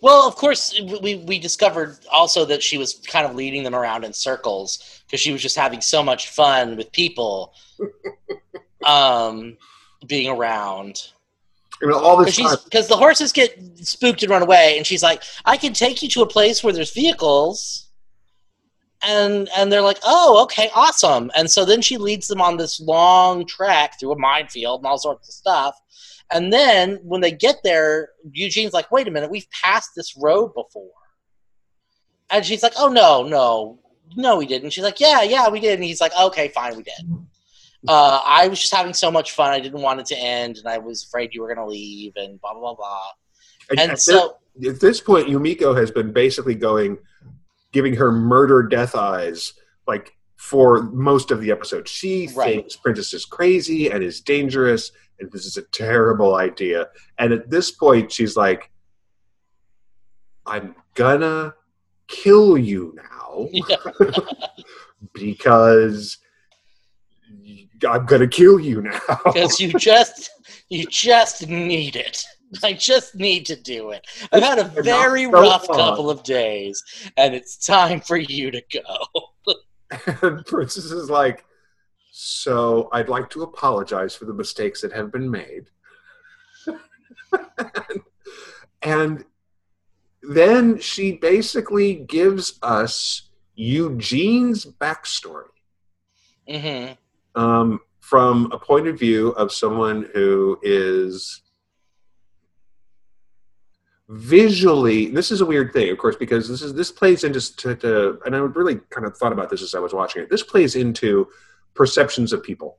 Well, 0.02 0.28
of 0.28 0.36
course, 0.36 0.78
we 1.02 1.16
we 1.16 1.40
discovered 1.40 1.98
also 2.12 2.44
that 2.46 2.62
she 2.62 2.78
was 2.78 2.96
kind 3.08 3.26
of 3.26 3.36
leading 3.36 3.64
them 3.64 3.74
around 3.74 4.04
in 4.04 4.12
circles 4.12 5.02
because 5.06 5.22
she 5.22 5.32
was 5.32 5.42
just 5.42 5.56
having 5.56 5.80
so 5.80 6.04
much 6.04 6.30
fun 6.30 6.76
with 6.76 6.92
people, 6.92 7.54
um, 8.86 9.58
being 10.06 10.30
around. 10.30 11.08
You 11.82 11.90
know, 11.90 11.98
all 11.98 12.24
this 12.24 12.36
time, 12.36 12.58
Because 12.66 12.88
the 12.88 12.98
horses 12.98 13.32
get 13.32 13.58
spooked 13.78 14.22
and 14.24 14.30
run 14.30 14.42
away, 14.42 14.78
and 14.78 14.86
she's 14.86 15.02
like, 15.02 15.24
"I 15.46 15.56
can 15.56 15.74
take 15.74 16.04
you 16.04 16.10
to 16.10 16.22
a 16.22 16.28
place 16.28 16.64
where 16.64 16.74
there's 16.74 16.94
vehicles." 16.94 17.83
And 19.04 19.50
and 19.56 19.72
they're 19.72 19.82
like, 19.82 20.00
"Oh, 20.04 20.42
okay, 20.44 20.70
awesome." 20.74 21.32
And 21.36 21.50
so 21.50 21.66
then 21.66 21.82
she 21.82 21.98
leads 21.98 22.28
them 22.28 22.42
on 22.42 22.58
this 22.58 22.80
long 22.80 23.46
track 23.46 24.00
through 24.00 24.14
a 24.14 24.20
minefield 24.20 24.82
and 24.82 24.88
all 24.88 24.98
sorts 24.98 25.28
of 25.28 25.34
stuff. 25.34 25.80
And 26.32 26.52
then 26.52 27.00
when 27.04 27.22
they 27.22 27.32
get 27.32 27.58
there, 27.64 28.10
Eugene's 28.32 28.74
like, 28.74 28.92
"Wait 28.92 29.08
a 29.08 29.12
minute, 29.12 29.30
we've 29.30 29.50
passed 29.64 29.92
this 29.96 30.16
road 30.18 30.54
before." 30.54 30.92
And 32.30 32.46
she's 32.46 32.64
like, 32.64 32.74
"Oh 32.78 32.88
no, 32.88 33.24
no, 33.24 33.80
no, 34.16 34.38
we 34.38 34.46
didn't." 34.46 34.72
She's 34.72 34.84
like, 34.84 35.00
"Yeah, 35.00 35.22
yeah, 35.22 35.50
we 35.50 35.60
did." 35.60 35.76
And 35.76 35.84
he's 35.84 36.02
like, 36.02 36.14
"Okay, 36.20 36.48
fine, 36.50 36.76
we 36.78 36.84
did." 36.84 37.06
Uh, 37.86 38.22
I 38.26 38.48
was 38.48 38.62
just 38.62 38.74
having 38.74 38.94
so 38.94 39.12
much 39.12 39.34
fun. 39.34 39.52
I 39.52 39.60
didn't 39.60 39.82
want 39.82 40.00
it 40.00 40.06
to 40.08 40.18
end, 40.18 40.58
and 40.58 40.68
I 40.68 40.78
was 40.78 41.04
afraid 41.04 41.34
you 41.34 41.42
were 41.42 41.54
going 41.54 41.66
to 41.66 41.72
leave, 41.72 42.14
and 42.16 42.40
blah 42.40 42.54
blah 42.54 42.76
blah. 42.76 43.02
And, 43.70 43.80
And 43.80 43.92
at, 43.92 44.00
so, 44.00 44.38
at 44.66 44.80
this 44.80 45.02
point, 45.02 45.28
Yumiko 45.28 45.78
has 45.78 45.92
been 45.92 46.14
basically 46.14 46.56
going, 46.56 46.98
giving 47.74 47.96
her 47.96 48.12
murder 48.12 48.64
death 48.64 48.96
eyes, 48.96 49.54
like 49.88 50.16
for 50.38 50.84
most 50.84 51.32
of 51.32 51.42
the 51.42 51.52
episode. 51.52 51.88
She 51.90 52.30
Right. 52.36 52.56
thinks 52.56 52.76
Princess 52.78 53.14
is 53.14 53.26
crazy 53.26 53.90
and 53.92 54.02
is 54.04 54.22
dangerous, 54.22 54.92
and 55.20 55.30
this 55.32 55.46
is 55.46 55.58
a 55.58 55.64
terrible 55.64 56.36
idea. 56.36 56.88
And 57.18 57.34
at 57.34 57.50
this 57.50 57.72
point, 57.72 58.12
she's 58.12 58.38
like, 58.38 58.70
"I'm 60.46 60.76
gonna 60.96 61.56
kill 62.08 62.58
you 62.58 62.96
now 62.96 63.48
yeah, 63.52 63.76
because." 65.14 66.18
I'm 67.86 68.06
gonna 68.06 68.30
kill 68.30 68.62
you 68.62 68.82
now. 68.82 69.20
because 69.26 69.60
you 69.60 69.74
just 69.78 70.30
you 70.70 70.86
just 70.86 71.46
need 71.50 71.98
it. 71.98 72.24
I 72.64 72.74
just 72.74 73.16
need 73.16 73.46
to 73.48 73.56
do 73.56 73.92
it. 73.92 74.06
I've 74.32 74.44
had 74.44 74.60
a 74.60 74.66
very 74.66 75.26
so 75.26 75.32
rough 75.32 75.68
long. 75.70 75.78
couple 75.78 76.10
of 76.10 76.24
days, 76.24 76.84
and 77.18 77.34
it's 77.34 77.58
time 77.58 78.02
for 78.02 78.18
you 78.18 78.52
to 78.52 78.62
go. 78.72 78.82
And 80.24 80.44
Princess 80.48 80.86
is 80.86 81.12
like, 81.12 81.46
So 82.12 82.90
I'd 82.94 83.10
like 83.10 83.30
to 83.32 83.44
apologize 83.44 84.16
for 84.16 84.26
the 84.26 84.34
mistakes 84.34 84.82
that 84.82 84.92
have 84.92 85.12
been 85.12 85.30
made. 85.30 85.66
and 88.82 89.24
then 90.24 90.80
she 90.80 91.12
basically 91.12 91.94
gives 91.94 92.58
us 92.64 93.30
Eugene's 93.56 94.66
backstory 94.66 95.46
hmm 96.48 96.94
um, 97.36 97.80
from 98.00 98.52
a 98.52 98.60
point 98.60 98.88
of 98.88 99.00
view 99.00 99.30
of 99.30 99.52
someone 99.52 100.10
who 100.14 100.60
is 100.62 101.42
visually 104.14 105.08
this 105.08 105.32
is 105.32 105.42
a 105.42 105.46
weird 105.46 105.74
thing 105.74 105.90
of 105.90 105.98
course 105.98 106.16
because 106.16 106.48
this 106.48 106.62
is 106.62 106.74
this 106.74 106.92
plays 106.92 107.24
into 107.24 107.56
to, 107.56 107.76
to, 107.76 108.20
and 108.26 108.36
i 108.36 108.40
really 108.40 108.76
kind 108.90 109.08
of 109.08 109.18
thought 109.18 109.32
about 109.34 109.50
this 109.50 109.62
as 109.64 109.74
i 109.74 109.80
was 109.80 109.94
watching 109.94 110.22
it 110.22 110.30
this 110.30 110.44
plays 110.44 110.76
into 110.76 111.28
perceptions 111.74 112.32
of 112.32 112.44
people 112.44 112.78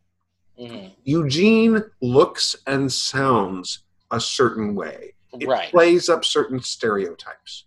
hmm 0.57 0.87
eugene 1.05 1.83
looks 2.01 2.55
and 2.69 2.91
sounds 2.93 3.81
a 4.13 4.21
certain 4.21 4.75
way 4.77 5.15
it 5.41 5.49
Right. 5.49 5.71
plays 5.71 6.09
up 6.09 6.25
certain 6.25 6.61
stereotypes 6.61 7.65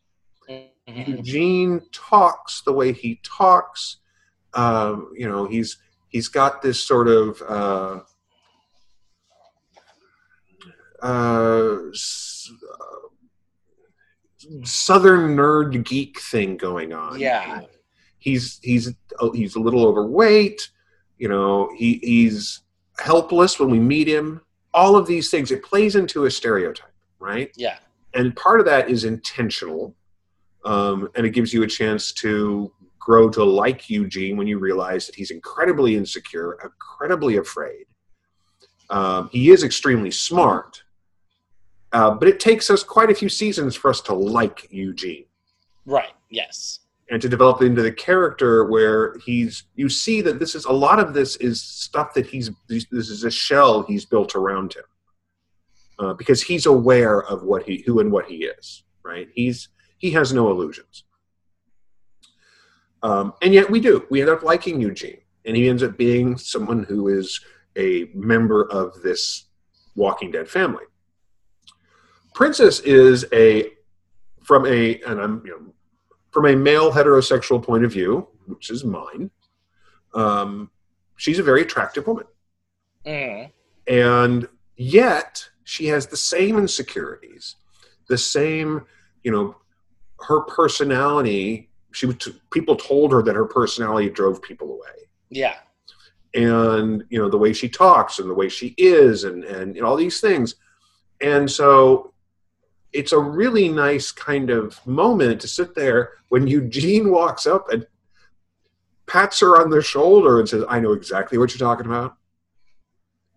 Mhm. 0.49 1.17
Eugene 1.17 1.81
talks 1.91 2.61
the 2.61 2.71
way 2.71 2.93
he 2.93 3.19
talks. 3.21 3.97
Um, 4.53 5.11
you 5.13 5.27
know, 5.27 5.45
he's 5.45 5.75
he's 6.07 6.29
got 6.29 6.61
this 6.61 6.81
sort 6.81 7.09
of 7.09 7.41
uh, 7.41 7.99
uh, 11.03 11.75
s- 11.91 12.49
uh, 12.73 13.06
southern 14.63 15.35
nerd 15.35 15.83
geek 15.85 16.19
thing 16.19 16.57
going 16.57 16.93
on. 16.93 17.19
Yeah. 17.19 17.61
he's 18.17 18.59
he's 18.63 18.93
uh, 19.19 19.31
he's 19.31 19.55
a 19.55 19.59
little 19.59 19.85
overweight. 19.85 20.69
You 21.17 21.29
know, 21.29 21.69
he 21.75 21.99
he's 22.03 22.61
helpless 22.99 23.59
when 23.59 23.69
we 23.69 23.79
meet 23.79 24.07
him. 24.07 24.41
All 24.73 24.95
of 24.95 25.07
these 25.07 25.29
things 25.29 25.51
it 25.51 25.63
plays 25.63 25.95
into 25.95 26.25
a 26.25 26.31
stereotype, 26.31 26.93
right? 27.19 27.51
Yeah. 27.55 27.77
and 28.13 28.35
part 28.35 28.59
of 28.59 28.65
that 28.67 28.89
is 28.89 29.03
intentional 29.03 29.95
um, 30.65 31.09
and 31.15 31.25
it 31.25 31.31
gives 31.31 31.53
you 31.53 31.63
a 31.63 31.67
chance 31.67 32.11
to 32.13 32.71
grow 32.99 33.29
to 33.29 33.43
like 33.43 33.89
eugene 33.89 34.35
when 34.37 34.47
you 34.47 34.59
realize 34.59 35.05
that 35.05 35.15
he's 35.15 35.31
incredibly 35.31 35.95
insecure 35.95 36.57
incredibly 36.63 37.37
afraid 37.37 37.85
um, 38.89 39.29
he 39.31 39.49
is 39.51 39.63
extremely 39.63 40.11
smart 40.11 40.83
uh, 41.93 42.11
but 42.11 42.27
it 42.27 42.39
takes 42.39 42.69
us 42.69 42.83
quite 42.83 43.09
a 43.09 43.15
few 43.15 43.29
seasons 43.29 43.75
for 43.75 43.89
us 43.89 44.01
to 44.01 44.13
like 44.13 44.67
eugene. 44.71 45.25
Right. 45.85 46.13
Yes. 46.29 46.79
and 47.09 47.21
to 47.21 47.29
develop 47.29 47.61
into 47.61 47.81
the 47.81 47.91
character 47.91 48.65
where 48.65 49.15
he's 49.25 49.63
you 49.75 49.87
see 49.87 50.21
that 50.21 50.39
this 50.39 50.55
is 50.55 50.65
a 50.65 50.71
lot 50.73 50.99
of 50.99 51.13
this 51.13 51.37
is 51.37 51.61
stuff 51.61 52.13
that 52.13 52.25
he's 52.27 52.51
this 52.67 52.85
is 52.91 53.23
a 53.23 53.31
shell 53.31 53.83
he's 53.83 54.05
built 54.05 54.35
around 54.35 54.73
him. 54.73 54.83
Uh, 55.99 56.13
because 56.13 56.43
he's 56.43 56.65
aware 56.65 57.23
of 57.23 57.43
what 57.43 57.63
he 57.63 57.83
who 57.85 57.99
and 57.99 58.11
what 58.11 58.25
he 58.25 58.45
is 58.45 58.83
right? 59.07 59.29
He's 59.33 59.69
he 59.97 60.11
has 60.11 60.33
no 60.33 60.51
illusions. 60.51 61.03
Um, 63.01 63.33
and 63.41 63.53
yet 63.53 63.69
we 63.69 63.79
do. 63.79 64.05
We 64.09 64.21
end 64.21 64.29
up 64.29 64.43
liking 64.43 64.81
eugene. 64.81 65.19
And 65.45 65.55
he 65.55 65.69
ends 65.69 65.81
up 65.81 65.97
being 65.97 66.37
someone 66.37 66.83
who 66.83 67.07
is 67.07 67.39
a 67.77 68.09
member 68.13 68.69
of 68.69 69.01
this 69.01 69.45
walking 69.95 70.29
dead 70.31 70.49
family 70.49 70.83
princess 72.37 72.79
is 72.81 73.25
a 73.33 73.71
from 74.43 74.63
a 74.67 75.01
and 75.07 75.19
i'm 75.19 75.41
you 75.43 75.51
know 75.51 75.73
from 76.29 76.45
a 76.45 76.55
male 76.55 76.91
heterosexual 76.91 77.63
point 77.63 77.83
of 77.83 77.91
view, 77.91 78.27
which 78.45 78.69
is 78.69 78.83
mine, 78.83 79.31
um, 80.13 80.69
she's 81.15 81.39
a 81.39 81.43
very 81.43 81.63
attractive 81.63 82.05
woman. 82.05 82.25
Mhm. 83.03 83.51
And 83.87 84.47
yet 84.75 85.49
she 85.63 85.87
has 85.87 86.05
the 86.05 86.17
same 86.17 86.59
insecurities, 86.59 87.55
the 88.07 88.19
same, 88.19 88.85
you 89.23 89.31
know, 89.31 89.55
her 90.27 90.41
personality. 90.41 91.71
She 91.91 92.05
people 92.51 92.75
told 92.75 93.11
her 93.13 93.23
that 93.23 93.35
her 93.35 93.45
personality 93.45 94.09
drove 94.11 94.43
people 94.43 94.73
away. 94.73 95.09
Yeah. 95.29 95.57
And, 96.35 97.03
you 97.09 97.19
know, 97.19 97.29
the 97.29 97.37
way 97.39 97.51
she 97.51 97.67
talks 97.67 98.19
and 98.19 98.29
the 98.29 98.35
way 98.35 98.49
she 98.49 98.75
is 98.77 99.23
and, 99.23 99.43
and 99.43 99.75
know, 99.81 99.87
all 99.87 99.95
these 99.95 100.19
things. 100.21 100.53
And 101.19 101.49
so 101.49 102.13
it's 102.93 103.11
a 103.11 103.19
really 103.19 103.69
nice 103.69 104.11
kind 104.11 104.49
of 104.49 104.85
moment 104.87 105.41
to 105.41 105.47
sit 105.47 105.75
there 105.75 106.11
when 106.29 106.47
Eugene 106.47 107.11
walks 107.11 107.45
up 107.45 107.69
and 107.71 107.85
pats 109.05 109.39
her 109.39 109.61
on 109.61 109.69
the 109.69 109.81
shoulder 109.81 110.39
and 110.39 110.47
says, 110.49 110.63
"I 110.67 110.79
know 110.79 110.93
exactly 110.93 111.37
what 111.37 111.51
you're 111.51 111.67
talking 111.67 111.85
about. 111.85 112.15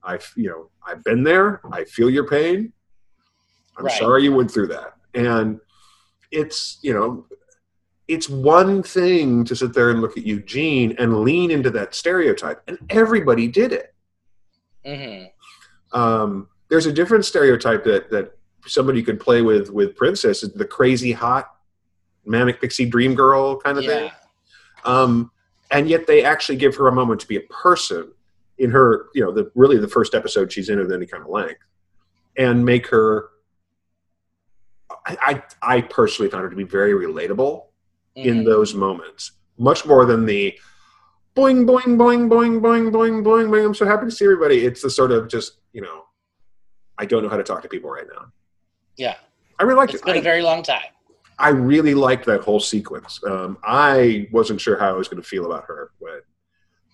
I, 0.03 0.19
you 0.37 0.49
know, 0.49 0.71
I've 0.87 1.05
been 1.05 1.23
there. 1.23 1.61
I 1.71 1.85
feel 1.85 2.09
your 2.11 2.29
pain. 2.29 2.73
I'm 3.77 3.85
Right. 3.85 3.99
sorry 3.99 4.25
you 4.25 4.35
went 4.35 4.51
through 4.51 4.69
that." 4.69 4.95
And 5.15 5.61
it's, 6.31 6.79
you 6.83 6.95
know, 6.95 7.27
it's 8.09 8.29
one 8.29 8.83
thing 8.83 9.45
to 9.45 9.55
sit 9.55 9.73
there 9.73 9.91
and 9.91 10.01
look 10.01 10.17
at 10.17 10.27
Eugene 10.27 10.95
and 10.99 11.21
lean 11.23 11.51
into 11.51 11.71
that 11.71 11.95
stereotype, 11.95 12.63
and 12.67 12.79
everybody 12.91 13.47
did 13.49 13.73
it 13.73 13.95
hmm 14.85 15.25
um, 15.93 16.49
there's 16.69 16.87
a 16.87 16.93
different 16.93 17.25
stereotype 17.25 17.85
that 17.85 18.11
that 18.11 18.39
somebody 18.67 19.03
could 19.03 19.19
play 19.21 19.43
with 19.43 19.71
with 19.71 19.97
princess 19.97 20.43
is 20.43 20.53
the 20.53 20.65
crazy 20.65 21.13
hot 21.13 21.55
manic 22.25 22.61
pixie 22.61 22.85
dream 22.87 23.15
girl 23.15 23.57
kind 23.59 23.79
of 23.79 23.85
thing. 23.85 24.11
Um, 24.85 25.31
and 25.71 25.89
yet 25.89 26.07
they 26.07 26.25
actually 26.25 26.57
give 26.57 26.75
her 26.77 26.89
a 26.89 26.93
moment 26.93 27.21
to 27.21 27.27
be 27.27 27.37
a 27.37 27.41
person 27.43 28.13
in 28.59 28.71
her 28.71 29.07
you 29.15 29.23
know 29.25 29.33
the 29.33 29.51
really 29.55 29.79
the 29.79 29.89
first 29.89 30.15
episode 30.15 30.53
she's 30.53 30.69
in 30.69 30.79
of 30.79 30.91
any 30.93 31.07
kind 31.07 31.23
of 31.23 31.31
length 31.31 31.61
and 32.37 32.65
make 32.65 32.87
her 32.89 33.29
i 35.07 35.43
i, 35.63 35.77
I 35.77 35.81
personally 35.83 36.31
found 36.31 36.45
her 36.45 36.51
to 36.51 36.57
be 36.57 36.65
very 36.65 36.93
relatable 36.93 37.65
in 38.17 38.39
Mhm. 38.43 38.45
those 38.45 38.75
moments 38.75 39.33
much 39.57 39.87
more 39.87 40.05
than 40.05 40.27
the 40.27 40.59
boing 41.37 41.65
boing 41.65 41.97
boing 41.97 42.29
boing 42.29 42.61
boing 42.61 42.91
boing 42.91 43.23
boing 43.23 43.49
boing. 43.49 43.65
I'm 43.67 43.75
so 43.75 43.87
happy 43.87 44.07
to 44.07 44.11
see 44.11 44.25
everybody. 44.25 44.65
It's 44.67 44.83
the 44.83 44.91
sort 44.91 45.13
of 45.13 45.29
just 45.29 45.59
you 45.73 45.81
know 45.81 46.05
i 46.99 47.07
don't 47.07 47.23
know 47.23 47.29
how 47.31 47.37
to 47.39 47.43
talk 47.45 47.63
to 47.63 47.69
people 47.69 47.89
right 47.91 48.07
now 48.15 48.27
Yeah. 48.97 49.17
i 49.59 49.63
really 49.63 49.77
liked 49.79 49.95
It's 49.95 50.03
it 50.03 50.07
been 50.07 50.17
a 50.17 50.19
I, 50.19 50.23
very 50.23 50.43
long 50.43 50.63
time. 50.63 50.83
I 51.39 51.49
really 51.49 51.95
liked 51.95 52.27
that 52.27 52.43
whole 52.43 52.61
sequence 52.61 53.21
um, 53.27 53.59
i 53.65 54.29
wasn't 54.33 54.61
sure 54.61 54.79
how 54.79 54.89
i 54.89 54.93
was 54.93 55.09
going 55.09 55.23
to 55.23 55.29
feel 55.29 55.47
about 55.47 55.65
her 55.67 55.91
when 55.99 56.21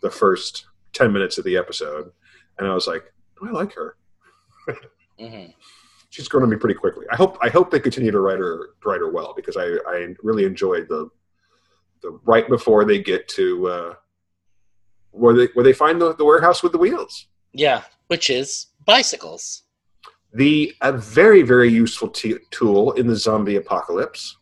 the 0.03 0.11
first 0.11 0.67
10 0.93 1.13
minutes 1.13 1.39
of 1.39 1.45
the 1.45 1.57
episode 1.57 2.11
and 2.59 2.69
i 2.69 2.75
was 2.75 2.87
like 2.87 3.13
i 3.43 3.51
like 3.51 3.73
her 3.75 3.97
hmm 5.19 5.47
she's 6.17 6.29
grown 6.29 6.43
on 6.45 6.49
me 6.49 6.57
pretty 6.57 6.75
quickly. 6.75 7.05
I 7.11 7.17
hope 7.17 7.37
I 7.43 7.51
hope 7.51 7.71
they 7.71 7.79
continue 7.81 8.11
to 8.11 8.21
write 8.21 8.39
her 8.39 8.71
write 8.85 9.01
her 9.01 9.11
well 9.11 9.35
because 9.37 9.57
I, 9.57 9.67
I 9.87 10.15
really 10.23 10.45
enjoyed 10.45 10.89
the 10.89 11.11
the 12.03 12.19
right 12.25 12.49
before 12.49 12.85
they 12.87 13.03
get 13.03 13.29
to 13.29 13.69
uh, 13.69 13.95
where 15.11 15.35
they 15.35 15.49
where 15.53 15.65
they 15.65 15.75
find 15.75 16.01
the, 16.01 16.15
the 16.15 16.25
warehouse 16.25 16.63
with 16.63 16.73
the 16.73 16.79
wheels. 16.79 17.27
Yeah. 17.53 17.83
Which 18.07 18.31
is 18.31 18.69
bicycles. 18.87 19.65
The 20.37 20.75
a 20.83 20.93
very 20.93 21.43
very 21.43 21.71
useful 21.71 22.09
t- 22.09 22.37
tool 22.51 22.93
in 22.93 23.07
the 23.07 23.17
zombie 23.17 23.57
apocalypse. 23.57 24.37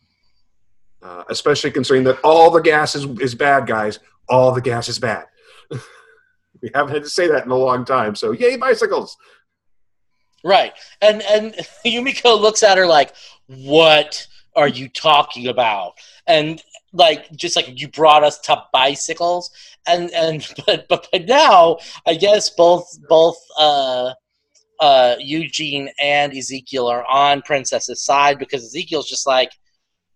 uh, 1.01 1.23
especially 1.29 1.71
considering 1.71 2.03
that 2.03 2.19
all 2.23 2.49
the 2.49 2.61
gas 2.61 2.95
is, 2.95 3.05
is 3.19 3.35
bad, 3.35 3.67
guys. 3.67 3.99
All 4.27 4.51
the 4.51 4.61
gas 4.61 4.89
is 4.89 4.97
bad. 4.99 5.25
we 6.61 6.69
haven't 6.73 6.93
had 6.93 7.03
to 7.03 7.09
say 7.09 7.27
that 7.27 7.45
in 7.45 7.51
a 7.51 7.55
long 7.55 7.85
time, 7.85 8.15
so 8.15 8.31
yay, 8.31 8.57
bicycles! 8.57 9.15
Right. 10.43 10.73
And 11.01 11.21
and 11.23 11.53
Yumiko 11.85 12.39
looks 12.39 12.63
at 12.63 12.77
her 12.77 12.87
like, 12.87 13.13
"What 13.47 14.27
are 14.55 14.67
you 14.67 14.89
talking 14.89 15.47
about?" 15.47 15.93
And 16.27 16.61
like 16.91 17.31
just 17.35 17.55
like 17.55 17.79
you 17.79 17.87
brought 17.89 18.23
us 18.23 18.39
to 18.39 18.63
bicycles 18.73 19.51
and 19.87 20.09
and 20.11 20.47
but 20.65 20.87
but, 20.87 21.07
now 21.27 21.77
I 22.07 22.15
guess 22.15 22.49
both 22.49 22.87
both 23.07 23.37
uh 23.59 24.13
uh 24.79 25.15
Eugene 25.19 25.89
and 26.01 26.35
Ezekiel 26.35 26.87
are 26.87 27.05
on 27.05 27.41
Princess's 27.41 28.01
side 28.03 28.37
because 28.39 28.63
Ezekiel's 28.63 29.09
just 29.09 29.25
like 29.27 29.51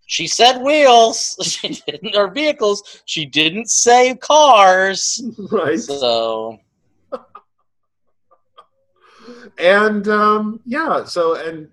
she 0.05 0.27
said 0.27 0.61
wheels 0.61 1.35
she 1.43 1.79
didn't 1.87 2.15
or 2.15 2.31
vehicles 2.31 3.01
she 3.05 3.25
didn't 3.25 3.69
say 3.69 4.15
cars 4.15 5.21
Right. 5.51 5.79
so 5.79 6.59
and 9.57 10.07
um, 10.07 10.59
yeah, 10.65 11.03
so 11.05 11.35
and 11.35 11.69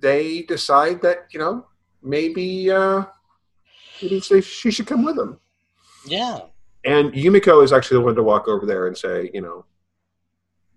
they 0.00 0.42
decide 0.42 1.02
that 1.02 1.26
you 1.32 1.40
know 1.40 1.66
maybe 2.02 2.70
uh, 2.70 3.04
maybe 4.02 4.20
she 4.20 4.70
should 4.70 4.86
come 4.86 5.04
with 5.04 5.16
them. 5.16 5.40
yeah 6.06 6.40
And 6.84 7.12
Yumiko 7.12 7.64
is 7.64 7.72
actually 7.72 7.98
the 7.98 8.04
one 8.04 8.14
to 8.14 8.22
walk 8.22 8.46
over 8.48 8.66
there 8.66 8.86
and 8.86 8.96
say, 8.96 9.30
you 9.34 9.40
know, 9.40 9.64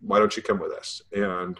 why 0.01 0.19
don't 0.19 0.35
you 0.35 0.43
come 0.43 0.59
with 0.59 0.71
us? 0.71 1.01
And 1.11 1.59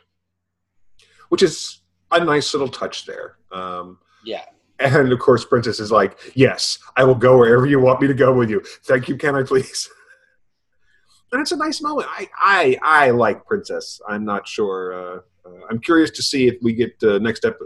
which 1.29 1.43
is 1.43 1.81
a 2.11 2.23
nice 2.23 2.53
little 2.53 2.69
touch 2.69 3.05
there. 3.05 3.37
Um, 3.51 3.99
yeah 4.25 4.43
and 4.81 5.11
of 5.11 5.19
course, 5.19 5.45
Princess 5.45 5.79
is 5.79 5.91
like, 5.91 6.17
yes, 6.35 6.79
I 6.97 7.03
will 7.03 7.15
go 7.15 7.37
wherever 7.37 7.65
you 7.65 7.79
want 7.79 8.01
me 8.01 8.07
to 8.07 8.13
go 8.13 8.33
with 8.33 8.49
you. 8.49 8.61
Thank 8.85 9.07
you, 9.07 9.17
can 9.17 9.35
I 9.35 9.43
please? 9.43 9.89
And 11.33 11.39
it's 11.39 11.53
a 11.53 11.55
nice 11.55 11.81
moment. 11.81 12.09
I 12.11 12.27
I, 12.37 12.77
I 12.83 13.09
like 13.11 13.45
Princess. 13.45 14.01
I'm 14.05 14.25
not 14.25 14.45
sure. 14.45 14.93
Uh, 14.93 15.19
uh, 15.45 15.61
I'm 15.69 15.79
curious 15.79 16.11
to 16.11 16.21
see 16.21 16.49
if 16.49 16.57
we 16.61 16.73
get 16.73 17.01
uh, 17.03 17.19
next 17.19 17.39
step. 17.39 17.57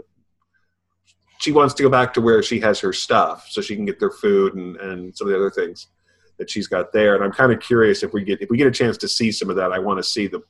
She 1.40 1.50
wants 1.50 1.74
to 1.74 1.82
go 1.82 1.88
back 1.88 2.14
to 2.14 2.20
where 2.20 2.44
she 2.44 2.60
has 2.60 2.78
her 2.78 2.92
stuff, 2.92 3.48
so 3.50 3.60
she 3.60 3.74
can 3.74 3.84
get 3.84 3.98
their 3.98 4.12
food 4.12 4.54
and, 4.54 4.76
and 4.76 5.16
some 5.16 5.26
of 5.26 5.32
the 5.32 5.36
other 5.36 5.50
things 5.50 5.88
that 6.38 6.48
she's 6.48 6.68
got 6.68 6.92
there. 6.92 7.16
And 7.16 7.24
I'm 7.24 7.32
kind 7.32 7.50
of 7.50 7.58
curious 7.58 8.04
if 8.04 8.12
we 8.12 8.22
get 8.22 8.40
if 8.40 8.50
we 8.50 8.56
get 8.56 8.68
a 8.68 8.70
chance 8.70 8.96
to 8.98 9.08
see 9.08 9.32
some 9.32 9.50
of 9.50 9.56
that. 9.56 9.72
I 9.72 9.80
want 9.80 9.98
to 9.98 10.04
see 10.04 10.28
the 10.28 10.42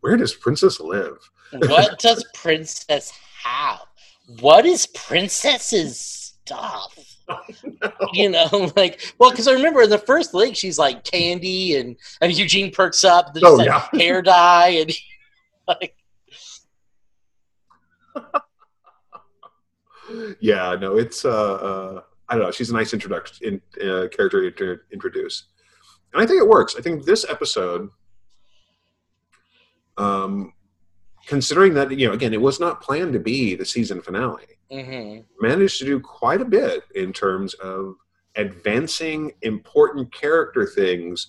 where 0.00 0.16
does 0.16 0.34
Princess 0.34 0.80
live? 0.80 1.18
what 1.66 1.98
does 1.98 2.24
princess 2.32 3.12
have 3.42 3.80
what 4.38 4.64
is 4.64 4.86
princess's 4.86 5.98
stuff 6.44 6.96
you 8.12 8.30
know 8.30 8.70
like 8.76 9.00
well 9.18 9.30
because 9.30 9.48
i 9.48 9.52
remember 9.52 9.82
in 9.82 9.90
the 9.90 9.98
first 9.98 10.32
link 10.32 10.54
she's 10.54 10.78
like 10.78 11.02
candy 11.02 11.76
and 11.76 11.96
and 12.20 12.32
eugene 12.38 12.70
perks 12.70 13.02
up 13.02 13.34
there's 13.34 13.42
Oh, 13.44 13.54
like 13.54 13.66
yeah. 13.66 13.84
hair 13.98 14.22
dye 14.22 14.68
and 14.68 14.92
like 15.66 15.96
yeah, 20.40 20.76
no, 20.80 20.96
it's 20.96 21.24
uh, 21.24 21.30
uh 21.54 22.02
I 22.28 22.34
don't 22.34 22.44
know. 22.44 22.50
She's 22.50 22.70
a 22.70 22.74
nice 22.74 22.92
introduction 22.92 23.60
in 23.80 23.88
uh, 23.88 24.08
character 24.08 24.50
to 24.50 24.78
introduce, 24.92 25.44
and 26.12 26.22
I 26.22 26.26
think 26.26 26.40
it 26.40 26.48
works. 26.48 26.74
I 26.76 26.80
think 26.80 27.04
this 27.04 27.24
episode, 27.28 27.88
um, 29.96 30.52
considering 31.26 31.74
that 31.74 31.90
you 31.90 32.08
know, 32.08 32.14
again, 32.14 32.32
it 32.32 32.40
was 32.40 32.60
not 32.60 32.80
planned 32.80 33.12
to 33.12 33.20
be 33.20 33.54
the 33.54 33.64
season 33.64 34.00
finale, 34.00 34.58
mhm. 34.70 35.24
managed 35.40 35.78
to 35.78 35.84
do 35.84 36.00
quite 36.00 36.40
a 36.40 36.44
bit 36.44 36.84
in 36.94 37.12
terms 37.12 37.54
of 37.54 37.94
advancing 38.36 39.32
important 39.42 40.12
character 40.12 40.66
things. 40.66 41.28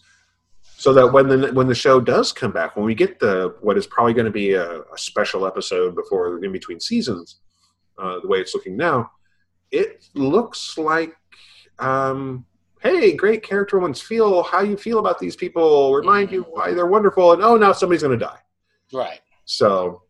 So 0.77 0.93
that 0.93 1.13
when 1.13 1.27
the 1.27 1.53
when 1.53 1.67
the 1.67 1.75
show 1.75 1.99
does 1.99 2.33
come 2.33 2.51
back, 2.51 2.75
when 2.75 2.85
we 2.85 2.95
get 2.95 3.19
the 3.19 3.55
what 3.61 3.77
is 3.77 3.85
probably 3.85 4.13
going 4.13 4.25
to 4.25 4.31
be 4.31 4.53
a, 4.53 4.81
a 4.81 4.97
special 4.97 5.45
episode 5.45 5.95
before 5.95 6.43
in 6.43 6.51
between 6.51 6.79
seasons, 6.79 7.37
uh, 7.99 8.19
the 8.19 8.27
way 8.27 8.39
it's 8.39 8.55
looking 8.55 8.77
now, 8.77 9.11
it 9.69 10.07
looks 10.15 10.77
like, 10.79 11.15
um, 11.77 12.45
hey, 12.81 13.15
great 13.15 13.43
character 13.43 13.77
ones, 13.79 14.01
Feel 14.01 14.41
how 14.41 14.61
you 14.61 14.75
feel 14.75 14.97
about 14.97 15.19
these 15.19 15.35
people. 15.35 15.93
Remind 15.93 16.31
you 16.31 16.43
why 16.43 16.73
they're 16.73 16.87
wonderful. 16.87 17.33
And 17.33 17.43
oh, 17.43 17.57
now 17.57 17.73
somebody's 17.73 18.01
going 18.01 18.17
to 18.17 18.25
die. 18.25 18.39
Right 18.93 19.19
So, 19.45 20.03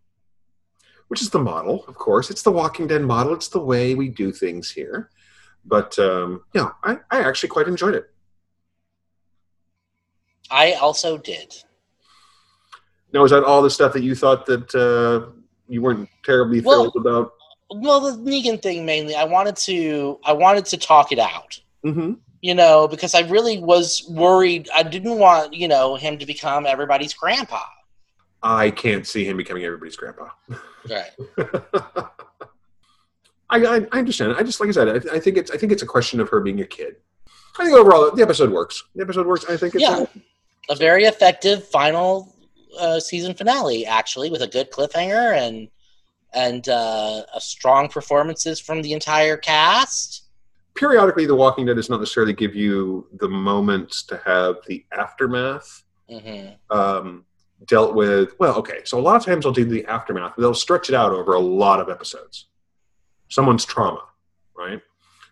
which 1.07 1.21
is 1.21 1.29
the 1.29 1.39
model, 1.39 1.83
of 1.87 1.95
course. 1.95 2.29
It's 2.29 2.41
the 2.43 2.51
Walking 2.51 2.87
Dead 2.87 3.01
model. 3.01 3.33
It's 3.33 3.49
the 3.49 3.59
way 3.59 3.95
we 3.95 4.07
do 4.09 4.31
things 4.31 4.69
here. 4.71 5.09
But 5.65 5.97
um, 5.99 6.43
yeah, 6.53 6.69
I, 6.83 6.97
I 7.11 7.19
actually 7.23 7.49
quite 7.49 7.67
enjoyed 7.67 7.95
it. 7.95 8.09
i 10.49 10.73
also 10.73 11.17
did 11.17 11.53
Now, 13.13 13.23
is 13.25 13.31
that 13.31 13.43
all 13.43 13.61
the 13.61 13.69
stuff 13.69 13.93
that 13.93 14.03
you 14.03 14.15
thought 14.15 14.45
that 14.45 14.73
uh, 14.75 15.31
you 15.67 15.81
weren't 15.81 16.09
terribly 16.23 16.61
Well- 16.61 16.91
thrilled 16.91 17.05
about? 17.05 17.33
well 17.73 18.01
the 18.01 18.17
negan 18.29 18.61
thing 18.61 18.85
mainly 18.85 19.15
i 19.15 19.23
wanted 19.23 19.55
to 19.55 20.19
i 20.25 20.33
wanted 20.33 20.65
to 20.65 20.77
talk 20.77 21.11
it 21.13 21.19
out 21.19 21.57
Mm-hmm. 21.85 22.13
you 22.41 22.53
know 22.53 22.85
because 22.87 23.15
i 23.15 23.21
really 23.21 23.59
was 23.59 24.05
worried 24.09 24.69
i 24.75 24.83
didn't 24.83 25.17
want 25.17 25.53
you 25.53 25.67
know 25.69 25.95
him 25.95 26.17
to 26.19 26.25
become 26.25 26.65
everybody's 26.65 27.13
grandpa 27.13 27.61
I 28.43 28.71
can't 28.71 29.05
see 29.05 29.23
him 29.25 29.37
becoming 29.37 29.63
everybody's 29.63 29.95
grandpa. 29.95 30.29
right 30.89 31.11
I, 33.49 33.65
I, 33.65 33.75
I 33.91 33.99
understand. 33.99 34.35
I 34.37 34.43
just 34.43 34.59
like 34.59 34.69
I 34.69 34.71
said, 34.71 34.87
I, 34.89 35.15
I 35.15 35.19
think 35.19 35.37
it's 35.37 35.51
I 35.51 35.57
think 35.57 35.71
it's 35.71 35.83
a 35.83 35.87
question 35.87 36.19
of 36.19 36.29
her 36.29 36.39
being 36.39 36.61
a 36.61 36.65
kid. 36.65 36.95
I 37.59 37.65
think 37.65 37.77
overall 37.77 38.09
the 38.11 38.21
episode 38.21 38.49
works. 38.51 38.83
The 38.95 39.03
episode 39.03 39.27
works. 39.27 39.45
I 39.49 39.57
think 39.57 39.75
it's 39.75 39.81
Yeah. 39.83 40.05
a 40.69 40.75
very 40.75 41.03
effective 41.03 41.67
final 41.67 42.33
uh, 42.79 42.99
season 42.99 43.33
finale, 43.33 43.85
actually, 43.85 44.29
with 44.29 44.41
a 44.41 44.47
good 44.47 44.71
cliffhanger 44.71 45.37
and 45.37 45.67
and 46.33 46.69
uh, 46.69 47.23
a 47.35 47.41
strong 47.41 47.89
performances 47.89 48.57
from 48.59 48.81
the 48.81 48.93
entire 48.93 49.35
cast. 49.35 50.23
periodically 50.75 51.25
The 51.25 51.35
Walking 51.35 51.65
Dead 51.65 51.75
does 51.75 51.89
not 51.89 51.99
necessarily 51.99 52.31
give 52.31 52.55
you 52.55 53.05
the 53.19 53.27
moments 53.27 54.03
to 54.03 54.15
have 54.25 54.55
the 54.67 54.85
aftermath 54.93 55.83
hmm 56.09 56.47
um, 56.69 57.25
dealt 57.65 57.95
with. 57.95 58.33
Well, 58.39 58.55
okay, 58.55 58.81
so 58.83 58.99
a 58.99 59.01
lot 59.01 59.15
of 59.15 59.25
times 59.25 59.43
they'll 59.43 59.53
do 59.53 59.65
the 59.65 59.85
aftermath, 59.85 60.33
they'll 60.37 60.53
stretch 60.53 60.89
it 60.89 60.95
out 60.95 61.11
over 61.11 61.33
a 61.33 61.39
lot 61.39 61.79
of 61.79 61.89
episodes. 61.89 62.47
Someone's 63.29 63.65
trauma, 63.65 64.03
right? 64.57 64.81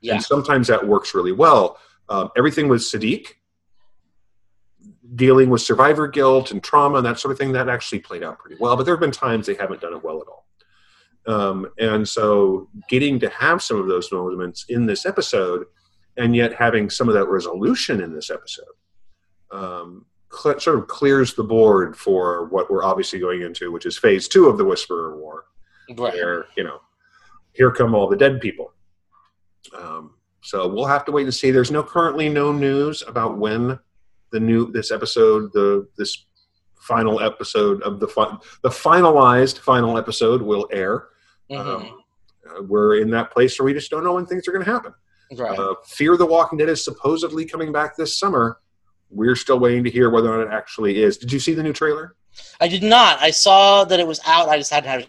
Yeah, 0.01 0.15
And 0.15 0.23
sometimes 0.23 0.67
that 0.67 0.87
works 0.87 1.13
really 1.13 1.33
well. 1.33 1.77
Um, 2.07 2.29
everything 2.37 2.67
with 2.69 2.81
Siddiq, 2.81 3.27
dealing 5.15 5.49
with 5.49 5.61
survivor 5.61 6.07
guilt 6.07 6.51
and 6.51 6.63
trauma 6.63 6.97
and 6.97 7.05
that 7.05 7.19
sort 7.19 7.31
of 7.31 7.37
thing, 7.37 7.51
that 7.53 7.67
actually 7.67 7.99
played 7.99 8.23
out 8.23 8.39
pretty 8.39 8.55
well. 8.59 8.77
But 8.77 8.83
there 8.83 8.93
have 8.93 9.01
been 9.01 9.11
times 9.11 9.47
they 9.47 9.55
haven't 9.55 9.81
done 9.81 9.93
it 9.93 10.03
well 10.03 10.21
at 10.21 10.27
all. 10.27 10.45
Um, 11.27 11.67
and 11.77 12.07
so 12.07 12.69
getting 12.87 13.19
to 13.19 13.29
have 13.29 13.61
some 13.61 13.79
of 13.79 13.87
those 13.87 14.11
moments 14.11 14.65
in 14.69 14.85
this 14.85 15.05
episode 15.05 15.65
and 16.17 16.35
yet 16.35 16.53
having 16.53 16.89
some 16.89 17.07
of 17.07 17.13
that 17.15 17.27
resolution 17.27 18.01
in 18.01 18.13
this 18.13 18.29
episode 18.29 18.65
um, 19.51 20.05
cl- 20.31 20.59
sort 20.59 20.77
of 20.79 20.87
clears 20.87 21.33
the 21.33 21.43
board 21.43 21.95
for 21.97 22.45
what 22.49 22.69
we're 22.71 22.83
obviously 22.83 23.19
going 23.19 23.41
into, 23.41 23.71
which 23.71 23.85
is 23.85 23.97
phase 23.97 24.27
two 24.27 24.47
of 24.47 24.57
the 24.57 24.65
Whisperer 24.65 25.17
War 25.17 25.45
right. 25.97 26.13
where 26.13 26.45
you 26.57 26.63
know 26.63 26.79
here 27.53 27.71
come 27.71 27.95
all 27.95 28.07
the 28.07 28.15
dead 28.17 28.39
people 28.39 28.73
um, 29.77 30.13
so 30.41 30.67
we'll 30.67 30.85
have 30.85 31.03
to 31.05 31.11
wait 31.11 31.23
and 31.23 31.33
see 31.33 31.51
there's 31.51 31.71
no 31.71 31.83
currently 31.83 32.29
no 32.29 32.51
news 32.51 33.03
about 33.07 33.37
when 33.37 33.77
the 34.31 34.39
new 34.39 34.71
this 34.71 34.91
episode 34.91 35.51
the 35.53 35.87
this 35.97 36.25
final 36.79 37.19
episode 37.19 37.81
of 37.83 37.99
the 37.99 38.07
fi- 38.07 38.37
the 38.63 38.69
finalized 38.69 39.57
final 39.57 39.97
episode 39.97 40.41
will 40.41 40.67
air 40.71 41.07
Mhm. 41.51 41.57
um, 41.75 41.99
uh, 42.49 42.61
we're 42.63 42.97
in 43.01 43.09
that 43.09 43.31
place 43.31 43.59
where 43.59 43.65
we 43.65 43.73
just 43.73 43.91
don't 43.91 44.03
know 44.03 44.13
when 44.13 44.25
things 44.25 44.47
are 44.47 44.51
going 44.51 44.63
to 44.63 44.71
happen 44.71 44.93
right. 45.37 45.59
uh, 45.59 45.73
fear 45.85 46.15
the 46.15 46.25
walking 46.25 46.57
dead 46.57 46.69
is 46.69 46.83
supposedly 46.83 47.45
coming 47.45 47.71
back 47.71 47.97
this 47.97 48.17
summer 48.17 48.59
we're 49.09 49.35
still 49.35 49.59
waiting 49.59 49.83
to 49.83 49.89
hear 49.89 50.09
whether 50.09 50.31
or 50.31 50.37
not 50.37 50.47
it 50.47 50.53
actually 50.53 51.01
is 51.01 51.17
did 51.17 51.31
you 51.31 51.39
see 51.39 51.53
the 51.53 51.63
new 51.63 51.73
trailer 51.73 52.15
I 52.59 52.67
did 52.67 52.83
not. 52.83 53.21
I 53.21 53.31
saw 53.31 53.83
that 53.85 53.99
it 53.99 54.07
was 54.07 54.19
out. 54.25 54.49
I 54.49 54.57
just 54.57 54.71
hadn't 54.71 54.89
had 54.89 55.01
a 55.01 55.07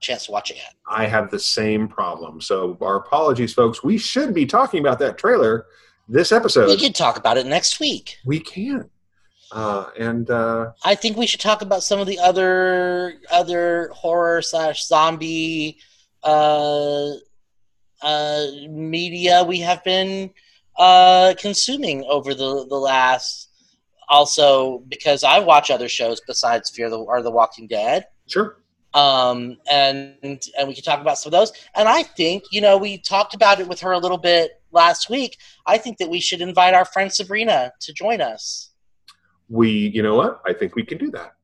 chance 0.00 0.26
to 0.26 0.32
watch 0.32 0.50
it 0.50 0.56
yet. 0.56 0.74
I 0.88 1.06
have 1.06 1.30
the 1.30 1.38
same 1.38 1.88
problem. 1.88 2.40
So 2.40 2.76
our 2.80 2.96
apologies, 2.96 3.54
folks. 3.54 3.82
We 3.82 3.98
should 3.98 4.34
be 4.34 4.46
talking 4.46 4.80
about 4.80 4.98
that 5.00 5.18
trailer 5.18 5.66
this 6.08 6.32
episode. 6.32 6.68
We 6.68 6.78
could 6.78 6.94
talk 6.94 7.16
about 7.16 7.36
it 7.36 7.46
next 7.46 7.80
week. 7.80 8.18
We 8.24 8.40
can. 8.40 8.90
Uh, 9.52 9.90
and 9.98 10.28
uh, 10.30 10.72
I 10.84 10.94
think 10.94 11.16
we 11.16 11.26
should 11.26 11.40
talk 11.40 11.62
about 11.62 11.82
some 11.82 12.00
of 12.00 12.06
the 12.06 12.18
other 12.18 13.14
other 13.30 13.90
horror 13.94 14.42
slash 14.42 14.84
zombie 14.86 15.78
uh, 16.24 17.12
uh, 18.02 18.46
media 18.68 19.44
we 19.44 19.60
have 19.60 19.82
been 19.84 20.30
uh, 20.78 21.34
consuming 21.38 22.04
over 22.08 22.34
the 22.34 22.66
the 22.68 22.76
last. 22.76 23.50
Also, 24.08 24.84
because 24.88 25.24
I 25.24 25.40
watch 25.40 25.68
other 25.68 25.88
shows 25.88 26.20
besides 26.28 26.70
Fear 26.70 26.90
the 26.90 26.98
or 26.98 27.22
The 27.22 27.30
Walking 27.30 27.66
Dead. 27.66 28.06
sure. 28.28 28.58
um, 28.94 29.56
and 29.68 30.14
and 30.22 30.68
we 30.68 30.74
can 30.74 30.84
talk 30.84 31.00
about 31.00 31.18
some 31.18 31.30
of 31.30 31.32
those. 31.32 31.52
And 31.74 31.88
I 31.88 32.04
think 32.04 32.44
you 32.52 32.60
know 32.60 32.76
we 32.78 32.98
talked 32.98 33.34
about 33.34 33.58
it 33.58 33.66
with 33.66 33.80
her 33.80 33.92
a 33.92 33.98
little 33.98 34.18
bit 34.18 34.62
last 34.70 35.10
week. 35.10 35.38
I 35.66 35.78
think 35.78 35.98
that 35.98 36.08
we 36.08 36.20
should 36.20 36.40
invite 36.40 36.72
our 36.74 36.84
friend 36.84 37.12
Sabrina 37.12 37.72
to 37.80 37.92
join 37.92 38.20
us. 38.20 38.70
We, 39.48 39.70
you 39.70 40.02
know 40.02 40.14
what? 40.16 40.40
I 40.46 40.52
think 40.52 40.74
we 40.76 40.84
can 40.84 40.98
do 40.98 41.10
that, 41.12 41.34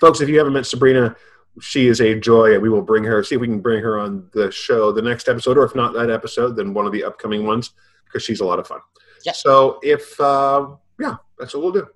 folks. 0.00 0.20
If 0.20 0.28
you 0.28 0.38
haven't 0.38 0.52
met 0.54 0.66
Sabrina, 0.66 1.16
she 1.60 1.88
is 1.88 2.00
a 2.00 2.18
joy. 2.18 2.54
And 2.54 2.62
we 2.62 2.68
will 2.68 2.82
bring 2.82 3.04
her. 3.04 3.22
See 3.24 3.34
if 3.34 3.40
we 3.40 3.46
can 3.46 3.60
bring 3.60 3.82
her 3.82 3.98
on 3.98 4.28
the 4.32 4.50
show 4.50 4.92
the 4.92 5.02
next 5.02 5.28
episode, 5.28 5.56
or 5.56 5.64
if 5.64 5.74
not 5.74 5.92
that 5.94 6.10
episode, 6.10 6.56
then 6.56 6.74
one 6.74 6.86
of 6.86 6.92
the 6.92 7.04
upcoming 7.04 7.46
ones 7.46 7.70
because 8.10 8.24
she's 8.24 8.40
a 8.40 8.44
lot 8.44 8.58
of 8.58 8.66
fun. 8.66 8.80
Yeah. 9.24 9.32
So 9.32 9.78
if 9.82 10.20
uh, 10.20 10.68
yeah, 10.98 11.16
that's 11.38 11.54
what 11.54 11.62
we'll 11.62 11.72
do. 11.72 11.86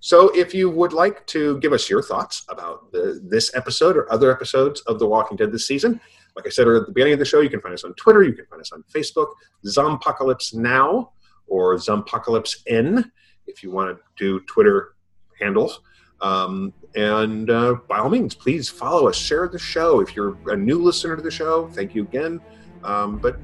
So 0.00 0.28
if 0.36 0.54
you 0.54 0.68
would 0.68 0.92
like 0.92 1.26
to 1.28 1.58
give 1.60 1.72
us 1.72 1.88
your 1.88 2.02
thoughts 2.02 2.44
about 2.50 2.92
the, 2.92 3.20
this 3.24 3.54
episode 3.54 3.96
or 3.96 4.12
other 4.12 4.30
episodes 4.30 4.82
of 4.82 4.98
The 4.98 5.06
Walking 5.06 5.36
Dead 5.36 5.50
this 5.50 5.66
season, 5.66 5.98
like 6.36 6.46
I 6.46 6.50
said 6.50 6.68
at 6.68 6.84
the 6.86 6.92
beginning 6.92 7.14
of 7.14 7.18
the 7.18 7.24
show, 7.24 7.40
you 7.40 7.48
can 7.48 7.60
find 7.60 7.72
us 7.72 7.84
on 7.84 7.94
Twitter, 7.94 8.22
you 8.22 8.34
can 8.34 8.44
find 8.46 8.60
us 8.60 8.70
on 8.72 8.84
Facebook, 8.94 9.28
Zompocalypse 9.64 10.54
Now 10.54 11.12
or 11.46 11.76
Zompocalypse 11.76 12.58
N 12.66 13.10
if 13.46 13.62
you 13.62 13.70
want 13.70 13.96
to 13.96 14.02
do 14.16 14.40
Twitter 14.46 14.94
handles. 15.40 15.80
Um, 16.20 16.72
and 16.94 17.50
uh, 17.50 17.76
by 17.88 17.98
all 17.98 18.08
means, 18.08 18.34
please 18.34 18.68
follow 18.68 19.08
us, 19.08 19.16
share 19.16 19.48
the 19.48 19.58
show. 19.58 20.00
If 20.00 20.14
you're 20.14 20.36
a 20.50 20.56
new 20.56 20.82
listener 20.82 21.16
to 21.16 21.22
the 21.22 21.30
show, 21.30 21.68
thank 21.68 21.94
you 21.94 22.02
again. 22.02 22.40
Um, 22.82 23.18
but 23.18 23.38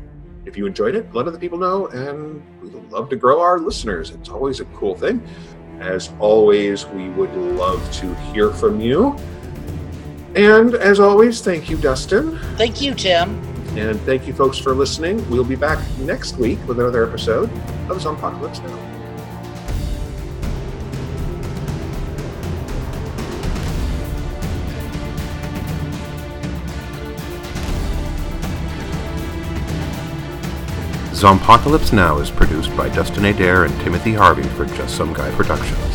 if 0.51 0.57
you 0.57 0.67
enjoyed 0.67 0.97
it, 0.97 1.15
let 1.15 1.29
other 1.29 1.39
people 1.39 1.59
know, 1.59 1.87
and 1.87 2.43
we'd 2.61 2.75
love 2.91 3.09
to 3.09 3.17
grow 3.17 3.41
our 3.41 3.59
listeners. 3.61 4.11
It's 4.11 4.29
always 4.29 4.59
a 4.59 4.65
cool 4.67 4.97
thing. 4.97 5.23
As 5.79 6.13
always, 6.19 6.87
we 6.87 7.09
would 7.11 7.33
love 7.35 7.81
to 7.93 8.15
hear 8.33 8.51
from 8.51 8.81
you. 8.81 9.17
And 10.35 10.75
as 10.75 10.99
always, 10.99 11.41
thank 11.41 11.71
you, 11.71 11.77
Dustin. 11.77 12.37
Thank 12.57 12.83
you, 12.83 12.95
Tim. 12.95 13.41
And 13.79 14.01
thank 14.01 14.27
you, 14.27 14.35
folks, 14.35 14.59
for 14.59 14.75
listening. 14.75 15.29
We'll 15.31 15.45
be 15.45 15.57
back 15.57 15.79
next 16.01 16.37
week 16.37 16.59
with 16.67 16.81
another 16.81 17.09
episode 17.09 17.51
of 17.89 18.03
Zompocalypse 18.03 18.61
Now. 18.65 18.90
Zompocalypse 31.21 31.93
Now 31.93 32.19
is 32.19 32.31
produced 32.31 32.75
by 32.79 32.89
Dustin 32.89 33.27
Adair 33.27 33.65
and 33.67 33.81
Timothy 33.83 34.15
Harvey 34.15 34.49
for 34.57 34.65
Just 34.65 34.97
Some 34.97 35.13
Guy 35.13 35.31
Productions. 35.33 35.90